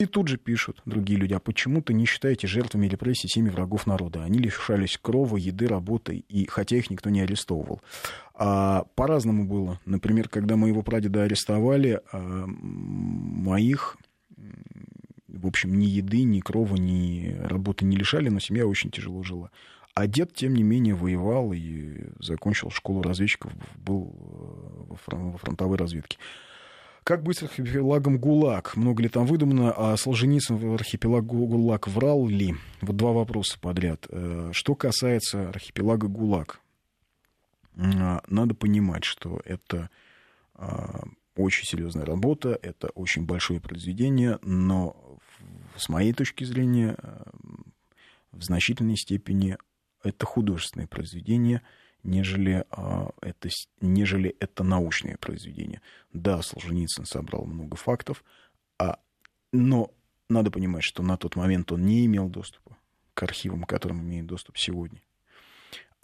И 0.00 0.06
тут 0.06 0.28
же 0.28 0.38
пишут 0.38 0.80
другие 0.86 1.18
люди, 1.18 1.34
а 1.34 1.40
почему 1.40 1.82
ты 1.82 1.92
не 1.92 2.06
считаете 2.06 2.46
жертвами 2.46 2.86
репрессий 2.86 3.28
семьи 3.28 3.50
врагов 3.50 3.86
народа? 3.86 4.24
Они 4.24 4.38
лишались 4.38 4.96
крова, 4.96 5.36
еды, 5.36 5.68
работы, 5.68 6.24
и 6.26 6.46
хотя 6.46 6.76
их 6.76 6.88
никто 6.88 7.10
не 7.10 7.20
арестовывал. 7.20 7.82
А, 8.32 8.86
по-разному 8.94 9.44
было. 9.44 9.78
Например, 9.84 10.30
когда 10.30 10.56
моего 10.56 10.80
прадеда 10.82 11.24
арестовали, 11.24 12.00
а, 12.12 12.46
моих, 12.46 13.98
в 15.28 15.46
общем, 15.46 15.78
ни 15.78 15.84
еды, 15.84 16.22
ни 16.22 16.40
крова, 16.40 16.76
ни 16.76 17.36
работы 17.38 17.84
не 17.84 17.98
лишали, 17.98 18.30
но 18.30 18.40
семья 18.40 18.66
очень 18.66 18.90
тяжело 18.90 19.22
жила. 19.22 19.50
А 19.94 20.06
дед, 20.06 20.32
тем 20.32 20.54
не 20.54 20.62
менее, 20.62 20.94
воевал 20.94 21.52
и 21.52 22.06
закончил 22.20 22.70
школу 22.70 23.02
разведчиков, 23.02 23.52
был 23.76 24.14
э, 24.14 24.94
во 25.12 25.36
фронтовой 25.36 25.76
разведке. 25.76 26.16
Как 27.10 27.24
быть 27.24 27.42
архипелагом 27.42 28.20
ГУЛАГ? 28.20 28.76
Много 28.76 29.02
ли 29.02 29.08
там 29.08 29.26
выдумано? 29.26 29.74
А 29.76 29.96
Солженицын 29.96 30.54
в 30.54 30.74
архипелаг 30.74 31.26
ГУЛАГ 31.26 31.88
врал 31.88 32.28
ли? 32.28 32.54
Вот 32.82 32.96
два 32.96 33.10
вопроса 33.10 33.58
подряд. 33.58 34.06
Э, 34.10 34.50
что 34.52 34.76
касается 34.76 35.48
архипелага 35.48 36.06
ГУЛАГ, 36.06 36.60
а, 37.76 38.22
надо 38.28 38.54
понимать, 38.54 39.02
что 39.02 39.40
это 39.44 39.90
а, 40.54 41.02
очень 41.34 41.66
серьезная 41.66 42.04
работа, 42.04 42.56
это 42.62 42.90
очень 42.90 43.26
большое 43.26 43.58
произведение, 43.58 44.38
но 44.42 45.18
с 45.76 45.88
моей 45.88 46.12
точки 46.12 46.44
зрения 46.44 46.94
э, 46.96 47.24
в 48.30 48.44
значительной 48.44 48.96
степени 48.96 49.58
это 50.04 50.26
художественное 50.26 50.86
произведение– 50.86 51.62
нежели, 52.02 52.64
а, 52.70 53.10
это, 53.20 53.48
нежели 53.80 54.36
это 54.40 54.64
научное 54.64 55.16
произведение. 55.16 55.80
Да, 56.12 56.42
Солженицын 56.42 57.04
собрал 57.04 57.44
много 57.44 57.76
фактов, 57.76 58.24
а, 58.78 58.98
но 59.52 59.90
надо 60.28 60.50
понимать, 60.50 60.84
что 60.84 61.02
на 61.02 61.16
тот 61.16 61.36
момент 61.36 61.72
он 61.72 61.84
не 61.84 62.06
имел 62.06 62.28
доступа 62.28 62.76
к 63.14 63.22
архивам, 63.22 63.64
к 63.64 63.68
которым 63.68 64.00
имеет 64.02 64.26
доступ 64.26 64.56
сегодня. 64.58 65.00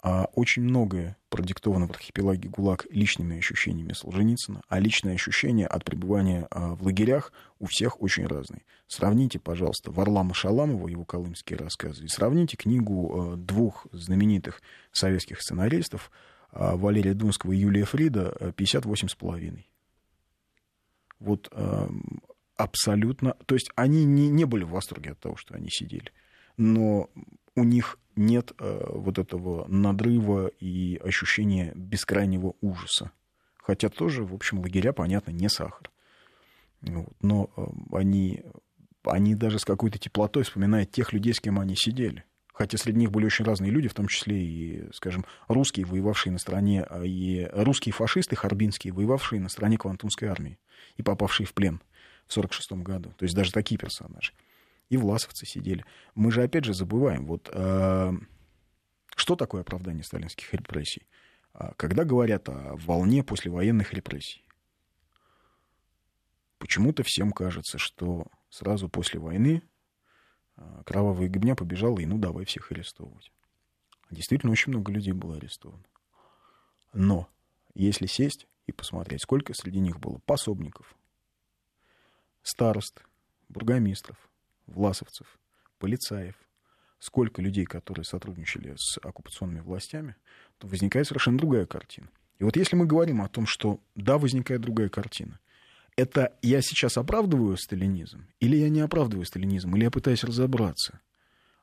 А 0.01 0.25
очень 0.35 0.61
многое 0.61 1.17
продиктовано 1.29 1.87
в 1.87 1.91
архипелаге 1.91 2.49
ГУЛАГ 2.49 2.85
личными 2.91 3.37
ощущениями 3.37 3.93
Солженицына, 3.93 4.61
а 4.67 4.79
личные 4.79 5.15
ощущения 5.15 5.65
от 5.65 5.83
пребывания 5.83 6.47
а, 6.51 6.75
в 6.75 6.83
лагерях 6.83 7.33
у 7.59 7.65
всех 7.65 8.01
очень 8.01 8.27
разные. 8.27 8.61
Сравните, 8.87 9.39
пожалуйста, 9.39 9.91
Варлама 9.91 10.33
Шаламова, 10.33 10.87
его 10.87 11.03
колымские 11.03 11.57
рассказы, 11.57 12.05
и 12.05 12.07
сравните 12.07 12.57
книгу 12.57 13.33
а, 13.33 13.35
двух 13.35 13.87
знаменитых 13.91 14.61
советских 14.91 15.41
сценаристов 15.41 16.11
а, 16.51 16.77
Валерия 16.77 17.15
Дунского 17.15 17.53
и 17.53 17.57
Юлия 17.57 17.85
Фрида 17.85 18.53
«58,5». 18.55 19.63
Вот 21.19 21.51
абсолютно... 22.55 23.35
То 23.47 23.55
есть 23.55 23.71
они 23.75 24.05
не, 24.05 24.29
не 24.29 24.45
были 24.45 24.63
в 24.63 24.69
восторге 24.69 25.11
от 25.11 25.19
того, 25.19 25.35
что 25.35 25.55
они 25.55 25.69
сидели. 25.71 26.11
Но 26.57 27.09
у 27.57 27.63
них 27.63 27.97
нет 28.15 28.51
э, 28.59 28.85
вот 28.87 29.17
этого 29.17 29.67
надрыва 29.67 30.47
и 30.59 30.97
ощущения 31.03 31.73
бескрайнего 31.75 32.53
ужаса. 32.61 33.11
Хотя 33.57 33.89
тоже, 33.89 34.23
в 34.23 34.33
общем, 34.33 34.59
лагеря, 34.59 34.93
понятно, 34.93 35.31
не 35.31 35.49
сахар. 35.49 35.89
Вот. 36.81 37.13
Но 37.21 37.49
э, 37.57 37.65
они, 37.93 38.43
они 39.03 39.33
даже 39.33 39.57
с 39.57 39.65
какой-то 39.65 39.97
теплотой 39.97 40.43
вспоминают 40.43 40.91
тех 40.91 41.13
людей, 41.13 41.33
с 41.33 41.39
кем 41.39 41.59
они 41.59 41.75
сидели. 41.75 42.23
Хотя 42.53 42.77
среди 42.77 42.99
них 42.99 43.11
были 43.11 43.25
очень 43.25 43.45
разные 43.45 43.71
люди, 43.71 43.87
в 43.87 43.93
том 43.95 44.07
числе 44.07 44.39
и, 44.39 44.91
скажем, 44.93 45.25
русские, 45.47 45.85
воевавшие 45.87 46.31
на 46.31 46.39
стороне, 46.39 46.83
а 46.83 47.03
и 47.03 47.47
русские 47.51 47.93
фашисты, 47.93 48.35
харбинские, 48.35 48.93
воевавшие 48.93 49.41
на 49.41 49.49
стороне 49.49 49.77
Квантунской 49.77 50.27
армии 50.27 50.59
и 50.95 51.03
попавшие 51.03 51.47
в 51.47 51.53
плен 51.53 51.81
в 52.27 52.37
1946 52.37 52.71
году. 52.83 53.13
То 53.17 53.23
есть 53.23 53.35
даже 53.35 53.51
такие 53.51 53.77
персонажи 53.79 54.33
и 54.89 54.97
власовцы 54.97 55.45
сидели. 55.45 55.85
Мы 56.15 56.31
же 56.31 56.43
опять 56.43 56.65
же 56.65 56.73
забываем, 56.73 57.25
вот 57.25 57.49
э, 57.51 58.11
что 59.15 59.35
такое 59.35 59.61
оправдание 59.61 60.03
сталинских 60.03 60.53
репрессий? 60.53 61.07
А, 61.53 61.73
когда 61.75 62.03
говорят 62.03 62.47
о 62.49 62.75
волне 62.75 63.23
послевоенных 63.23 63.93
репрессий, 63.93 64.43
почему-то 66.59 67.03
всем 67.03 67.31
кажется, 67.31 67.77
что 67.77 68.27
сразу 68.49 68.89
после 68.89 69.19
войны 69.19 69.61
э, 70.55 70.83
кровавая 70.85 71.27
гибня 71.27 71.55
побежала, 71.55 71.99
и 71.99 72.05
ну 72.05 72.17
давай 72.17 72.45
всех 72.45 72.71
арестовывать. 72.71 73.31
Действительно, 74.09 74.51
очень 74.51 74.71
много 74.71 74.91
людей 74.91 75.13
было 75.13 75.35
арестовано. 75.35 75.83
Но 76.93 77.27
если 77.73 78.05
сесть 78.05 78.47
и 78.65 78.71
посмотреть, 78.71 79.21
сколько 79.21 79.53
среди 79.53 79.79
них 79.79 79.99
было 79.99 80.19
пособников, 80.25 80.95
старост, 82.41 83.03
бургомистров, 83.49 84.17
власовцев, 84.67 85.39
полицаев, 85.79 86.35
сколько 86.99 87.41
людей, 87.41 87.65
которые 87.65 88.05
сотрудничали 88.05 88.75
с 88.77 88.97
оккупационными 88.97 89.61
властями, 89.61 90.15
то 90.57 90.67
возникает 90.67 91.07
совершенно 91.07 91.37
другая 91.37 91.65
картина. 91.65 92.09
И 92.39 92.43
вот 92.43 92.55
если 92.55 92.75
мы 92.75 92.85
говорим 92.85 93.21
о 93.21 93.29
том, 93.29 93.47
что 93.47 93.79
да, 93.95 94.17
возникает 94.17 94.61
другая 94.61 94.89
картина, 94.89 95.39
это 95.95 96.37
я 96.43 96.61
сейчас 96.61 96.97
оправдываю 96.97 97.57
сталинизм, 97.57 98.27
или 98.39 98.55
я 98.55 98.69
не 98.69 98.81
оправдываю 98.81 99.25
сталинизм, 99.25 99.75
или 99.75 99.85
я 99.85 99.91
пытаюсь 99.91 100.23
разобраться. 100.23 100.99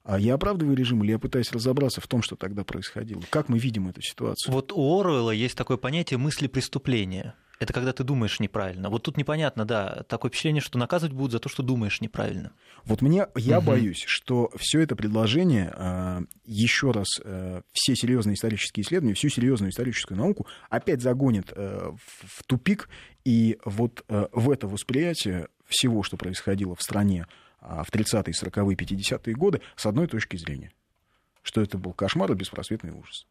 А 0.03 0.19
я 0.19 0.35
оправдываю 0.35 0.77
режим, 0.77 1.03
или 1.03 1.13
я 1.13 1.19
пытаюсь 1.19 1.51
разобраться 1.53 2.01
в 2.01 2.09
том, 2.09 2.21
что 2.21 2.37
тогда 2.37 2.63
происходило? 2.63 3.23
Как 3.31 3.49
мы 3.49 3.59
видим 3.59 3.89
эту 3.89 4.03
ситуацию? 4.03 4.53
Вот 4.53 4.71
у 4.73 5.01
Оруэлла 5.01 5.31
есть 5.31 5.57
такое 5.57 5.79
понятие 5.79 6.19
мысли 6.19 6.47
преступления 6.47 7.35
это 7.65 7.73
когда 7.73 7.93
ты 7.93 8.05
думаешь 8.05 8.41
неправильно. 8.41 8.91
Вот 8.91 9.03
тут 9.03 9.17
непонятно, 9.17 9.65
да, 9.65 10.05
такое 10.09 10.31
впечатление, 10.31 10.62
что 10.62 10.79
наказывать 10.79 11.15
будут 11.15 11.33
за 11.33 11.39
то, 11.41 11.49
что 11.49 11.62
думаешь 11.62 12.01
неправильно. 12.01 12.53
Вот 12.85 13.03
мне, 13.03 13.27
я 13.35 13.59
угу. 13.59 13.69
боюсь, 13.69 14.05
что 14.07 14.51
все 14.57 14.81
это 14.81 14.95
предложение, 14.95 15.73
а, 15.75 16.23
еще 16.45 16.93
раз, 16.93 17.09
э, 17.25 17.62
все 17.73 17.97
серьезные 17.97 18.35
исторические 18.35 18.85
исследования, 18.85 19.15
всю 19.15 19.29
серьезную 19.29 19.71
историческую 19.71 20.19
науку 20.19 20.47
опять 20.69 21.01
загонит 21.03 21.53
э, 21.57 21.91
в 22.17 22.43
тупик, 22.45 22.89
и 23.25 23.59
вот 23.65 24.05
э, 24.09 24.27
в 24.33 24.51
это 24.51 24.69
восприятие 24.69 25.49
всего, 25.67 26.03
что 26.03 26.17
происходило 26.17 26.77
в 26.77 26.83
стране 26.83 27.27
а, 27.61 27.83
в 27.83 27.91
30-е, 27.91 28.35
40-е, 28.35 28.77
50-е 28.77 29.35
годы, 29.35 29.62
с 29.77 29.87
одной 29.87 30.07
точки 30.07 30.37
зрения, 30.37 30.71
что 31.43 31.62
это 31.62 31.79
был 31.79 31.95
кошмар 31.95 32.31
и 32.33 32.35
беспросветный 32.35 32.93
ужас. 32.93 33.27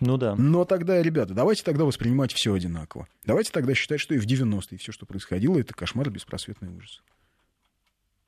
Ну 0.00 0.16
да. 0.16 0.36
Но 0.36 0.64
тогда, 0.64 1.02
ребята, 1.02 1.34
давайте 1.34 1.64
тогда 1.64 1.84
воспринимать 1.84 2.32
все 2.32 2.52
одинаково. 2.54 3.08
Давайте 3.24 3.50
тогда 3.50 3.74
считать, 3.74 4.00
что 4.00 4.14
и 4.14 4.18
в 4.18 4.26
90-е 4.26 4.78
все, 4.78 4.92
что 4.92 5.06
происходило, 5.06 5.58
это 5.58 5.74
кошмар 5.74 6.08
беспросветный 6.10 6.68
ужас. 6.68 7.02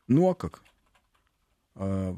Ну 0.08 0.28
а 0.28 0.34
как? 0.34 0.62
А, 1.76 2.16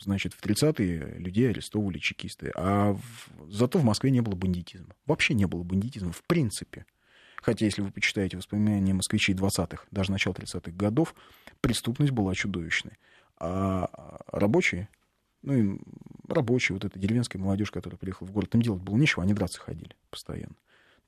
значит, 0.00 0.34
в 0.34 0.42
30-е 0.42 1.18
людей 1.18 1.50
арестовывали 1.50 1.98
чекисты, 1.98 2.50
а 2.56 2.94
в... 2.94 3.50
зато 3.50 3.78
в 3.78 3.84
Москве 3.84 4.10
не 4.10 4.20
было 4.20 4.34
бандитизма. 4.34 4.94
Вообще 5.06 5.34
не 5.34 5.46
было 5.46 5.62
бандитизма, 5.62 6.10
в 6.10 6.24
принципе. 6.24 6.86
Хотя, 7.36 7.66
если 7.66 7.82
вы 7.82 7.92
почитаете 7.92 8.36
воспоминания 8.36 8.94
москвичей 8.94 9.36
20-х, 9.36 9.84
даже 9.92 10.10
начала 10.10 10.34
30-х 10.34 10.72
годов, 10.72 11.14
преступность 11.60 12.10
была 12.10 12.34
чудовищной. 12.34 12.94
А 13.38 14.18
рабочие 14.32 14.88
ну 15.42 15.54
и 15.54 15.78
рабочие, 16.28 16.74
вот 16.74 16.84
эта 16.84 16.98
деревенская 16.98 17.40
молодежь, 17.40 17.70
которая 17.70 17.98
приехала 17.98 18.26
в 18.26 18.32
город, 18.32 18.54
им 18.54 18.62
делать 18.62 18.82
было 18.82 18.96
нечего, 18.96 19.22
они 19.22 19.34
драться 19.34 19.60
ходили 19.60 19.94
постоянно. 20.10 20.54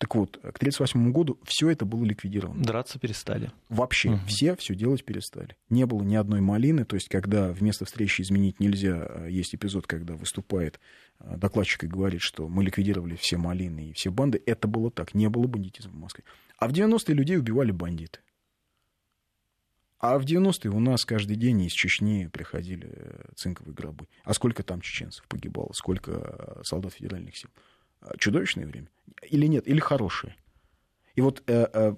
Так 0.01 0.15
вот, 0.15 0.39
к 0.39 0.57
1938 0.57 1.13
году 1.13 1.39
все 1.45 1.69
это 1.69 1.85
было 1.85 2.03
ликвидировано. 2.07 2.65
Драться 2.65 2.99
перестали. 2.99 3.53
Вообще, 3.69 4.13
угу. 4.13 4.21
все 4.27 4.57
все 4.57 4.75
делать 4.75 5.05
перестали. 5.05 5.59
Не 5.69 5.85
было 5.85 6.03
ни 6.03 6.15
одной 6.15 6.41
малины, 6.41 6.87
то 6.87 6.95
есть, 6.95 7.11
когда 7.11 7.53
вместо 7.53 7.85
встречи 7.85 8.23
изменить 8.23 8.61
нельзя, 8.61 8.97
а 8.97 9.27
есть 9.27 9.55
эпизод, 9.55 9.87
когда 9.87 10.15
выступает 10.15 10.81
а, 11.19 11.37
докладчик 11.37 11.85
и 11.85 11.87
говорит, 11.87 12.23
что 12.23 12.49
мы 12.49 12.65
ликвидировали 12.65 13.15
все 13.17 13.37
малины 13.37 13.91
и 13.91 13.93
все 13.93 14.11
банды, 14.11 14.43
это 14.47 14.67
было 14.69 14.91
так, 14.91 15.13
не 15.13 15.29
было 15.29 15.47
бандитизма 15.47 15.93
в 15.93 16.01
Москве. 16.01 16.25
А 16.57 16.67
в 16.67 16.73
90-е 16.73 17.15
людей 17.15 17.37
убивали 17.37 17.71
бандиты. 17.71 18.21
А 20.01 20.19
в 20.19 20.25
90-е 20.25 20.71
у 20.71 20.81
нас 20.81 21.05
каждый 21.05 21.37
день 21.37 21.61
из 21.61 21.73
Чечни 21.73 22.27
приходили 22.27 22.89
э, 22.91 23.25
цинковые 23.37 23.75
гробы. 23.75 24.09
А 24.25 24.33
сколько 24.33 24.63
там 24.63 24.81
чеченцев 24.81 25.27
погибало, 25.29 25.73
сколько 25.75 26.13
э, 26.13 26.63
солдат 26.65 26.95
федеральных 26.95 27.37
сил? 27.37 27.51
А, 28.01 28.17
чудовищное 28.17 28.67
время? 28.67 28.89
Или 29.29 29.47
нет? 29.47 29.69
Или 29.69 29.79
хорошее? 29.79 30.35
И 31.15 31.21
вот... 31.21 31.43
Э, 31.47 31.53
э, 31.53 31.67
а, 31.73 31.95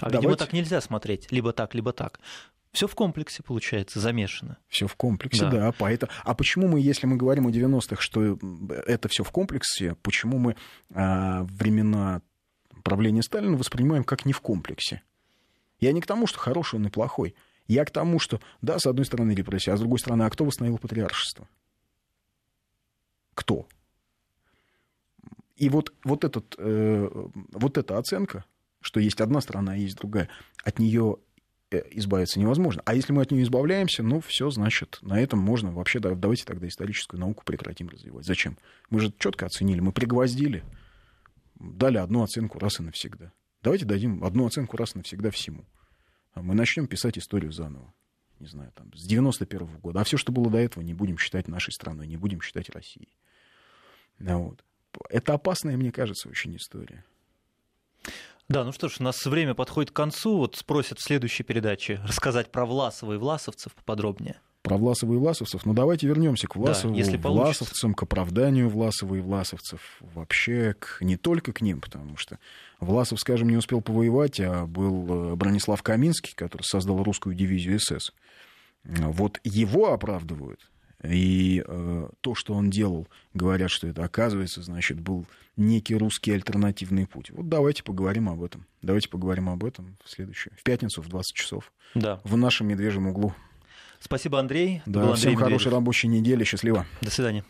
давайте... 0.00 0.16
видимо, 0.16 0.36
так 0.36 0.52
нельзя 0.52 0.80
смотреть. 0.80 1.30
Либо 1.30 1.52
так, 1.52 1.74
либо 1.74 1.92
так. 1.92 2.18
Все 2.72 2.88
в 2.88 2.94
комплексе, 2.96 3.44
получается, 3.44 4.00
замешано. 4.00 4.58
Все 4.66 4.88
в 4.88 4.96
комплексе, 4.96 5.42
да. 5.42 5.50
да 5.50 5.72
поэтому... 5.72 6.10
А 6.24 6.34
почему 6.34 6.66
мы, 6.66 6.80
если 6.80 7.06
мы 7.06 7.16
говорим 7.16 7.46
о 7.46 7.50
90-х, 7.50 8.02
что 8.02 8.36
это 8.86 9.08
все 9.08 9.22
в 9.22 9.30
комплексе, 9.30 9.94
почему 10.02 10.38
мы 10.38 10.56
а, 10.92 11.44
времена 11.44 12.20
правления 12.82 13.22
Сталина 13.22 13.56
воспринимаем 13.56 14.02
как 14.02 14.26
не 14.26 14.32
в 14.32 14.40
комплексе? 14.40 15.02
Я 15.80 15.92
не 15.92 16.00
к 16.00 16.06
тому, 16.06 16.26
что 16.26 16.38
хороший 16.38 16.76
он 16.76 16.86
и 16.86 16.90
плохой. 16.90 17.34
Я 17.66 17.84
к 17.84 17.90
тому, 17.90 18.18
что, 18.18 18.40
да, 18.62 18.78
с 18.78 18.86
одной 18.86 19.04
стороны 19.04 19.32
репрессия, 19.32 19.74
а 19.74 19.76
с 19.76 19.80
другой 19.80 19.98
стороны, 19.98 20.22
а 20.22 20.30
кто 20.30 20.44
восстановил 20.44 20.78
патриаршество? 20.78 21.48
Кто? 23.34 23.68
И 25.56 25.68
вот, 25.68 25.92
вот, 26.04 26.24
этот, 26.24 26.54
э, 26.56 27.08
вот 27.52 27.78
эта 27.78 27.98
оценка, 27.98 28.44
что 28.80 29.00
есть 29.00 29.20
одна 29.20 29.40
сторона, 29.40 29.72
а 29.72 29.76
есть 29.76 29.96
другая, 29.96 30.28
от 30.64 30.78
нее 30.78 31.16
э, 31.70 31.82
избавиться 31.90 32.40
невозможно. 32.40 32.80
А 32.86 32.94
если 32.94 33.12
мы 33.12 33.22
от 33.22 33.30
нее 33.32 33.42
избавляемся, 33.42 34.02
ну, 34.02 34.20
все, 34.20 34.50
значит, 34.50 34.98
на 35.02 35.20
этом 35.20 35.40
можно 35.40 35.72
вообще, 35.72 35.98
давайте 35.98 36.44
тогда 36.44 36.68
историческую 36.68 37.20
науку 37.20 37.42
прекратим 37.44 37.88
развивать. 37.88 38.24
Зачем? 38.24 38.56
Мы 38.88 39.00
же 39.00 39.12
четко 39.18 39.46
оценили, 39.46 39.80
мы 39.80 39.92
пригвоздили, 39.92 40.64
дали 41.56 41.98
одну 41.98 42.22
оценку 42.22 42.58
раз 42.58 42.80
и 42.80 42.84
навсегда. 42.84 43.32
Давайте 43.62 43.84
дадим 43.84 44.24
одну 44.24 44.46
оценку 44.46 44.76
раз 44.76 44.94
навсегда 44.94 45.30
всему. 45.30 45.64
А 46.32 46.42
мы 46.42 46.54
начнем 46.54 46.86
писать 46.86 47.18
историю 47.18 47.52
заново. 47.52 47.92
Не 48.38 48.46
знаю, 48.46 48.70
там, 48.72 48.92
с 48.94 49.04
91 49.04 49.66
-го 49.66 49.80
года. 49.80 50.00
А 50.00 50.04
все, 50.04 50.16
что 50.16 50.30
было 50.30 50.48
до 50.50 50.58
этого, 50.58 50.84
не 50.84 50.94
будем 50.94 51.18
считать 51.18 51.48
нашей 51.48 51.72
страной, 51.72 52.06
не 52.06 52.16
будем 52.16 52.40
считать 52.40 52.70
Россией. 52.70 53.12
Вот. 54.18 54.64
Это 55.10 55.34
опасная, 55.34 55.76
мне 55.76 55.90
кажется, 55.90 56.28
очень 56.28 56.56
история. 56.56 57.04
Да, 58.48 58.64
ну 58.64 58.72
что 58.72 58.88
ж, 58.88 58.96
у 59.00 59.02
нас 59.02 59.26
время 59.26 59.54
подходит 59.54 59.90
к 59.90 59.96
концу. 59.96 60.38
Вот 60.38 60.56
спросят 60.56 60.98
в 60.98 61.02
следующей 61.02 61.42
передаче 61.42 62.00
рассказать 62.04 62.50
про 62.50 62.64
Власова 62.64 63.14
и 63.14 63.16
Власовцев 63.16 63.74
поподробнее 63.74 64.40
про 64.62 64.76
Власова 64.76 65.14
и 65.14 65.16
Власовцев. 65.16 65.64
Но 65.64 65.72
давайте 65.72 66.06
вернемся 66.06 66.46
к 66.46 66.56
Власову, 66.56 66.92
да, 66.92 66.98
если 66.98 67.16
Власовцам, 67.16 67.94
к 67.94 68.02
оправданию 68.02 68.68
Власова 68.68 69.14
и 69.14 69.20
Власовцев. 69.20 69.80
Вообще 70.14 70.74
к, 70.78 70.98
не 71.00 71.16
только 71.16 71.52
к 71.52 71.60
ним, 71.60 71.80
потому 71.80 72.16
что 72.16 72.38
Власов, 72.80 73.20
скажем, 73.20 73.48
не 73.48 73.56
успел 73.56 73.80
повоевать, 73.80 74.40
а 74.40 74.66
был 74.66 75.32
э, 75.32 75.36
Бронислав 75.36 75.82
Каминский, 75.82 76.34
который 76.34 76.62
создал 76.62 77.02
русскую 77.02 77.34
дивизию 77.34 77.78
СС. 77.80 78.12
Вот 78.84 79.40
его 79.44 79.92
оправдывают. 79.92 80.60
И 81.04 81.62
э, 81.64 82.08
то, 82.20 82.34
что 82.34 82.54
он 82.54 82.70
делал, 82.70 83.06
говорят, 83.32 83.70
что 83.70 83.86
это, 83.86 84.02
оказывается, 84.02 84.62
значит, 84.62 84.98
был 84.98 85.26
некий 85.56 85.94
русский 85.94 86.32
альтернативный 86.32 87.06
путь. 87.06 87.30
Вот 87.30 87.48
давайте 87.48 87.84
поговорим 87.84 88.28
об 88.28 88.42
этом. 88.42 88.66
Давайте 88.82 89.08
поговорим 89.08 89.48
об 89.48 89.64
этом 89.64 89.96
в 90.04 90.10
следующую, 90.10 90.54
в 90.56 90.62
пятницу 90.64 91.00
в 91.00 91.08
20 91.08 91.36
часов. 91.36 91.72
Да. 91.94 92.20
В 92.24 92.36
нашем 92.36 92.66
медвежьем 92.68 93.06
углу. 93.06 93.32
Спасибо, 94.00 94.38
Андрей. 94.38 94.82
Да, 94.86 95.00
Андрей 95.00 95.14
всем 95.14 95.30
Медведев. 95.32 95.44
хорошей 95.44 95.72
рабочей 95.72 96.08
недели. 96.08 96.44
Счастливо. 96.44 96.86
До 97.00 97.10
свидания. 97.10 97.44